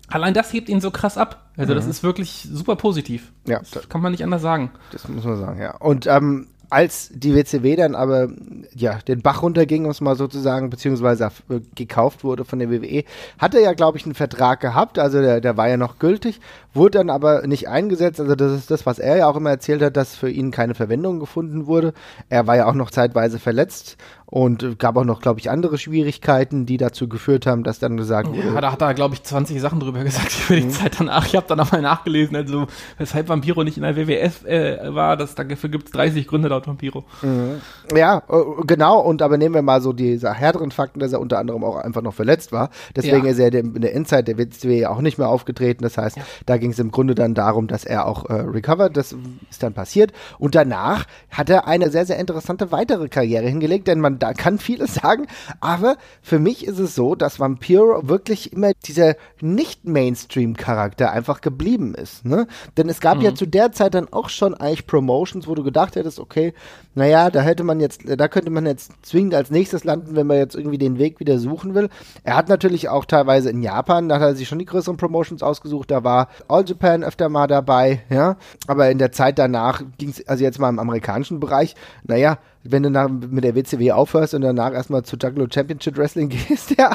Allein 0.08 0.34
das 0.34 0.54
hebt 0.54 0.70
ihn 0.70 0.82
so 0.82 0.92
krass 0.92 1.18
ab. 1.18 1.50
Also 1.58 1.74
mhm. 1.74 1.78
das 1.78 1.88
ist 1.88 2.04
wirklich 2.04 2.48
super 2.52 2.76
positiv. 2.76 3.32
Ja. 3.46 3.62
Das 3.74 3.90
kann 3.90 4.02
man 4.02 4.12
nicht 4.12 4.24
anders 4.24 4.42
sagen. 4.42 4.72
Das 4.92 5.08
muss 5.08 5.26
man 5.26 5.38
sagen, 5.38 5.60
ja. 5.60 5.76
Und 5.78 6.08
ähm, 6.08 6.48
als 6.70 7.10
die 7.14 7.34
WCW 7.34 7.76
dann 7.76 7.96
aber 7.96 8.28
ja 8.76 9.00
den 9.08 9.22
Bach 9.22 9.42
runterging, 9.42 9.86
um 9.86 9.92
es 9.92 10.02
mal 10.02 10.16
sozusagen, 10.16 10.70
beziehungsweise 10.70 11.32
äh, 11.50 11.60
gekauft 11.76 12.24
wurde 12.24 12.44
von 12.44 12.60
der 12.60 12.70
WWE, 12.70 13.04
hat 13.40 13.56
er 13.56 13.62
ja, 13.62 13.74
glaube 13.74 13.98
ich, 13.98 14.06
einen 14.06 14.16
Vertrag 14.16 14.60
gehabt, 14.60 15.00
also 15.00 15.22
der, 15.22 15.40
der 15.40 15.56
war 15.56 15.70
ja 15.70 15.78
noch 15.78 15.98
gültig, 15.98 16.42
wurde 16.74 16.98
dann 16.98 17.10
aber 17.10 17.48
nicht 17.48 17.70
eingesetzt. 17.70 18.20
Also 18.20 18.36
das 18.36 18.52
ist 18.52 18.72
das, 18.72 18.86
was 18.86 19.00
er 19.00 19.18
ja 19.18 19.28
auch 19.28 19.38
immer 19.38 19.50
erzählt 19.50 19.82
hat, 19.82 19.96
dass 19.96 20.16
für 20.16 20.30
ihn 20.30 20.52
keine 20.52 20.76
Verwendung 20.76 21.20
gefunden 21.20 21.68
wurde. 21.68 21.94
Er 22.30 22.48
war 22.48 22.58
ja 22.58 22.68
auch 22.68 22.74
noch 22.74 22.92
zeitweise 22.92 23.40
verletzt 23.40 23.98
und 24.30 24.78
gab 24.78 24.98
auch 24.98 25.06
noch, 25.06 25.22
glaube 25.22 25.40
ich, 25.40 25.50
andere 25.50 25.78
Schwierigkeiten, 25.78 26.66
die 26.66 26.76
dazu 26.76 27.08
geführt 27.08 27.46
haben, 27.46 27.64
dass 27.64 27.80
dann 27.80 27.96
gesagt 27.96 28.28
wurde. 28.28 28.54
Ja, 28.54 28.60
da 28.60 28.74
hat 28.74 28.82
er, 28.82 28.94
glaube 28.94 29.16
ich, 29.16 29.24
20 29.24 29.62
Sachen 29.62 29.80
drüber 29.80 30.04
gesagt 30.04 30.34
über 30.50 30.60
die 30.60 30.66
mhm. 30.66 30.72
Zeit 30.72 31.00
danach. 31.00 31.26
Ich 31.26 31.36
habe 31.38 31.48
dann 31.48 31.58
nochmal 31.58 31.82
nachgelesen, 31.82 32.36
also 32.36 32.68
weshalb 32.98 33.30
Vampiro 33.30 33.64
nicht 33.64 33.78
in 33.78 33.84
der 33.84 33.96
WWF 33.96 34.46
äh, 34.46 34.94
war, 34.94 35.16
das, 35.16 35.34
dafür 35.36 35.70
gibt 35.70 35.86
es 35.86 35.92
30 35.92 36.28
Gründe 36.28 36.50
laut 36.50 36.68
Vampiro. 36.68 37.06
Mhm. 37.22 37.62
Ja, 37.96 38.18
äh, 38.30 38.66
genau. 38.66 39.00
Und 39.00 39.22
aber 39.22 39.38
nehmen 39.38 39.56
wir 39.56 39.62
mal 39.62 39.82
so 39.82 39.94
diese 39.94 40.34
härteren 40.34 40.72
Fakten, 40.72 41.00
dass 41.00 41.14
er 41.14 41.22
unter 41.22 41.40
anderem 41.40 41.64
auch 41.64 41.78
einfach 41.78 42.02
noch 42.02 42.14
verletzt 42.14 42.52
war. 42.52 42.70
Deswegen 42.98 43.24
ja. 43.24 43.32
ist 43.32 43.40
er 43.40 43.54
in 43.54 43.80
der 43.80 43.96
Endzeit 43.96 44.28
der 44.28 44.38
WCW 44.38 44.88
auch 44.88 45.00
nicht 45.00 45.18
mehr 45.18 45.30
aufgetreten. 45.30 45.84
Das 45.84 45.98
heißt, 45.98 46.18
ja. 46.18 46.24
da 46.46 46.58
ging 46.58 46.72
es 46.72 46.80
im 46.80 46.92
Grunde 46.92 47.16
dann 47.16 47.34
darum, 47.34 47.68
dass 47.68 47.86
er 47.86 48.06
auch 48.06 48.30
äh, 48.30 48.34
recovered. 48.34 48.98
Das 48.98 49.16
ist 49.50 49.64
dann 49.64 49.74
passiert. 49.74 50.12
Und 50.38 50.54
danach 50.54 51.06
hat 51.30 51.50
er 51.50 51.66
eine 51.66 51.90
sehr, 51.92 52.06
sehr 52.06 52.20
interessante 52.20 52.74
weitere 52.74 53.08
Karriere 53.08 53.48
hingelegt, 53.48 53.88
denn 53.88 54.02
man 54.02 54.17
da 54.18 54.34
kann 54.34 54.60
vieles 54.60 54.96
sagen, 55.02 55.28
aber 55.60 55.98
für 56.22 56.40
mich 56.40 56.66
ist 56.66 56.80
es 56.80 56.96
so, 56.96 57.16
dass 57.16 57.40
Vampiro 57.40 58.08
wirklich 58.08 58.54
immer 58.54 58.72
dieser 58.86 59.16
nicht-Mainstream-Charakter 59.42 61.12
einfach 61.12 61.42
geblieben 61.42 61.96
ist. 61.96 62.26
Ne? 62.26 62.48
Denn 62.78 62.90
es 62.90 63.00
gab 63.00 63.18
mhm. 63.18 63.24
ja 63.24 63.36
zu 63.36 63.46
der 63.46 63.72
Zeit 63.72 63.94
dann 63.94 64.12
auch 64.12 64.30
schon 64.30 64.54
eigentlich 64.54 64.88
Promotions, 64.88 65.48
wo 65.48 65.56
du 65.56 65.64
gedacht 65.64 65.96
hättest, 65.96 66.20
okay, 66.20 66.54
naja, 66.98 67.30
da 67.30 67.42
hätte 67.42 67.64
man 67.64 67.80
jetzt, 67.80 68.02
da 68.08 68.28
könnte 68.28 68.50
man 68.50 68.66
jetzt 68.66 68.92
zwingend 69.04 69.36
als 69.36 69.52
nächstes 69.52 69.84
landen, 69.84 70.16
wenn 70.16 70.26
man 70.26 70.38
jetzt 70.38 70.56
irgendwie 70.56 70.80
den 70.80 70.98
Weg 70.98 71.20
wieder 71.20 71.38
suchen 71.38 71.76
will. 71.76 71.90
Er 72.24 72.36
hat 72.36 72.50
natürlich 72.50 72.90
auch 72.90 73.06
teilweise 73.06 73.52
in 73.52 73.62
Japan, 73.62 74.10
da 74.10 74.16
hat 74.16 74.24
er 74.24 74.36
sich 74.36 74.48
schon 74.48 74.58
die 74.58 74.66
größeren 74.66 74.98
Promotions 74.98 75.44
ausgesucht, 75.44 75.92
da 75.92 76.04
war 76.04 76.28
All 76.48 76.66
Japan 76.66 77.04
öfter 77.04 77.30
mal 77.30 77.46
dabei, 77.46 78.02
ja. 78.10 78.38
Aber 78.66 78.90
in 78.90 78.98
der 78.98 79.12
Zeit 79.12 79.38
danach 79.38 79.84
ging 80.00 80.10
es, 80.10 80.28
also 80.28 80.44
jetzt 80.44 80.58
mal 80.58 80.70
im 80.70 80.80
amerikanischen 80.80 81.40
Bereich, 81.40 81.76
naja, 82.04 82.40
wenn 82.72 82.84
du 82.84 82.90
nach, 82.90 83.10
mit 83.10 83.44
der 83.44 83.56
WCW 83.56 83.92
aufhörst 83.92 84.34
und 84.34 84.42
danach 84.42 84.74
erstmal 84.74 85.04
zu 85.04 85.16
Juggalo 85.16 85.48
Championship 85.52 85.98
Wrestling 85.98 86.30
gehst, 86.48 86.72
ja, 86.78 86.92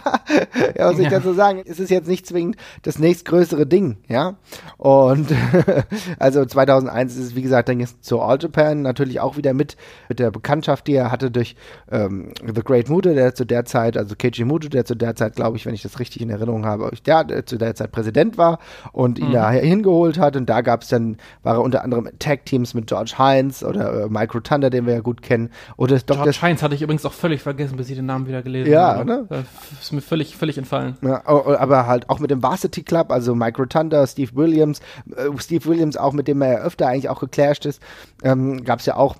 ja 0.77 0.89
was 0.89 0.97
soll 0.97 1.07
ich 1.07 1.13
ja. 1.13 1.19
dazu 1.19 1.33
sagen? 1.33 1.63
Es 1.65 1.81
ist 1.81 1.91
jetzt 1.91 2.09
nicht 2.09 2.27
zwingend 2.27 2.57
das 2.83 2.99
nächstgrößere 2.99 3.67
Ding, 3.67 3.99
ja. 4.09 4.37
Und 4.77 5.29
also 6.19 6.45
2001 6.45 7.17
ist 7.17 7.25
es, 7.25 7.35
wie 7.37 7.43
gesagt, 7.43 7.69
dann 7.69 7.81
jetzt 7.81 8.05
zu 8.05 8.21
All 8.21 8.39
Japan 8.41 8.83
natürlich 8.83 9.21
auch 9.21 9.37
wieder 9.37 9.55
mit, 9.55 9.77
mit 10.09 10.19
der 10.19 10.31
Bekanntschaft, 10.31 10.87
die 10.87 10.95
er 10.95 11.11
hatte 11.11 11.31
durch 11.31 11.57
ähm, 11.91 12.33
The 12.43 12.63
Great 12.63 12.89
Muto, 12.89 13.13
der 13.13 13.35
zu 13.35 13.45
der 13.45 13.65
Zeit, 13.65 13.97
also 13.97 14.15
Keiji 14.17 14.45
Muto, 14.45 14.69
der 14.69 14.85
zu 14.85 14.95
der 14.95 15.15
Zeit, 15.17 15.37
glaube 15.37 15.57
ich, 15.57 15.67
wenn 15.67 15.75
ich 15.75 15.83
das 15.83 15.99
richtig 15.99 16.23
in 16.23 16.31
Erinnerung 16.31 16.65
habe, 16.65 16.91
der, 17.07 17.25
der 17.25 17.47
zu 17.47 17.59
der 17.59 17.75
Zeit 17.75 17.93
Präsident 17.93 18.39
war 18.39 18.59
und 18.93 19.19
ihn 19.19 19.29
mhm. 19.29 19.33
da 19.33 19.51
hingeholt 19.51 20.19
hat. 20.19 20.37
Und 20.37 20.49
da 20.49 20.61
gab 20.61 20.83
es 20.83 20.89
dann, 20.89 21.17
war 21.43 21.55
er 21.57 21.63
unter 21.63 21.85
anderem 21.85 22.09
Tag 22.19 22.47
Teams 22.47 22.75
mit 22.75 22.87
George 22.87 23.15
Hines 23.17 23.65
oder 23.65 24.05
äh, 24.05 24.09
Mike 24.09 24.33
Rotunda, 24.35 24.71
den 24.71 24.87
wir 24.87 24.95
ja 24.95 25.01
gut 25.01 25.23
kennen. 25.23 25.51
Oder 25.77 25.99
Dr. 25.99 26.23
George 26.25 26.39
Heinz 26.43 26.63
hatte 26.63 26.75
ich 26.75 26.83
übrigens 26.83 27.05
auch 27.05 27.13
völlig 27.13 27.43
vergessen, 27.43 27.77
bis 27.77 27.91
ich 27.91 27.97
den 27.97 28.07
Namen 28.07 28.27
wieder 28.27 28.43
gelesen 28.43 28.71
ja, 28.71 28.97
habe. 28.97 29.05
Ne? 29.05 29.27
Das 29.29 29.45
ist 29.81 29.93
mir 29.93 30.01
völlig, 30.01 30.37
völlig 30.37 30.59
entfallen. 30.59 30.97
Ja, 31.03 31.23
aber 31.27 31.87
halt 31.87 32.09
auch 32.09 32.19
mit 32.19 32.31
dem 32.31 32.43
Varsity 32.43 32.83
Club, 32.83 33.11
also 33.11 33.35
Mike 33.35 33.61
Rotunda, 33.61 34.07
Steve 34.07 34.31
Williams, 34.35 34.81
äh, 35.17 35.29
Steve 35.39 35.65
Williams 35.67 35.97
auch, 35.97 36.13
mit 36.13 36.29
dem 36.29 36.43
er 36.43 36.53
ja 36.53 36.59
öfter 36.59 36.89
eigentlich 36.89 37.09
auch 37.09 37.21
geclasht 37.21 37.67
ist, 37.67 37.83
ähm, 38.23 38.65
gab 38.65 38.81
es 38.81 38.87
ja 38.87 38.97
auch 38.97 39.17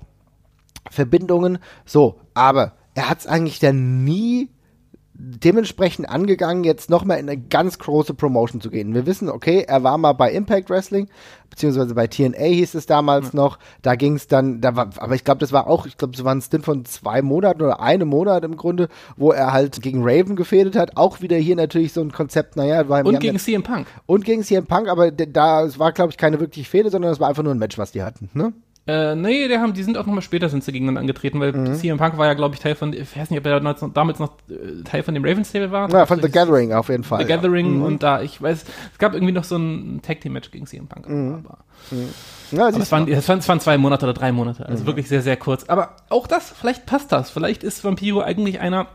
Verbindungen. 0.89 1.59
So, 1.85 2.19
aber 2.33 2.73
er 2.95 3.09
hat 3.09 3.19
es 3.19 3.27
eigentlich 3.27 3.59
dann 3.59 4.03
nie 4.03 4.49
dementsprechend 5.15 6.09
angegangen, 6.09 6.63
jetzt 6.63 6.89
nochmal 6.89 7.19
in 7.19 7.29
eine 7.29 7.39
ganz 7.39 7.77
große 7.77 8.13
Promotion 8.13 8.61
zu 8.61 8.69
gehen. 8.69 8.95
Wir 8.95 9.05
wissen, 9.05 9.29
okay, 9.29 9.63
er 9.67 9.83
war 9.83 9.97
mal 9.97 10.13
bei 10.13 10.31
Impact 10.31 10.69
Wrestling, 10.69 11.07
beziehungsweise 11.51 11.93
bei 11.93 12.07
TNA 12.07 12.43
hieß 12.43 12.73
es 12.73 12.87
damals 12.87 13.27
ja. 13.27 13.35
noch. 13.35 13.59
Da 13.83 13.95
ging 13.95 14.15
es 14.15 14.27
dann, 14.27 14.59
da 14.59 14.75
war, 14.75 14.89
aber 14.97 15.13
ich 15.13 15.23
glaube, 15.23 15.39
das 15.39 15.51
war 15.51 15.67
auch, 15.67 15.85
ich 15.85 15.97
glaube, 15.97 16.15
es 16.15 16.23
war 16.23 16.33
ein 16.33 16.41
Stint 16.41 16.65
von 16.65 16.83
zwei 16.85 17.21
Monaten 17.21 17.61
oder 17.61 17.79
einem 17.79 18.09
Monat 18.09 18.43
im 18.43 18.57
Grunde, 18.57 18.89
wo 19.15 19.31
er 19.31 19.53
halt 19.53 19.81
gegen 19.81 20.01
Raven 20.03 20.35
gefädelt 20.35 20.75
hat. 20.75 20.97
Auch 20.97 21.21
wieder 21.21 21.37
hier 21.37 21.55
natürlich 21.55 21.93
so 21.93 22.01
ein 22.01 22.11
Konzept, 22.11 22.55
naja, 22.55 22.89
war 22.89 23.05
Und 23.05 23.19
gegen 23.19 23.37
CM 23.37 23.61
Punk. 23.61 23.85
Und 24.07 24.25
gegen 24.25 24.43
CM 24.43 24.65
Punk, 24.65 24.89
aber 24.89 25.11
da, 25.11 25.63
es 25.63 25.77
war, 25.77 25.91
glaube 25.91 26.11
ich, 26.11 26.17
keine 26.17 26.39
wirkliche 26.39 26.69
Fehde, 26.69 26.89
sondern 26.89 27.11
es 27.11 27.19
war 27.19 27.29
einfach 27.29 27.43
nur 27.43 27.53
ein 27.53 27.59
Match, 27.59 27.77
was 27.77 27.91
die 27.91 28.01
hatten, 28.01 28.29
ne? 28.33 28.51
Äh, 28.85 29.15
nee, 29.15 29.47
die, 29.47 29.57
haben, 29.57 29.73
die 29.73 29.83
sind 29.83 29.97
auch 29.97 30.05
nochmal 30.05 30.21
später 30.21 30.49
sind 30.49 30.61
sie 30.61 30.73
gegeneinander 30.73 30.99
angetreten, 30.99 31.39
weil 31.39 31.53
mhm. 31.53 31.75
CM 31.75 31.97
Punk 31.97 32.17
war 32.17 32.25
ja, 32.25 32.33
glaube 32.33 32.55
ich, 32.55 32.59
Teil 32.59 32.75
von, 32.75 32.91
ich 32.91 33.15
weiß 33.15 33.29
nicht, 33.29 33.39
ob 33.39 33.45
er 33.45 33.61
damals 33.61 34.19
noch 34.19 34.33
äh, 34.49 34.83
Teil 34.83 35.03
von 35.03 35.13
dem 35.13 35.23
Ravens 35.23 35.49
Stable 35.49 35.71
war. 35.71 35.89
Ja, 35.89 36.05
von 36.05 36.21
The 36.21 36.29
Gathering 36.29 36.73
auf 36.73 36.89
jeden 36.89 37.05
Fall. 37.05 37.23
The 37.23 37.29
ja. 37.29 37.37
Gathering 37.37 37.77
mhm. 37.77 37.83
und 37.83 38.03
da, 38.03 38.21
ich 38.21 38.41
weiß, 38.41 38.65
es 38.91 38.97
gab 38.97 39.13
irgendwie 39.13 39.31
noch 39.31 39.45
so 39.45 39.55
ein 39.55 40.01
Tag 40.01 40.19
Team 40.19 40.33
Match 40.33 40.51
gegen 40.51 40.65
CM 40.65 40.87
Punk. 40.87 41.07
Mhm. 41.07 41.45
Aber, 41.45 41.59
mhm. 41.91 42.09
ja, 42.51 42.67
aber 42.67 42.77
es, 42.77 42.91
waren, 42.91 43.07
es, 43.07 43.29
waren, 43.29 43.39
es 43.39 43.47
waren 43.47 43.61
zwei 43.61 43.77
Monate 43.77 44.05
oder 44.05 44.13
drei 44.13 44.33
Monate, 44.33 44.65
also 44.65 44.83
mhm. 44.83 44.87
wirklich 44.87 45.07
sehr, 45.07 45.21
sehr 45.21 45.37
kurz. 45.37 45.63
Aber 45.69 45.95
auch 46.09 46.27
das, 46.27 46.49
vielleicht 46.49 46.85
passt 46.85 47.13
das. 47.13 47.29
Vielleicht 47.29 47.63
ist 47.63 47.85
Vampiro 47.85 48.19
eigentlich 48.19 48.59
einer, 48.59 48.87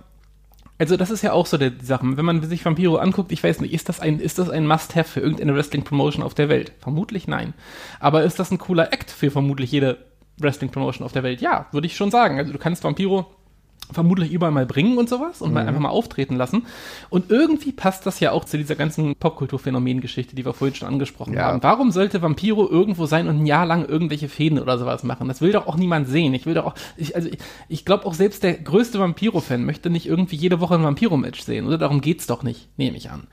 also 0.79 0.97
das 0.97 1.11
ist 1.11 1.23
ja 1.23 1.33
auch 1.33 1.47
so 1.47 1.59
die, 1.59 1.71
die 1.71 1.85
Sache. 1.85 2.17
Wenn 2.17 2.25
man 2.25 2.43
sich 2.43 2.65
Vampiro 2.65 2.97
anguckt, 2.97 3.33
ich 3.33 3.43
weiß 3.43 3.61
nicht, 3.61 3.75
ist 3.75 3.89
das 3.89 4.01
ein, 4.01 4.21
ist 4.21 4.39
das 4.39 4.49
ein 4.49 4.67
Must-Have 4.67 5.11
für 5.11 5.21
irgendeine 5.21 5.55
Wrestling-Promotion 5.55 6.23
auf 6.23 6.35
der 6.35 6.49
Welt? 6.49 6.73
Vermutlich 6.79 7.27
nein. 7.27 7.55
Aber 8.01 8.23
ist 8.23 8.39
das 8.39 8.51
ein 8.51 8.59
cooler 8.59 8.93
Act 8.93 9.11
für 9.11 9.31
vermutlich 9.31 9.73
jede 9.73 9.99
Wrestling-Promotion 10.39 11.05
auf 11.05 11.13
der 11.13 11.25
Welt? 11.25 11.41
Ja, 11.41 11.67
würde 11.73 11.87
ich 11.87 11.97
schon 11.97 12.11
sagen. 12.11 12.39
Also 12.39 12.53
du 12.53 12.59
kannst 12.59 12.85
Vampiro 12.85 13.27
vermutlich 13.93 14.33
überall 14.33 14.53
mal 14.53 14.67
bringen 14.67 14.99
und 14.99 15.09
sowas 15.09 15.41
und 15.41 15.49
mhm. 15.49 15.55
mal 15.55 15.67
einfach 15.67 15.81
mal 15.81 15.89
auftreten 15.89 16.37
lassen. 16.37 16.67
Und 17.11 17.31
irgendwie 17.31 17.73
passt 17.73 18.07
das 18.07 18.21
ja 18.21 18.33
auch 18.33 18.45
zu 18.45 18.59
dieser 18.59 18.75
ganzen 18.75 19.17
Popkultur-Phänomen-Geschichte, 19.17 20.37
die 20.37 20.45
wir 20.45 20.53
vorhin 20.53 20.75
schon 20.75 20.89
angesprochen 20.89 21.35
ja. 21.35 21.45
haben. 21.45 21.63
Warum 21.63 21.91
sollte 21.91 22.23
Vampiro 22.23 22.69
irgendwo 22.69 23.07
sein 23.07 23.29
und 23.29 23.41
ein 23.41 23.47
Jahr 23.47 23.67
lang 23.67 23.87
irgendwelche 23.87 24.29
Fäden 24.29 24.59
oder 24.59 24.79
sowas 24.79 25.03
machen? 25.03 25.29
Das 25.29 25.41
will 25.41 25.53
doch 25.53 25.67
auch 25.67 25.77
niemand 25.77 26.09
sehen. 26.09 26.35
Ich 26.35 26.47
will 26.47 26.55
doch 26.55 26.67
auch, 26.67 26.75
ich, 26.97 27.17
also 27.17 27.29
ich, 27.29 27.39
ich 27.69 27.85
glaube 27.85 28.07
auch 28.07 28.15
selbst 28.15 28.43
der 28.43 28.55
größte 28.55 28.99
Vampiro-Fan 28.99 29.65
möchte 29.65 29.91
nicht 29.91 30.07
irgendwie 30.07 30.37
jede 30.37 30.61
Woche 30.61 30.75
ein 30.75 30.83
Vampiro-Match 30.83 31.41
sehen, 31.41 31.67
oder? 31.67 31.79
Darum 31.79 32.01
geht's 32.01 32.27
doch 32.27 32.43
nicht, 32.43 32.69
nehme 32.77 32.97
ich 32.97 33.11
an. 33.11 33.27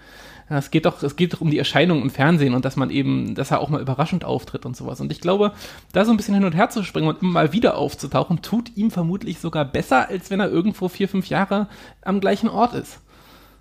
Es 0.48 0.70
geht 0.70 0.86
doch, 0.86 1.02
es 1.02 1.16
geht 1.16 1.34
doch 1.34 1.42
um 1.42 1.50
die 1.50 1.58
Erscheinung 1.58 2.04
im 2.04 2.12
Fernsehen 2.12 2.54
und 2.54 2.66
dass 2.66 2.76
man 2.76 2.92
eben, 2.92 3.34
dass 3.34 3.50
er 3.50 3.60
auch 3.60 3.70
mal 3.70 3.82
überraschend 3.82 4.24
auftritt 4.24 4.66
und 4.66 4.78
sowas. 4.78 5.02
Und 5.02 5.12
ich 5.12 5.20
glaube, 5.20 5.54
da 5.92 6.06
so 6.06 6.12
ein 6.12 6.18
bisschen 6.18 6.36
hin 6.36 6.46
und 6.46 6.56
her 6.56 6.70
zu 6.70 6.84
springen 6.84 7.08
und 7.08 7.22
immer 7.22 7.32
mal 7.32 7.54
wieder 7.54 7.78
aufzutauchen, 7.78 8.44
tut 8.44 8.76
ihm 8.78 8.92
vermutlich 8.92 9.40
sogar 9.40 9.66
besser, 9.66 10.08
als 10.08 10.30
wenn 10.30 10.40
er 10.40 10.50
irgendwo 10.50 10.88
vier, 10.88 11.10
fünf 11.10 11.30
Jahre 11.30 11.68
am 12.02 12.20
gleichen 12.20 12.50
Ort 12.50 12.76
ist. 12.76 13.00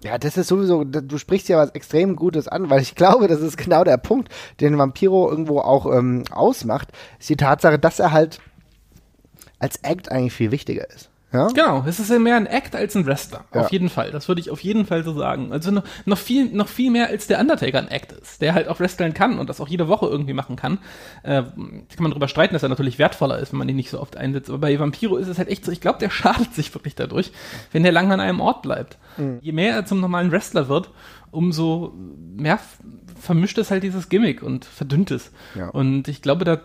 Ja, 0.02 0.18
das 0.18 0.36
ist 0.36 0.48
sowieso, 0.48 0.84
du 0.84 1.16
sprichst 1.16 1.48
ja 1.48 1.56
was 1.56 1.70
extrem 1.70 2.14
Gutes 2.14 2.46
an, 2.46 2.68
weil 2.68 2.82
ich 2.82 2.94
glaube, 2.96 3.28
das 3.28 3.40
ist 3.40 3.56
genau 3.56 3.84
der 3.84 3.96
Punkt, 3.96 4.28
den 4.60 4.76
Vampiro 4.76 5.30
irgendwo 5.30 5.60
auch 5.60 5.86
ähm, 5.86 6.24
ausmacht, 6.30 6.88
ist 7.18 7.30
die 7.30 7.36
Tatsache, 7.36 7.78
dass 7.78 7.98
er 7.98 8.12
halt 8.12 8.40
als 9.58 9.76
Act 9.76 10.12
eigentlich 10.12 10.34
viel 10.34 10.50
wichtiger 10.50 10.90
ist. 10.90 11.08
Ja? 11.34 11.48
Genau, 11.48 11.84
es 11.84 11.98
ist 11.98 12.10
ja 12.10 12.18
mehr 12.20 12.36
ein 12.36 12.46
Act 12.46 12.76
als 12.76 12.94
ein 12.94 13.06
Wrestler. 13.06 13.44
Ja. 13.52 13.62
Auf 13.62 13.72
jeden 13.72 13.88
Fall. 13.88 14.12
Das 14.12 14.28
würde 14.28 14.40
ich 14.40 14.50
auf 14.50 14.60
jeden 14.60 14.86
Fall 14.86 15.02
so 15.02 15.12
sagen. 15.14 15.52
Also 15.52 15.72
noch, 15.72 15.82
noch, 16.04 16.16
viel, 16.16 16.46
noch 16.46 16.68
viel 16.68 16.92
mehr 16.92 17.08
als 17.08 17.26
der 17.26 17.40
Undertaker 17.40 17.78
ein 17.78 17.88
Act 17.88 18.12
ist, 18.12 18.40
der 18.40 18.54
halt 18.54 18.68
auch 18.68 18.78
wresteln 18.78 19.14
kann 19.14 19.40
und 19.40 19.50
das 19.50 19.60
auch 19.60 19.66
jede 19.66 19.88
Woche 19.88 20.06
irgendwie 20.06 20.32
machen 20.32 20.54
kann. 20.54 20.78
Äh, 21.24 21.42
kann 21.42 21.88
man 21.98 22.12
darüber 22.12 22.28
streiten, 22.28 22.54
dass 22.54 22.62
er 22.62 22.68
natürlich 22.68 23.00
wertvoller 23.00 23.40
ist, 23.40 23.52
wenn 23.52 23.58
man 23.58 23.68
ihn 23.68 23.74
nicht 23.74 23.90
so 23.90 24.00
oft 24.00 24.16
einsetzt. 24.16 24.48
Aber 24.48 24.58
bei 24.58 24.78
Vampiro 24.78 25.16
ist 25.16 25.26
es 25.26 25.38
halt 25.38 25.48
echt 25.48 25.64
so, 25.64 25.72
ich 25.72 25.80
glaube, 25.80 25.98
der 25.98 26.10
schadet 26.10 26.54
sich 26.54 26.72
wirklich 26.72 26.94
dadurch, 26.94 27.32
wenn 27.72 27.82
der 27.82 27.92
lange 27.92 28.14
an 28.14 28.20
einem 28.20 28.40
Ort 28.40 28.62
bleibt. 28.62 28.96
Mhm. 29.16 29.38
Je 29.42 29.52
mehr 29.52 29.74
er 29.74 29.86
zum 29.86 30.00
normalen 30.00 30.30
Wrestler 30.30 30.68
wird, 30.68 30.90
umso 31.32 31.92
mehr 32.36 32.60
vermischt 33.20 33.58
es 33.58 33.72
halt 33.72 33.82
dieses 33.82 34.08
Gimmick 34.08 34.40
und 34.40 34.64
verdünnt 34.64 35.10
es. 35.10 35.32
Ja. 35.56 35.70
Und 35.70 36.06
ich 36.06 36.22
glaube, 36.22 36.44
da 36.44 36.60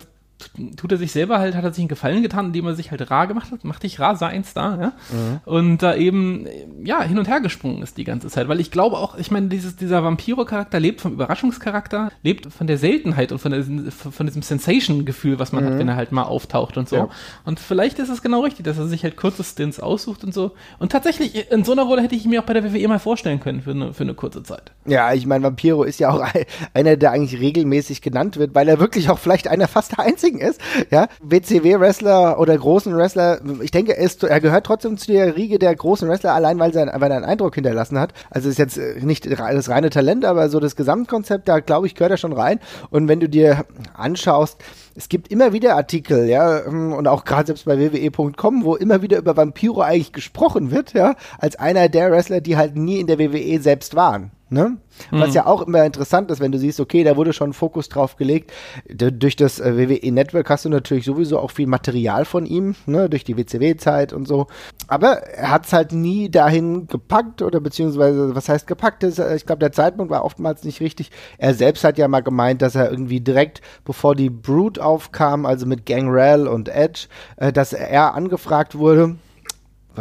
tut 0.78 0.91
er 0.91 0.97
sich 0.97 1.12
selber 1.12 1.39
halt, 1.39 1.56
hat 1.56 1.63
er 1.63 1.71
sich 1.71 1.82
einen 1.82 1.89
Gefallen 1.89 2.21
getan, 2.21 2.47
indem 2.47 2.65
er 2.67 2.75
sich 2.75 2.91
halt 2.91 3.10
rar 3.12 3.28
gemacht 3.28 3.52
hat, 3.52 3.63
macht 3.63 3.84
dich 3.84 3.99
rar, 3.99 4.15
sei 4.15 4.28
ein 4.28 4.43
Star, 4.43 4.80
ja. 4.80 4.88
Mhm. 5.12 5.39
Und 5.45 5.78
da 5.80 5.95
eben, 5.95 6.47
ja, 6.84 7.02
hin 7.04 7.19
und 7.19 7.28
her 7.28 7.41
gesprungen 7.41 7.82
ist 7.82 7.97
die 7.97 8.04
ganze 8.04 8.28
Zeit. 8.30 8.47
Weil 8.47 8.60
ich 8.60 8.71
glaube 8.71 8.97
auch, 8.97 9.17
ich 9.17 9.32
meine, 9.32 9.47
dieses, 9.47 9.75
dieser 9.75 10.04
Vampiro-Charakter 10.04 10.80
lebt 10.80 11.02
vom 11.02 11.13
Überraschungscharakter, 11.13 12.12
lebt 12.23 12.52
von 12.54 12.67
der 12.67 12.78
Seltenheit 12.78 13.32
und 13.32 13.39
von, 13.39 13.52
der, 13.52 13.63
von 13.91 14.25
diesem 14.25 14.41
Sensation-Gefühl, 14.41 15.39
was 15.39 15.52
man 15.52 15.63
mhm. 15.63 15.67
hat, 15.67 15.80
wenn 15.80 15.88
er 15.89 15.95
halt 15.95 16.12
mal 16.12 16.23
auftaucht 16.23 16.78
und 16.78 16.88
so. 16.88 16.95
Ja. 16.95 17.10
Und 17.43 17.60
vielleicht 17.60 17.99
ist 17.99 18.10
es 18.10 18.21
genau 18.21 18.41
richtig, 18.41 18.65
dass 18.65 18.78
er 18.78 18.88
sich 18.88 19.04
halt 19.04 19.17
kurze 19.17 19.43
Stints 19.43 19.80
aussucht 19.80 20.23
und 20.23 20.34
so. 20.34 20.52
Und 20.80 20.91
tatsächlich, 20.91 21.52
in 21.52 21.63
so 21.63 21.73
einer 21.73 21.84
Rolle 21.84 22.02
hätte 22.02 22.15
ich 22.15 22.25
mir 22.25 22.41
auch 22.41 22.45
bei 22.45 22.54
der 22.54 22.63
WWE 22.63 22.88
mal 22.88 22.99
vorstellen 22.99 23.39
können 23.39 23.62
für 23.62 23.71
eine, 23.71 23.93
für 23.93 24.04
eine 24.04 24.13
kurze 24.13 24.43
Zeit. 24.43 24.71
Ja, 24.86 25.13
ich 25.13 25.25
meine, 25.25 25.43
Vampiro 25.43 25.84
ist 25.84 25.99
ja 25.99 26.12
auch 26.12 26.25
einer, 26.73 26.95
der 26.95 27.12
eigentlich 27.12 27.39
regelmäßig 27.39 28.02
genannt 28.02 28.38
wird, 28.38 28.56
weil 28.56 28.67
er 28.69 28.80
wirklich 28.80 29.10
auch 29.10 29.19
vielleicht 29.19 29.47
einer 29.47 29.67
fast 29.67 29.91
der 29.91 29.99
einzige 29.99 30.29
Wrestling 30.30 30.38
ist, 30.39 30.62
ja, 30.89 31.08
WCW-Wrestler 31.22 32.39
oder 32.39 32.58
großen 32.58 32.96
Wrestler, 32.96 33.39
ich 33.62 33.72
denke, 33.72 33.98
er, 33.98 34.04
ist, 34.04 34.24
er 34.24 34.39
gehört 34.39 34.65
trotzdem 34.65 34.98
zu 34.98 35.08
der 35.12 35.36
Riege 35.36 35.60
der 35.60 35.76
großen 35.76 36.08
Wrestler, 36.08 36.34
allein 36.34 36.60
weil, 36.60 36.74
sein, 36.74 36.89
weil 36.94 37.12
er 37.12 37.18
einen 37.18 37.26
Eindruck 37.26 37.56
hinterlassen 37.56 38.00
hat. 38.00 38.13
Also 38.30 38.50
ist 38.50 38.60
jetzt 38.60 38.78
äh, 38.78 39.00
nicht 39.02 39.30
das 39.30 39.70
reine 39.70 39.89
Talent, 39.89 40.26
aber 40.26 40.50
so 40.50 40.60
das 40.60 40.76
Gesamtkonzept, 40.76 41.48
da 41.48 41.60
glaube 41.60 41.88
ich, 41.88 41.96
gehört 41.96 42.12
er 42.12 42.18
schon 42.18 42.34
rein. 42.34 42.60
Und 42.89 43.08
wenn 43.08 43.20
du 43.20 43.30
dir 43.30 43.65
anschaust, 43.94 44.62
es 44.96 45.10
gibt 45.10 45.32
immer 45.32 45.54
wieder 45.54 45.76
Artikel, 45.76 46.28
ja, 46.28 46.60
ähm, 46.65 46.94
und 46.94 47.08
auch 47.08 47.26
gerade 47.26 47.48
selbst 47.48 47.65
bei 47.65 47.80
WWE.com, 47.80 48.63
wo 48.63 48.76
immer 48.76 49.02
wieder 49.02 49.18
über 49.18 49.38
Vampiro 49.38 49.82
eigentlich 49.82 50.13
gesprochen 50.13 50.72
wird, 50.72 50.94
ja, 50.94 51.15
als 51.38 51.56
einer 51.58 51.89
der 51.89 52.12
Wrestler, 52.12 52.42
die 52.42 52.58
halt 52.58 52.76
nie 52.76 53.00
in 53.00 53.08
der 53.08 53.20
WWE 53.20 53.60
selbst 53.62 53.96
waren. 53.96 54.32
Ne? 54.52 54.78
Was 55.12 55.30
mhm. 55.30 55.36
ja 55.36 55.46
auch 55.46 55.62
immer 55.62 55.86
interessant 55.86 56.32
ist, 56.32 56.40
wenn 56.40 56.52
du 56.52 56.58
siehst, 56.58 56.80
okay, 56.80 57.04
da 57.04 57.16
wurde 57.16 57.34
schon 57.34 57.54
Fokus 57.54 57.88
drauf 57.88 58.16
gelegt. 58.16 58.52
D 58.90 59.12
durch 59.12 59.36
das 59.36 59.60
äh, 59.60 59.78
WWE 59.78 60.12
Network 60.12 60.50
hast 60.50 60.66
du 60.66 60.70
natürlich 60.70 61.06
sowieso 61.06 61.38
auch 61.40 61.52
viel 61.52 61.68
Material 61.68 62.26
von 62.26 62.48
ihm, 62.48 62.76
ne? 62.88 63.10
durch 63.10 63.24
die 63.24 63.38
WCW-Zeit 63.38 64.12
und 64.12 64.28
so. 64.28 64.48
Aber 64.88 65.18
er 65.24 65.52
hat 65.52 65.68
es 65.68 65.74
halt 65.74 65.92
nie 65.92 66.32
dahin 66.32 66.88
gepackt 66.88 67.44
oder 67.44 67.60
beziehungsweise, 67.60 68.34
was 68.34 68.50
heißt 68.50 68.66
gepackt? 68.66 69.04
Ist, 69.04 69.20
ich 69.20 69.46
glaube, 69.46 69.60
der 69.60 69.72
Zeitpunkt 69.72 70.12
war 70.12 70.26
oftmals 70.26 70.64
nicht 70.64 70.82
richtig. 70.82 71.12
Er 71.38 71.54
selbst 71.54 71.84
hat 71.84 72.00
ja 72.00 72.08
mal 72.08 72.22
gemeint, 72.22 72.64
dass 72.64 72.74
er 72.74 72.90
irgendwie 72.90 73.22
direkt, 73.22 73.62
bevor 73.86 74.16
die 74.16 74.32
Brood 74.32 74.80
aufkam, 74.80 75.46
also 75.46 75.68
mit 75.68 75.86
Gangrel 75.86 76.48
und 76.48 76.70
Edge, 76.70 77.08
äh, 77.38 77.54
dass 77.54 77.74
er 77.74 78.16
angefragt 78.16 78.78
wurde 78.78 79.16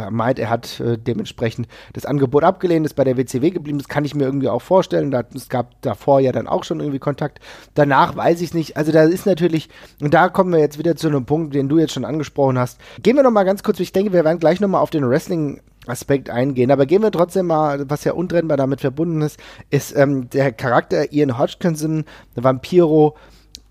meint, 0.09 0.39
er 0.39 0.49
hat 0.49 0.79
äh, 0.79 0.97
dementsprechend 0.97 1.67
das 1.93 2.05
Angebot 2.05 2.43
abgelehnt, 2.43 2.85
ist 2.85 2.95
bei 2.95 3.03
der 3.03 3.17
WCW 3.17 3.51
geblieben. 3.51 3.77
Das 3.77 3.87
kann 3.87 4.05
ich 4.05 4.15
mir 4.15 4.25
irgendwie 4.25 4.49
auch 4.49 4.61
vorstellen. 4.61 5.11
Da, 5.11 5.23
es 5.33 5.49
gab 5.49 5.81
davor 5.81 6.19
ja 6.19 6.31
dann 6.31 6.47
auch 6.47 6.63
schon 6.63 6.79
irgendwie 6.79 6.99
Kontakt. 6.99 7.39
Danach 7.73 8.15
weiß 8.15 8.41
ich 8.41 8.53
nicht. 8.53 8.77
Also 8.77 8.91
da 8.91 9.03
ist 9.03 9.25
natürlich, 9.25 9.69
und 10.01 10.13
da 10.13 10.29
kommen 10.29 10.51
wir 10.51 10.59
jetzt 10.59 10.77
wieder 10.77 10.95
zu 10.95 11.07
einem 11.07 11.25
Punkt, 11.25 11.55
den 11.55 11.69
du 11.69 11.77
jetzt 11.77 11.93
schon 11.93 12.05
angesprochen 12.05 12.57
hast. 12.57 12.79
Gehen 13.01 13.15
wir 13.15 13.23
noch 13.23 13.31
mal 13.31 13.43
ganz 13.43 13.63
kurz, 13.63 13.79
ich 13.79 13.91
denke, 13.91 14.13
wir 14.13 14.25
werden 14.25 14.39
gleich 14.39 14.59
noch 14.59 14.69
mal 14.69 14.79
auf 14.79 14.89
den 14.89 15.07
Wrestling 15.07 15.61
Aspekt 15.87 16.29
eingehen. 16.29 16.71
Aber 16.71 16.85
gehen 16.85 17.01
wir 17.01 17.11
trotzdem 17.11 17.47
mal, 17.47 17.89
was 17.89 18.03
ja 18.03 18.13
untrennbar 18.13 18.57
damit 18.57 18.81
verbunden 18.81 19.21
ist, 19.21 19.39
ist 19.69 19.95
ähm, 19.95 20.29
der 20.29 20.51
Charakter 20.51 21.11
Ian 21.11 21.37
Hodgkinson, 21.37 22.05
Vampiro. 22.35 23.15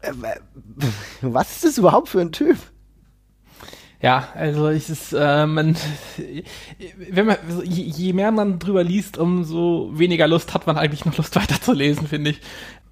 Äh, 0.01 0.13
was 1.23 1.53
ist 1.53 1.65
das 1.65 1.79
überhaupt 1.79 2.09
für 2.09 2.21
ein 2.21 2.33
Typ? 2.33 2.57
Ja, 4.01 4.29
also 4.35 4.69
ich 4.69 4.89
ist, 4.89 5.13
äh, 5.13 5.47
man, 5.47 5.77
wenn 7.11 7.27
man, 7.27 7.37
je, 7.65 7.83
je 7.83 8.13
mehr 8.13 8.31
man 8.31 8.61
drüber 8.61 8.85
liest, 8.85 9.19
umso 9.19 9.91
weniger 9.93 10.29
Lust 10.29 10.55
hat 10.55 10.69
man 10.69 10.79
eigentlich 10.79 11.05
noch 11.05 11.17
Lust 11.17 11.35
weiterzulesen, 11.37 12.07
finde 12.07 12.31
ich. 12.31 12.41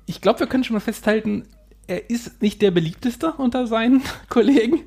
Ich 0.07 0.21
glaube, 0.21 0.41
wir 0.41 0.47
können 0.49 0.65
schon 0.65 0.75
mal 0.75 0.81
festhalten, 0.81 1.47
er 1.87 2.11
ist 2.11 2.43
nicht 2.43 2.63
der 2.63 2.71
beliebteste 2.71 3.33
unter 3.33 3.67
seinen 3.67 4.03
Kollegen. 4.29 4.83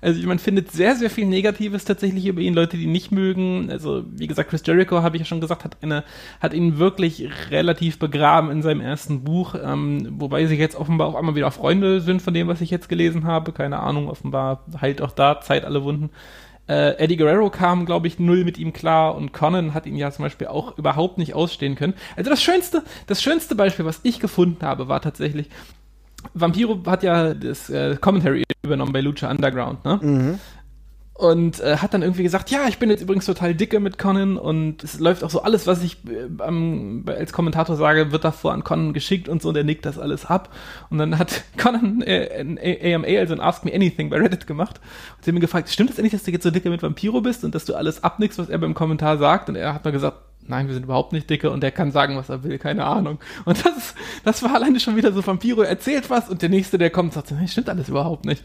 Also 0.00 0.24
man 0.28 0.38
findet 0.38 0.70
sehr, 0.70 0.94
sehr 0.94 1.10
viel 1.10 1.26
Negatives 1.26 1.84
tatsächlich 1.84 2.26
über 2.26 2.40
ihn, 2.40 2.54
Leute, 2.54 2.76
die 2.76 2.84
ihn 2.84 2.92
nicht 2.92 3.10
mögen. 3.10 3.68
Also 3.70 4.04
wie 4.10 4.28
gesagt, 4.28 4.50
Chris 4.50 4.62
Jericho, 4.64 5.02
habe 5.02 5.16
ich 5.16 5.20
ja 5.20 5.26
schon 5.26 5.40
gesagt, 5.40 5.64
hat, 5.64 5.76
eine, 5.82 6.04
hat 6.40 6.54
ihn 6.54 6.78
wirklich 6.78 7.28
relativ 7.50 7.98
begraben 7.98 8.50
in 8.50 8.62
seinem 8.62 8.80
ersten 8.80 9.24
Buch, 9.24 9.56
ähm, 9.60 10.14
wobei 10.20 10.46
sie 10.46 10.54
jetzt 10.54 10.76
offenbar 10.76 11.08
auch 11.08 11.16
einmal 11.16 11.34
wieder 11.34 11.50
Freunde 11.50 12.00
sind 12.00 12.22
von 12.22 12.32
dem, 12.32 12.46
was 12.46 12.60
ich 12.60 12.70
jetzt 12.70 12.88
gelesen 12.88 13.24
habe. 13.24 13.52
Keine 13.52 13.80
Ahnung, 13.80 14.08
offenbar 14.08 14.64
heilt 14.80 15.02
auch 15.02 15.12
da 15.12 15.40
Zeit 15.40 15.64
alle 15.64 15.82
Wunden. 15.82 16.10
Äh, 16.68 16.98
Eddie 16.98 17.16
Guerrero 17.16 17.50
kam, 17.50 17.86
glaube 17.86 18.06
ich, 18.06 18.18
null 18.18 18.44
mit 18.44 18.58
ihm 18.58 18.72
klar 18.74 19.16
und 19.16 19.32
Conan 19.32 19.72
hat 19.72 19.86
ihn 19.86 19.96
ja 19.96 20.10
zum 20.12 20.24
Beispiel 20.24 20.48
auch 20.48 20.76
überhaupt 20.76 21.16
nicht 21.16 21.34
ausstehen 21.34 21.74
können. 21.74 21.94
Also 22.14 22.30
das 22.30 22.42
schönste, 22.42 22.84
das 23.06 23.22
schönste 23.22 23.54
Beispiel, 23.54 23.86
was 23.86 24.00
ich 24.02 24.20
gefunden 24.20 24.64
habe, 24.64 24.86
war 24.86 25.00
tatsächlich, 25.00 25.48
Vampiro 26.34 26.80
hat 26.86 27.02
ja 27.02 27.34
das 27.34 27.70
äh, 27.70 27.96
Commentary 27.96 28.44
übernommen 28.62 28.92
bei 28.92 29.00
Lucha 29.00 29.30
Underground, 29.30 29.84
ne? 29.84 30.00
Mhm. 30.02 30.38
Und 31.14 31.58
äh, 31.58 31.78
hat 31.78 31.94
dann 31.94 32.02
irgendwie 32.02 32.22
gesagt, 32.22 32.48
ja, 32.50 32.68
ich 32.68 32.78
bin 32.78 32.90
jetzt 32.90 33.02
übrigens 33.02 33.26
total 33.26 33.52
dicke 33.52 33.80
mit 33.80 33.98
Conan 33.98 34.36
und 34.36 34.84
es 34.84 35.00
läuft 35.00 35.24
auch 35.24 35.30
so 35.30 35.42
alles, 35.42 35.66
was 35.66 35.82
ich 35.82 35.96
äh, 36.06 37.10
als 37.10 37.32
Kommentator 37.32 37.74
sage, 37.74 38.12
wird 38.12 38.22
davor 38.22 38.52
an 38.52 38.62
Conan 38.62 38.92
geschickt 38.92 39.28
und 39.28 39.42
so 39.42 39.48
und 39.48 39.56
er 39.56 39.64
nickt 39.64 39.84
das 39.84 39.98
alles 39.98 40.26
ab. 40.26 40.54
Und 40.90 40.98
dann 40.98 41.18
hat 41.18 41.42
Conan 41.56 42.02
äh, 42.02 42.28
ein 42.38 42.56
AMA, 42.56 43.18
also 43.18 43.34
ein 43.34 43.40
Ask 43.40 43.64
Me 43.64 43.74
Anything 43.74 44.10
bei 44.10 44.18
Reddit 44.18 44.46
gemacht 44.46 44.80
und 45.16 45.24
sie 45.24 45.32
haben 45.32 45.38
ihn 45.38 45.40
gefragt, 45.40 45.68
stimmt 45.70 45.90
es 45.90 45.96
das 45.96 46.04
eigentlich, 46.04 46.12
dass 46.12 46.22
du 46.22 46.30
jetzt 46.30 46.44
so 46.44 46.52
dicke 46.52 46.70
mit 46.70 46.84
Vampiro 46.84 47.20
bist 47.20 47.42
und 47.42 47.52
dass 47.52 47.64
du 47.64 47.74
alles 47.74 48.04
abnickst, 48.04 48.38
was 48.38 48.48
er 48.48 48.58
beim 48.58 48.74
Kommentar 48.74 49.18
sagt? 49.18 49.48
Und 49.48 49.56
er 49.56 49.74
hat 49.74 49.84
mal 49.84 49.90
gesagt, 49.90 50.18
nein, 50.48 50.66
wir 50.66 50.74
sind 50.74 50.84
überhaupt 50.84 51.12
nicht 51.12 51.28
dicke 51.30 51.50
und 51.50 51.62
der 51.62 51.70
kann 51.70 51.92
sagen, 51.92 52.16
was 52.16 52.28
er 52.28 52.42
will, 52.42 52.58
keine 52.58 52.84
Ahnung. 52.84 53.18
Und 53.44 53.64
das, 53.64 53.94
das 54.24 54.42
war 54.42 54.54
alleine 54.54 54.80
schon 54.80 54.96
wieder 54.96 55.12
so, 55.12 55.26
Vampiro 55.26 55.62
erzählt 55.62 56.10
was 56.10 56.28
und 56.28 56.42
der 56.42 56.48
Nächste, 56.48 56.78
der 56.78 56.90
kommt, 56.90 57.12
sagt, 57.12 57.30
nee, 57.30 57.46
stimmt 57.46 57.68
alles 57.68 57.88
überhaupt 57.88 58.24
nicht. 58.24 58.42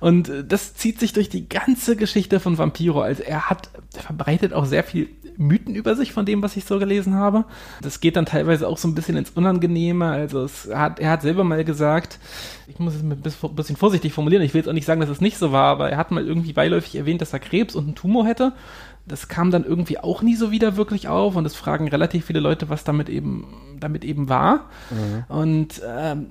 Und 0.00 0.28
äh, 0.28 0.44
das 0.44 0.74
zieht 0.74 1.00
sich 1.00 1.12
durch 1.12 1.28
die 1.28 1.48
ganze 1.48 1.96
Geschichte 1.96 2.40
von 2.40 2.58
Vampiro. 2.58 3.00
Also 3.00 3.22
er 3.22 3.50
hat, 3.50 3.70
er 3.94 4.02
verbreitet 4.02 4.52
auch 4.52 4.64
sehr 4.64 4.84
viel 4.84 5.08
Mythen 5.36 5.74
über 5.74 5.96
sich 5.96 6.12
von 6.12 6.26
dem, 6.26 6.42
was 6.42 6.56
ich 6.56 6.64
so 6.64 6.78
gelesen 6.78 7.14
habe. 7.14 7.44
Das 7.80 8.00
geht 8.00 8.16
dann 8.16 8.26
teilweise 8.26 8.68
auch 8.68 8.78
so 8.78 8.88
ein 8.88 8.94
bisschen 8.94 9.16
ins 9.16 9.30
Unangenehme. 9.30 10.10
Also 10.10 10.44
es 10.44 10.68
hat, 10.72 11.00
er 11.00 11.10
hat 11.10 11.22
selber 11.22 11.44
mal 11.44 11.64
gesagt, 11.64 12.18
ich 12.68 12.78
muss 12.78 12.94
es 12.94 13.02
ein 13.02 13.20
bisschen 13.20 13.76
vorsichtig 13.76 14.12
formulieren, 14.12 14.42
ich 14.42 14.54
will 14.54 14.60
jetzt 14.60 14.68
auch 14.68 14.74
nicht 14.74 14.86
sagen, 14.86 15.00
dass 15.00 15.10
es 15.10 15.20
nicht 15.20 15.38
so 15.38 15.52
war, 15.52 15.66
aber 15.66 15.90
er 15.90 15.98
hat 15.98 16.10
mal 16.10 16.26
irgendwie 16.26 16.52
beiläufig 16.52 16.96
erwähnt, 16.96 17.20
dass 17.20 17.32
er 17.32 17.38
Krebs 17.38 17.74
und 17.74 17.84
einen 17.84 17.94
Tumor 17.94 18.26
hätte. 18.26 18.52
Das 19.06 19.28
kam 19.28 19.50
dann 19.50 19.64
irgendwie 19.64 19.98
auch 19.98 20.22
nie 20.22 20.36
so 20.36 20.50
wieder 20.50 20.76
wirklich 20.76 21.08
auf 21.08 21.36
und 21.36 21.44
es 21.44 21.56
fragen 21.56 21.88
relativ 21.88 22.26
viele 22.26 22.40
Leute, 22.40 22.68
was 22.68 22.84
damit 22.84 23.08
eben, 23.08 23.46
damit 23.80 24.04
eben 24.04 24.28
war. 24.28 24.70
Mhm. 24.90 25.24
Und 25.28 25.82
ähm, 25.86 26.26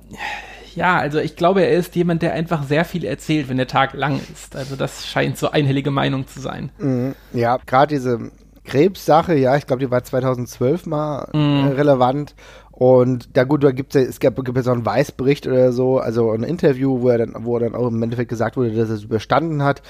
ja, 0.74 0.96
also 0.96 1.18
ich 1.18 1.36
glaube, 1.36 1.62
er 1.62 1.76
ist 1.76 1.94
jemand, 1.96 2.22
der 2.22 2.32
einfach 2.32 2.62
sehr 2.62 2.84
viel 2.84 3.04
erzählt, 3.04 3.48
wenn 3.48 3.58
der 3.58 3.66
Tag 3.66 3.92
lang 3.92 4.20
ist. 4.32 4.56
Also 4.56 4.76
das 4.76 5.06
scheint 5.06 5.36
so 5.36 5.50
einhellige 5.50 5.90
Meinung 5.90 6.26
zu 6.26 6.40
sein. 6.40 6.70
Mhm. 6.78 7.14
Ja, 7.32 7.58
gerade 7.66 7.94
diese 7.94 8.30
Krebssache, 8.64 9.34
ja, 9.34 9.56
ich 9.56 9.66
glaube, 9.66 9.80
die 9.80 9.90
war 9.90 10.04
2012 10.04 10.86
mal 10.86 11.28
mm. 11.32 11.74
relevant. 11.74 12.34
Und 12.70 13.28
ja 13.36 13.44
gut, 13.44 13.64
da 13.64 13.72
gibt's 13.72 13.94
ja, 13.94 14.02
es 14.02 14.18
gab, 14.18 14.36
gibt 14.36 14.56
ja 14.56 14.62
so 14.62 14.72
einen 14.72 14.86
Weißbericht 14.86 15.46
oder 15.46 15.72
so, 15.72 15.98
also 15.98 16.30
ein 16.30 16.42
Interview, 16.42 17.00
wo 17.02 17.08
er 17.10 17.18
dann, 17.18 17.34
wo 17.40 17.56
er 17.56 17.60
dann 17.60 17.74
auch 17.74 17.88
im 17.88 18.02
Endeffekt 18.02 18.30
gesagt 18.30 18.56
wurde, 18.56 18.70
dass 18.70 18.88
er 18.88 18.96
es 18.96 19.04
überstanden 19.04 19.62
hat. 19.62 19.82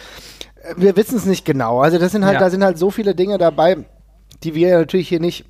Wir 0.76 0.96
wissen 0.96 1.16
es 1.16 1.26
nicht 1.26 1.44
genau. 1.44 1.80
Also 1.80 1.98
das 1.98 2.12
sind 2.12 2.24
halt, 2.24 2.34
ja. 2.34 2.40
da 2.40 2.50
sind 2.50 2.62
halt 2.64 2.78
so 2.78 2.90
viele 2.90 3.14
Dinge 3.14 3.38
dabei, 3.38 3.84
die 4.42 4.54
wir 4.54 4.78
natürlich 4.78 5.08
hier 5.08 5.20
nicht 5.20 5.44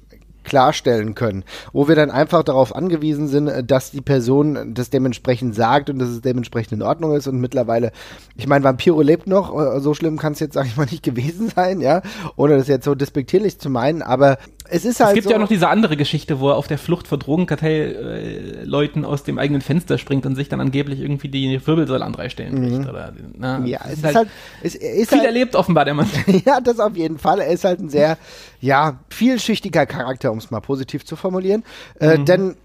klarstellen 0.45 1.15
können, 1.15 1.45
wo 1.73 1.89
wir 1.89 1.95
dann 1.95 2.11
einfach 2.11 2.43
darauf 2.43 2.75
angewiesen 2.75 3.29
sind, 3.29 3.71
dass 3.71 3.91
die 3.91 4.01
Person 4.01 4.75
das 4.75 4.91
dementsprechend 4.91 5.55
sagt 5.55 5.91
und 5.91 5.99
dass 5.99 6.09
es 6.09 6.21
dementsprechend 6.21 6.73
in 6.73 6.83
Ordnung 6.83 7.15
ist 7.15 7.27
und 7.27 7.41
mittlerweile, 7.41 7.93
ich 8.37 8.47
meine, 8.47 8.65
Vampiro 8.65 9.03
lebt 9.03 9.27
noch, 9.27 9.57
äh, 9.59 9.81
so 9.81 9.95
schlimm 9.95 10.19
kann 10.19 10.33
es 10.33 10.41
jetzt, 10.41 10.55
sag 10.55 10.67
ich 10.67 10.77
mal, 10.77 10.87
nicht 10.91 11.03
gewesen 11.03 11.49
sein, 11.55 11.81
ja, 11.81 12.03
ohne 12.37 12.57
das 12.57 12.69
jetzt 12.69 12.85
so 12.85 12.95
despektierlich 12.95 13.59
zu 13.59 13.71
meinen, 13.71 14.03
aber 14.03 14.39
es 14.69 14.85
ist 14.85 15.01
halt 15.01 15.11
Es 15.11 15.15
gibt 15.15 15.25
so, 15.25 15.31
ja 15.31 15.37
auch 15.37 15.41
noch 15.41 15.49
diese 15.49 15.69
andere 15.69 15.97
Geschichte, 15.97 16.41
wo 16.41 16.51
er 16.51 16.57
auf 16.57 16.67
der 16.67 16.79
Flucht 16.79 17.09
vor 17.09 17.19
Drogenkartellleuten 17.19 19.05
äh, 19.05 19.07
aus 19.07 19.25
dem 19.25 19.39
eigenen 19.39 19.61
Fenster 19.61 19.99
springt 19.99 20.27
und 20.27 20.35
sich 20.35 20.49
dann 20.49 20.61
angeblich 20.61 21.01
irgendwie 21.01 21.29
die 21.29 21.67
Wirbelsäule 21.67 22.05
an 22.05 22.13
drei 22.13 22.29
Stellen 22.29 22.61
bricht. 22.61 22.81
Mhm. 22.81 22.89
Oder, 22.89 23.13
na, 23.37 23.65
ja, 23.65 23.81
es 23.87 23.99
ist 23.99 24.05
halt, 24.05 24.17
halt 24.17 24.29
es 24.63 24.75
ist 24.75 25.09
viel 25.09 25.19
halt, 25.19 25.27
erlebt 25.27 25.57
offenbar 25.57 25.85
der 25.85 25.95
Mann. 25.95 26.09
ja, 26.47 26.61
das 26.61 26.81
auf 26.81 26.97
jeden 26.97 27.19
Fall. 27.19 27.41
Er 27.41 27.49
ist 27.49 27.65
halt 27.65 27.81
ein 27.81 27.91
sehr, 27.91 28.19
ja, 28.61 28.99
vielschichtiger 29.11 29.87
Charakter, 29.87 30.33
um 30.33 30.39
es 30.39 30.51
mal 30.51 30.61
positiv 30.61 31.05
zu 31.05 31.17
formulieren. 31.17 31.65
Äh, 32.01 32.19
mhm. 32.19 32.25
Denn 32.25 32.57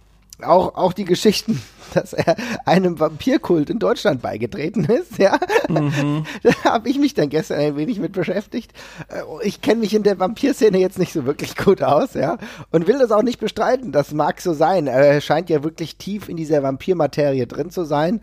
auch, 0.41 0.75
auch 0.75 0.93
die 0.93 1.05
Geschichten, 1.05 1.61
dass 1.93 2.13
er 2.13 2.35
einem 2.65 2.99
Vampirkult 2.99 3.69
in 3.69 3.79
Deutschland 3.79 4.21
beigetreten 4.21 4.85
ist, 4.85 5.17
ja. 5.17 5.37
Mhm. 5.69 6.25
Da 6.43 6.71
habe 6.71 6.89
ich 6.89 6.97
mich 6.99 7.13
dann 7.13 7.29
gestern 7.29 7.59
ein 7.59 7.77
wenig 7.77 7.99
mit 7.99 8.13
beschäftigt. 8.13 8.71
Äh, 9.09 9.21
ich 9.45 9.61
kenne 9.61 9.81
mich 9.81 9.93
in 9.93 10.03
der 10.03 10.19
Vampirszene 10.19 10.77
jetzt 10.77 10.99
nicht 10.99 11.13
so 11.13 11.25
wirklich 11.25 11.55
gut 11.55 11.81
aus, 11.81 12.13
ja. 12.13 12.37
Und 12.71 12.87
will 12.87 12.99
das 12.99 13.11
auch 13.11 13.23
nicht 13.23 13.39
bestreiten. 13.39 13.91
Das 13.91 14.13
mag 14.13 14.41
so 14.41 14.53
sein. 14.53 14.87
Er 14.87 15.21
scheint 15.21 15.49
ja 15.49 15.63
wirklich 15.63 15.97
tief 15.97 16.29
in 16.29 16.37
dieser 16.37 16.63
Vampirmaterie 16.63 17.45
drin 17.45 17.69
zu 17.69 17.83
sein. 17.83 18.21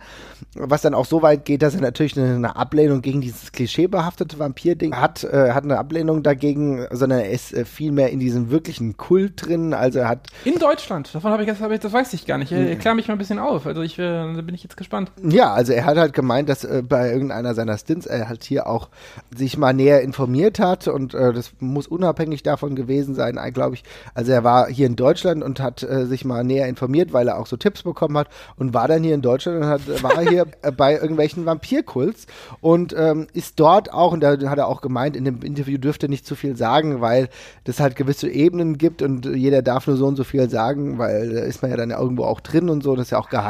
Was 0.54 0.82
dann 0.82 0.94
auch 0.94 1.06
so 1.06 1.22
weit 1.22 1.44
geht, 1.44 1.62
dass 1.62 1.74
er 1.74 1.80
natürlich 1.80 2.16
eine, 2.18 2.34
eine 2.34 2.56
Ablehnung 2.56 3.02
gegen 3.02 3.20
dieses 3.20 3.52
klischeebehaftete 3.52 4.38
Vampir-Ding 4.38 4.96
hat, 4.96 5.24
äh, 5.24 5.52
hat 5.52 5.64
eine 5.64 5.78
Ablehnung 5.78 6.22
dagegen, 6.22 6.86
sondern 6.90 7.20
er 7.20 7.30
ist 7.30 7.52
äh, 7.52 7.64
viel 7.64 7.92
mehr 7.92 8.10
in 8.10 8.20
diesem 8.20 8.50
wirklichen 8.50 8.96
Kult 8.96 9.46
drin. 9.46 9.74
Also 9.74 10.00
er 10.00 10.08
hat. 10.08 10.28
In 10.44 10.58
Deutschland, 10.58 11.14
davon 11.14 11.32
habe 11.32 11.42
ich, 11.42 11.48
ich, 11.48 11.80
das 11.80 11.92
weiß 11.92 12.12
ich 12.12 12.26
gar 12.26 12.38
nicht. 12.38 12.52
Erklär 12.52 12.94
mich 12.94 13.08
mal 13.08 13.14
ein 13.14 13.18
bisschen 13.18 13.38
auf. 13.54 13.66
Also 13.66 13.82
ich, 13.82 13.98
äh, 13.98 14.42
bin 14.42 14.54
ich 14.54 14.62
jetzt 14.62 14.76
gespannt. 14.76 15.12
Ja, 15.22 15.52
also 15.52 15.72
er 15.72 15.84
hat 15.84 15.96
halt 15.96 16.12
gemeint, 16.12 16.48
dass 16.48 16.64
äh, 16.64 16.82
bei 16.86 17.10
irgendeiner 17.10 17.54
seiner 17.54 17.78
Stints 17.78 18.06
er 18.06 18.28
halt 18.28 18.44
hier 18.44 18.66
auch 18.66 18.88
sich 19.34 19.56
mal 19.56 19.72
näher 19.72 20.02
informiert 20.02 20.58
hat 20.58 20.88
und 20.88 21.14
äh, 21.14 21.32
das 21.32 21.52
muss 21.60 21.86
unabhängig 21.86 22.42
davon 22.42 22.74
gewesen 22.74 23.14
sein, 23.14 23.38
glaube 23.52 23.76
ich. 23.76 23.84
Also 24.14 24.32
er 24.32 24.44
war 24.44 24.68
hier 24.68 24.86
in 24.86 24.96
Deutschland 24.96 25.42
und 25.42 25.60
hat 25.60 25.82
äh, 25.82 26.06
sich 26.06 26.24
mal 26.24 26.44
näher 26.44 26.68
informiert, 26.68 27.12
weil 27.12 27.28
er 27.28 27.38
auch 27.38 27.46
so 27.46 27.56
Tipps 27.56 27.82
bekommen 27.82 28.18
hat 28.18 28.28
und 28.56 28.74
war 28.74 28.88
dann 28.88 29.02
hier 29.02 29.14
in 29.14 29.22
Deutschland 29.22 29.58
und 29.58 29.66
hat, 29.66 30.02
war 30.02 30.20
hier 30.20 30.46
äh, 30.62 30.72
bei 30.72 30.94
irgendwelchen 30.94 31.46
Vampirkults 31.46 32.26
und 32.60 32.94
ähm, 32.96 33.26
ist 33.32 33.60
dort 33.60 33.92
auch, 33.92 34.12
und 34.12 34.20
da 34.20 34.36
hat 34.50 34.58
er 34.58 34.68
auch 34.68 34.80
gemeint, 34.80 35.16
in 35.16 35.24
dem 35.24 35.42
Interview 35.42 35.78
dürfte 35.78 36.08
nicht 36.08 36.26
zu 36.26 36.34
viel 36.34 36.56
sagen, 36.56 37.00
weil 37.00 37.28
das 37.64 37.80
halt 37.80 37.96
gewisse 37.96 38.28
Ebenen 38.28 38.78
gibt 38.78 39.02
und 39.02 39.26
jeder 39.26 39.62
darf 39.62 39.86
nur 39.86 39.96
so 39.96 40.06
und 40.06 40.16
so 40.16 40.24
viel 40.24 40.48
sagen, 40.50 40.98
weil 40.98 41.32
da 41.32 41.40
ist 41.40 41.62
man 41.62 41.70
ja 41.70 41.76
dann 41.76 41.90
irgendwo 41.90 42.24
auch 42.24 42.40
drin 42.40 42.68
und 42.68 42.82
so, 42.82 42.96
das 42.96 43.06
ist 43.06 43.10
ja 43.10 43.18
auch 43.18 43.28
geheim. 43.28 43.43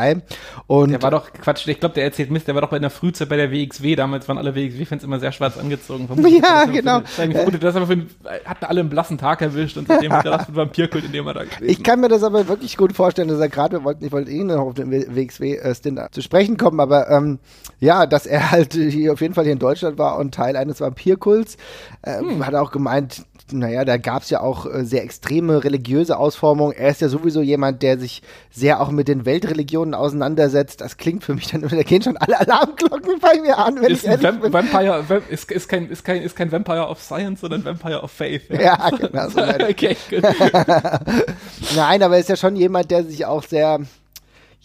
Und 0.66 0.90
der 0.90 1.03
war 1.03 1.11
doch, 1.11 1.32
Quatsch, 1.32 1.66
ich 1.66 1.80
glaube, 1.80 1.95
der 1.95 2.05
erzählt 2.05 2.30
Mist, 2.30 2.49
der 2.49 2.55
war 2.55 2.62
doch 2.62 2.70
bei 2.70 2.78
der 2.78 2.90
Frühzeit 2.90 3.28
bei 3.28 3.36
der 3.36 3.51
WXW, 3.51 3.97
damals 3.97 4.28
waren 4.28 4.38
alle 4.38 4.55
WXW-Fans 4.55 5.05
immer 5.05 5.20
sehr 5.20 5.32
schwarz 5.32 5.59
angezogen. 5.59 6.09
ja, 6.42 6.64
genau. 6.64 7.01
Für, 7.01 7.59
das, 7.59 7.76
aber 7.76 7.86
für, 7.86 8.07
hat 8.45 8.64
alle 8.64 8.80
einen 8.80 8.90
blassen 8.90 9.18
Tag 9.18 9.42
erwischt 9.42 9.76
und 9.76 9.88
seitdem 9.88 10.12
hat 10.12 10.24
er 10.24 10.38
das 10.38 10.49
mit 10.49 10.57
Vampirkult, 10.57 11.05
in 11.05 11.12
dem 11.12 11.26
er 11.26 11.34
da 11.34 11.45
gewesen 11.45 11.68
Ich 11.68 11.82
kann 11.82 12.01
mir 12.01 12.09
das 12.09 12.22
aber 12.22 12.49
wirklich 12.49 12.76
gut 12.76 12.92
vorstellen, 12.92 13.28
dass 13.28 13.40
er 13.40 13.49
gerade, 13.49 13.78
wir 13.78 13.84
wollten, 13.84 14.05
ich 14.05 14.12
wollte 14.12 14.30
eh 14.30 14.45
noch 14.45 14.59
auf 14.59 14.74
den 14.74 14.90
WXW-Stint 14.90 16.01
zu 16.11 16.22
sprechen 16.22 16.57
kommen, 16.57 16.80
aber 16.80 17.11
ähm, 17.11 17.38
ja, 17.80 18.07
dass 18.07 18.26
er 18.26 18.51
halt 18.51 18.74
hier 18.74 19.12
auf 19.12 19.20
jeden 19.20 19.34
Fall 19.34 19.45
hier 19.45 19.53
in 19.53 19.59
Deutschland 19.59 19.99
war 19.99 20.18
und 20.18 20.34
Teil 20.34 20.57
eines 20.57 20.80
Vampirkults, 20.80 21.57
äh, 22.03 22.18
hm. 22.18 22.45
hat 22.45 22.55
er 22.55 22.62
auch 22.62 22.72
gemeint, 22.72 23.24
naja, 23.53 23.84
da 23.84 23.99
gab 23.99 24.22
es 24.22 24.30
ja 24.30 24.40
auch 24.40 24.66
äh, 24.66 24.84
sehr 24.84 25.03
extreme 25.03 25.62
religiöse 25.64 26.16
Ausformungen. 26.16 26.72
Er 26.72 26.88
ist 26.88 27.01
ja 27.03 27.09
sowieso 27.09 27.42
jemand, 27.42 27.82
der 27.82 27.99
sich 27.99 28.22
sehr 28.51 28.80
auch 28.80 28.90
mit 28.90 29.07
den 29.07 29.26
Weltreligionen 29.26 29.95
auseinandersetzt. 29.95 30.80
Das 30.80 30.97
klingt 30.97 31.24
für 31.24 31.34
mich 31.34 31.49
dann, 31.49 31.61
da 31.61 31.82
gehen 31.82 32.03
schon 32.03 32.16
alle 32.16 32.40
Alarmglocken 32.40 33.20
bei 33.20 33.40
mir 33.40 33.59
an, 33.59 33.80
wenn 33.80 33.92
ist 33.92 34.05
ich 34.05 34.22
Vamp 34.22 34.42
bin. 34.42 34.53
Vampire, 34.53 35.05
ist, 35.28 35.51
ist, 35.51 35.68
kein, 35.68 35.88
ist, 35.88 36.05
kein, 36.05 36.22
ist 36.22 36.36
kein 36.36 36.51
Vampire 36.51 36.88
of 36.88 37.03
Science, 37.03 37.40
sondern 37.40 37.64
Vampire 37.64 38.03
of 38.03 38.11
Faith. 38.11 38.49
Ja, 38.49 38.61
ja 38.61 38.90
genau. 38.90 39.28
So 39.28 39.40
okay, 39.68 39.97
gut. 40.09 40.22
Nein, 41.76 42.03
aber 42.03 42.14
er 42.14 42.20
ist 42.20 42.28
ja 42.30 42.36
schon 42.36 42.57
jemand, 42.57 42.90
der 42.90 43.05
sich 43.05 43.26
auch 43.26 43.42
sehr 43.42 43.80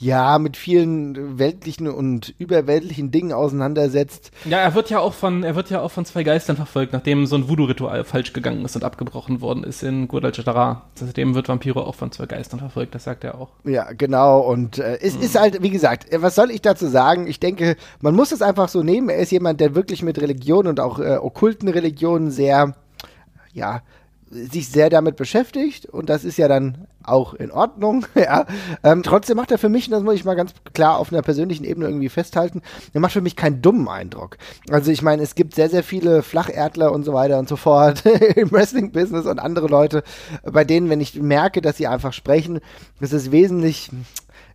ja, 0.02 0.40
mit 0.40 0.56
vielen 0.56 1.40
weltlichen 1.40 1.90
und 1.90 2.34
überweltlichen 2.38 3.12
Dingen 3.12 3.34
auseinandersetzt. 3.34 4.32
Ja, 4.46 4.60
er 4.60 4.74
wird 4.74 4.90
ja 4.90 5.00
auch 5.00 5.14
von, 5.14 5.44
er 5.44 5.56
wird 5.56 5.70
ja 5.70 5.82
auch 5.82 5.92
von 5.92 6.06
zwei 6.06 6.24
Geistern 6.24 6.56
verfolgt, 6.56 6.94
nachdem 6.94 7.26
so 7.26 7.36
ein 7.36 7.50
Voodoo-Ritual 7.50 8.06
falsch 8.06 8.32
gegangen 8.32 8.64
ist 8.64 8.78
und 8.78 8.86
abgebrochen 8.86 9.42
worden 9.42 9.66
ist 9.66 9.84
in 9.84 10.08
Guadalajara. 10.08 10.84
Seitdem 10.96 11.36
wird 11.36 11.50
Vampiro 11.50 11.82
auch 11.82 11.96
von 11.96 12.14
zwei 12.14 12.28
Geistern 12.28 12.62
verfolgt, 12.62 12.96
das 12.96 13.04
sagt 13.04 13.26
er 13.26 13.36
auch. 13.36 13.50
Ja, 13.66 13.92
genau. 13.92 14.40
Und 14.40 14.80
äh, 14.80 15.00
es 15.02 15.18
mhm. 15.18 15.24
ist 15.24 15.38
halt, 15.38 15.62
wie 15.62 15.70
gesagt, 15.70 16.10
äh, 16.14 16.22
was 16.22 16.34
soll 16.34 16.50
ich 16.52 16.62
dazu 16.62 16.88
sagen? 16.88 17.28
Ich 17.28 17.42
denke, 17.42 17.76
man 18.00 18.16
muss 18.16 18.32
es 18.32 18.42
einfach 18.42 18.70
so 18.70 18.84
nehmen. 18.84 19.10
Er 19.10 19.18
ist 19.18 19.32
jemand, 19.32 19.60
der 19.60 19.76
wirklich 19.76 20.02
mit 20.02 20.22
Religion 20.22 20.68
und 20.68 20.80
auch 20.80 21.00
äh, 21.00 21.18
okkulten 21.18 21.68
Religionen 21.68 22.32
sehr, 22.32 22.74
ja, 23.52 23.82
sich 24.32 24.70
sehr 24.70 24.90
damit 24.90 25.16
beschäftigt 25.16 25.86
und 25.86 26.10
das 26.10 26.24
ist 26.24 26.38
ja 26.38 26.48
dann 26.48 26.88
auch 27.04 27.34
in 27.34 27.52
Ordnung. 27.52 28.06
ja. 28.16 28.46
Ähm, 28.84 29.02
trotzdem 29.04 29.38
macht 29.38 29.52
er 29.52 29.58
für 29.58 29.70
mich, 29.70 29.88
und 29.88 29.92
das 29.92 30.04
muss 30.04 30.16
ich 30.16 30.26
mal 30.26 30.36
ganz 30.36 30.54
klar 30.74 30.98
auf 30.98 31.12
einer 31.12 31.22
persönlichen 31.22 31.64
Ebene 31.64 31.88
irgendwie 31.88 32.10
festhalten, 32.10 32.62
er 32.94 33.02
macht 33.02 33.14
für 33.14 33.22
mich 33.22 33.36
keinen 33.36 33.62
dummen 33.62 33.88
Eindruck. 33.88 34.38
Also 34.70 34.92
ich 34.92 35.02
meine, 35.02 35.24
es 35.24 35.36
gibt 35.36 35.56
sehr, 35.56 35.70
sehr 35.70 35.84
viele 35.84 36.22
Flacherdler 36.22 36.92
und 36.92 37.04
so 37.04 37.14
weiter 37.14 37.40
und 37.40 37.50
so 37.50 37.56
fort 37.56 38.06
im 38.36 38.52
Wrestling-Business 38.52 39.26
und 39.26 39.40
andere 39.40 39.68
Leute, 39.68 40.04
bei 40.44 40.64
denen, 40.64 40.90
wenn 40.90 41.02
ich 41.02 41.20
merke, 41.20 41.62
dass 41.62 41.78
sie 41.78 41.88
einfach 41.88 42.14
sprechen, 42.14 42.60
das 43.00 43.14
ist 43.14 43.32
wesentlich 43.32 43.90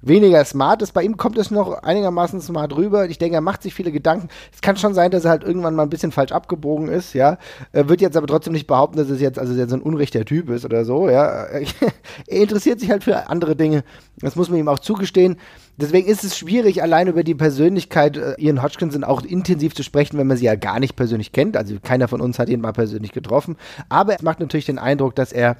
weniger 0.06 0.44
smart 0.44 0.82
ist. 0.82 0.92
Bei 0.92 1.02
ihm 1.02 1.16
kommt 1.16 1.38
es 1.38 1.50
noch 1.50 1.82
einigermaßen 1.82 2.40
smart 2.40 2.74
rüber. 2.76 3.08
Ich 3.08 3.18
denke, 3.18 3.36
er 3.36 3.40
macht 3.40 3.62
sich 3.62 3.74
viele 3.74 3.92
Gedanken. 3.92 4.28
Es 4.52 4.60
kann 4.60 4.76
schon 4.76 4.94
sein, 4.94 5.10
dass 5.10 5.24
er 5.24 5.30
halt 5.30 5.44
irgendwann 5.44 5.74
mal 5.74 5.82
ein 5.82 5.90
bisschen 5.90 6.12
falsch 6.12 6.32
abgebogen 6.32 6.88
ist, 6.88 7.14
ja. 7.14 7.38
Er 7.72 7.88
wird 7.88 8.00
jetzt 8.00 8.16
aber 8.16 8.26
trotzdem 8.26 8.52
nicht 8.52 8.66
behaupten, 8.66 8.98
dass 8.98 9.10
es 9.10 9.20
jetzt 9.20 9.38
also 9.38 9.54
jetzt 9.54 9.72
ein 9.72 9.82
unrechter 9.82 10.24
Typ 10.24 10.50
ist 10.50 10.64
oder 10.64 10.84
so, 10.84 11.08
ja. 11.08 11.44
er 12.26 12.40
interessiert 12.42 12.80
sich 12.80 12.90
halt 12.90 13.04
für 13.04 13.28
andere 13.28 13.56
Dinge. 13.56 13.84
Das 14.18 14.36
muss 14.36 14.48
man 14.50 14.58
ihm 14.58 14.68
auch 14.68 14.78
zugestehen. 14.78 15.36
Deswegen 15.76 16.06
ist 16.06 16.22
es 16.22 16.38
schwierig, 16.38 16.82
allein 16.82 17.08
über 17.08 17.24
die 17.24 17.34
Persönlichkeit 17.34 18.16
äh, 18.16 18.34
Ian 18.38 18.62
Hodgkinson 18.62 19.02
auch 19.02 19.22
intensiv 19.22 19.74
zu 19.74 19.82
sprechen, 19.82 20.18
wenn 20.18 20.28
man 20.28 20.36
sie 20.36 20.44
ja 20.44 20.54
gar 20.54 20.78
nicht 20.78 20.94
persönlich 20.94 21.32
kennt. 21.32 21.56
Also 21.56 21.76
keiner 21.82 22.06
von 22.06 22.20
uns 22.20 22.38
hat 22.38 22.48
ihn 22.48 22.60
mal 22.60 22.72
persönlich 22.72 23.10
getroffen. 23.10 23.56
Aber 23.88 24.14
es 24.14 24.22
macht 24.22 24.38
natürlich 24.38 24.66
den 24.66 24.78
Eindruck, 24.78 25.16
dass 25.16 25.32
er, 25.32 25.56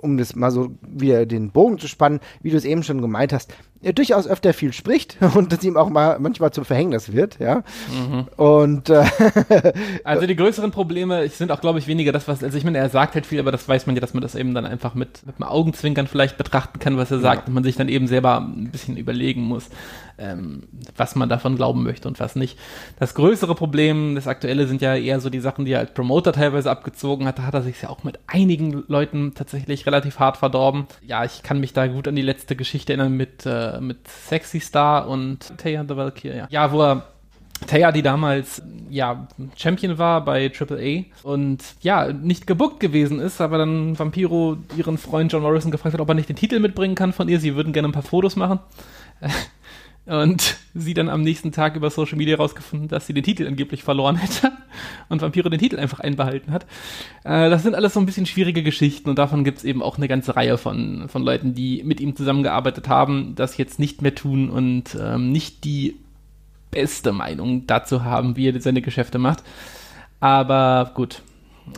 um 0.00 0.18
das 0.18 0.34
mal 0.34 0.50
so 0.50 0.72
wieder 0.82 1.26
den 1.26 1.52
Bogen 1.52 1.78
zu 1.78 1.86
spannen, 1.86 2.18
wie 2.42 2.50
du 2.50 2.56
es 2.56 2.64
eben 2.64 2.82
schon 2.82 3.00
gemeint 3.00 3.32
hast, 3.32 3.54
durchaus 3.82 4.28
öfter 4.28 4.54
viel 4.54 4.72
spricht 4.72 5.16
und 5.34 5.52
das 5.52 5.64
ihm 5.64 5.76
auch 5.76 5.90
mal 5.90 6.18
manchmal 6.20 6.52
zum 6.52 6.64
Verhängnis 6.64 7.12
wird, 7.12 7.38
ja. 7.40 7.64
Mhm. 7.90 8.28
Und 8.36 8.90
äh, 8.90 9.04
also 10.04 10.26
die 10.26 10.36
größeren 10.36 10.70
Probleme 10.70 11.28
sind 11.28 11.50
auch, 11.50 11.60
glaube 11.60 11.80
ich, 11.80 11.88
weniger 11.88 12.12
das, 12.12 12.28
was, 12.28 12.44
also 12.44 12.56
ich 12.56 12.64
meine, 12.64 12.78
er 12.78 12.88
sagt 12.88 13.14
halt 13.14 13.26
viel, 13.26 13.40
aber 13.40 13.50
das 13.50 13.68
weiß 13.68 13.86
man 13.86 13.96
ja, 13.96 14.00
dass 14.00 14.14
man 14.14 14.22
das 14.22 14.34
eben 14.34 14.54
dann 14.54 14.64
einfach 14.64 14.94
mit, 14.94 15.26
mit 15.26 15.36
einem 15.36 15.48
Augenzwinkern 15.48 16.06
vielleicht 16.06 16.38
betrachten 16.38 16.78
kann, 16.78 16.96
was 16.96 17.10
er 17.10 17.18
sagt 17.18 17.42
ja. 17.42 17.46
und 17.48 17.54
man 17.54 17.64
sich 17.64 17.76
dann 17.76 17.88
eben 17.88 18.06
selber 18.06 18.38
ein 18.38 18.70
bisschen 18.70 18.96
überlegen 18.96 19.42
muss, 19.42 19.68
ähm, 20.18 20.64
was 20.96 21.14
man 21.14 21.28
davon 21.28 21.56
glauben 21.56 21.82
möchte 21.82 22.08
und 22.08 22.20
was 22.20 22.36
nicht. 22.36 22.58
Das 22.98 23.14
größere 23.14 23.54
Problem, 23.54 24.14
das 24.14 24.26
aktuelle, 24.26 24.66
sind 24.66 24.82
ja 24.82 24.94
eher 24.94 25.20
so 25.20 25.30
die 25.30 25.40
Sachen, 25.40 25.64
die 25.64 25.72
er 25.72 25.80
als 25.80 25.94
Promoter 25.94 26.32
teilweise 26.32 26.70
abgezogen 26.70 27.26
hat. 27.26 27.38
Da 27.38 27.44
hat 27.44 27.54
er 27.54 27.62
sich 27.62 27.80
ja 27.82 27.88
auch 27.88 28.04
mit 28.04 28.18
einigen 28.26 28.84
Leuten 28.88 29.34
tatsächlich 29.34 29.86
relativ 29.86 30.18
hart 30.18 30.36
verdorben. 30.36 30.86
Ja, 31.06 31.24
ich 31.24 31.42
kann 31.42 31.60
mich 31.60 31.72
da 31.72 31.86
gut 31.86 32.08
an 32.08 32.16
die 32.16 32.22
letzte 32.22 32.56
Geschichte 32.56 32.92
erinnern 32.92 33.16
mit, 33.16 33.44
äh, 33.46 33.80
mit 33.80 34.08
Sexy 34.08 34.60
Star 34.60 35.08
und 35.08 35.56
Taya 35.58 35.84
the 35.86 35.96
Valkyrie. 35.96 36.36
Ja. 36.36 36.46
ja, 36.50 36.72
wo 36.72 36.82
er 36.82 37.06
Taya, 37.66 37.92
die 37.92 38.02
damals 38.02 38.62
ja 38.90 39.28
Champion 39.56 39.98
war 39.98 40.24
bei 40.24 40.50
AAA 40.50 41.04
und 41.22 41.62
ja 41.80 42.12
nicht 42.12 42.46
gebuckt 42.46 42.80
gewesen 42.80 43.20
ist, 43.20 43.40
aber 43.40 43.58
dann 43.58 43.98
Vampiro 43.98 44.56
ihren 44.76 44.98
Freund 44.98 45.32
John 45.32 45.42
Morrison 45.42 45.70
gefragt 45.70 45.94
hat, 45.94 46.00
ob 46.00 46.08
er 46.08 46.14
nicht 46.14 46.28
den 46.28 46.36
Titel 46.36 46.58
mitbringen 46.60 46.94
kann 46.94 47.12
von 47.12 47.28
ihr. 47.28 47.40
Sie 47.40 47.54
würden 47.54 47.72
gerne 47.72 47.88
ein 47.88 47.92
paar 47.92 48.02
Fotos 48.02 48.36
machen. 48.36 48.60
Und 50.04 50.56
sie 50.74 50.94
dann 50.94 51.08
am 51.08 51.22
nächsten 51.22 51.52
Tag 51.52 51.76
über 51.76 51.88
Social 51.88 52.18
Media 52.18 52.36
rausgefunden, 52.36 52.88
dass 52.88 53.06
sie 53.06 53.14
den 53.14 53.22
Titel 53.22 53.46
angeblich 53.46 53.84
verloren 53.84 54.16
hätte 54.16 54.50
und 55.08 55.22
Vampiro 55.22 55.48
den 55.48 55.60
Titel 55.60 55.78
einfach 55.78 56.00
einbehalten 56.00 56.50
hat. 56.52 56.64
Äh, 57.22 57.50
das 57.50 57.62
sind 57.62 57.76
alles 57.76 57.94
so 57.94 58.00
ein 58.00 58.06
bisschen 58.06 58.26
schwierige 58.26 58.64
Geschichten 58.64 59.08
und 59.08 59.18
davon 59.18 59.44
gibt 59.44 59.58
es 59.58 59.64
eben 59.64 59.80
auch 59.80 59.98
eine 59.98 60.08
ganze 60.08 60.34
Reihe 60.34 60.58
von, 60.58 61.08
von 61.08 61.22
Leuten, 61.22 61.54
die 61.54 61.84
mit 61.84 62.00
ihm 62.00 62.16
zusammengearbeitet 62.16 62.88
haben, 62.88 63.36
das 63.36 63.56
jetzt 63.56 63.78
nicht 63.78 64.02
mehr 64.02 64.14
tun 64.14 64.50
und 64.50 64.96
ähm, 65.00 65.30
nicht 65.30 65.62
die 65.62 65.96
beste 66.72 67.12
Meinung 67.12 67.68
dazu 67.68 68.02
haben, 68.02 68.36
wie 68.36 68.48
er 68.48 68.60
seine 68.60 68.82
Geschäfte 68.82 69.18
macht. 69.18 69.44
Aber 70.18 70.90
gut, 70.94 71.22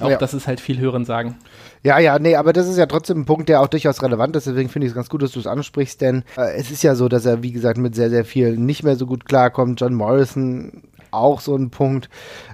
auch 0.00 0.10
ja. 0.10 0.16
das 0.16 0.32
ist 0.32 0.46
halt 0.46 0.60
viel 0.60 0.78
Hören 0.78 1.04
sagen. 1.04 1.36
Ja, 1.84 1.98
ja, 1.98 2.18
nee, 2.18 2.34
aber 2.34 2.54
das 2.54 2.66
ist 2.66 2.78
ja 2.78 2.86
trotzdem 2.86 3.20
ein 3.20 3.24
Punkt, 3.26 3.50
der 3.50 3.60
auch 3.60 3.68
durchaus 3.68 4.02
relevant 4.02 4.34
ist. 4.36 4.46
Deswegen 4.46 4.70
finde 4.70 4.86
ich 4.86 4.92
es 4.92 4.94
ganz 4.94 5.10
gut, 5.10 5.22
dass 5.22 5.32
du 5.32 5.38
es 5.38 5.46
ansprichst, 5.46 6.00
denn 6.00 6.24
äh, 6.36 6.54
es 6.56 6.70
ist 6.70 6.82
ja 6.82 6.94
so, 6.94 7.08
dass 7.08 7.26
er, 7.26 7.42
wie 7.42 7.52
gesagt, 7.52 7.76
mit 7.76 7.94
sehr, 7.94 8.08
sehr 8.08 8.24
viel 8.24 8.56
nicht 8.56 8.82
mehr 8.84 8.96
so 8.96 9.06
gut 9.06 9.26
klarkommt. 9.26 9.80
John 9.80 9.92
Morrison 9.94 10.82
auch 11.10 11.40
so 11.40 11.54
ein 11.54 11.68
Punkt. 11.70 12.08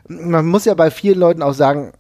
Man 0.09 0.47
muss 0.47 0.65
ja 0.65 0.75
bei 0.75 0.91
vielen 0.91 1.19
Leuten 1.19 1.43
auch 1.43 1.55
sagen, 1.55 1.93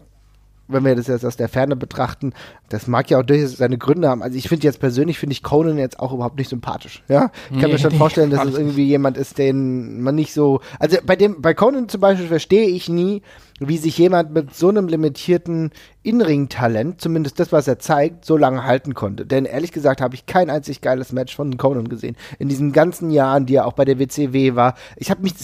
wenn 0.66 0.84
wir 0.84 0.94
das 0.94 1.06
jetzt 1.06 1.24
aus 1.24 1.36
der 1.36 1.48
Ferne 1.48 1.76
betrachten, 1.76 2.32
das 2.68 2.86
mag 2.86 3.10
ja 3.10 3.18
auch 3.18 3.22
durchaus 3.22 3.56
seine 3.56 3.78
Gründe 3.78 4.08
haben. 4.08 4.22
Also 4.22 4.36
ich 4.36 4.48
finde 4.48 4.64
jetzt 4.64 4.80
persönlich, 4.80 5.18
finde 5.18 5.32
ich 5.32 5.42
Conan 5.42 5.78
jetzt 5.78 5.98
auch 6.00 6.12
überhaupt 6.12 6.38
nicht 6.38 6.48
sympathisch. 6.48 7.02
Ja, 7.08 7.30
ich 7.50 7.58
kann 7.58 7.70
nee, 7.70 7.74
mir 7.74 7.78
schon 7.78 7.92
vorstellen, 7.92 8.30
dass 8.30 8.44
es 8.44 8.56
irgendwie 8.56 8.86
jemand 8.86 9.16
ist, 9.16 9.38
den 9.38 10.00
man 10.00 10.14
nicht 10.14 10.32
so, 10.32 10.60
also 10.78 10.98
bei 11.04 11.16
dem, 11.16 11.42
bei 11.42 11.54
Conan 11.54 11.88
zum 11.88 12.00
Beispiel 12.00 12.28
verstehe 12.28 12.68
ich 12.68 12.88
nie, 12.88 13.22
wie 13.60 13.76
sich 13.76 13.98
jemand 13.98 14.32
mit 14.32 14.54
so 14.54 14.70
einem 14.70 14.88
limitierten 14.88 15.70
In-Ring-Talent, 16.02 16.98
zumindest 16.98 17.38
das, 17.38 17.52
was 17.52 17.68
er 17.68 17.78
zeigt, 17.78 18.24
so 18.24 18.38
lange 18.38 18.64
halten 18.64 18.94
konnte. 18.94 19.26
Denn 19.26 19.44
ehrlich 19.44 19.70
gesagt 19.70 20.00
habe 20.00 20.14
ich 20.14 20.24
kein 20.24 20.48
einzig 20.48 20.80
geiles 20.80 21.12
Match 21.12 21.36
von 21.36 21.58
Conan 21.58 21.88
gesehen. 21.88 22.16
In 22.38 22.48
diesen 22.48 22.72
ganzen 22.72 23.10
Jahren, 23.10 23.44
die 23.44 23.56
er 23.56 23.66
auch 23.66 23.74
bei 23.74 23.84
der 23.84 23.98
WCW 23.98 24.54
war. 24.54 24.76
Ich 24.96 25.10
habe 25.10 25.20
mich, 25.20 25.34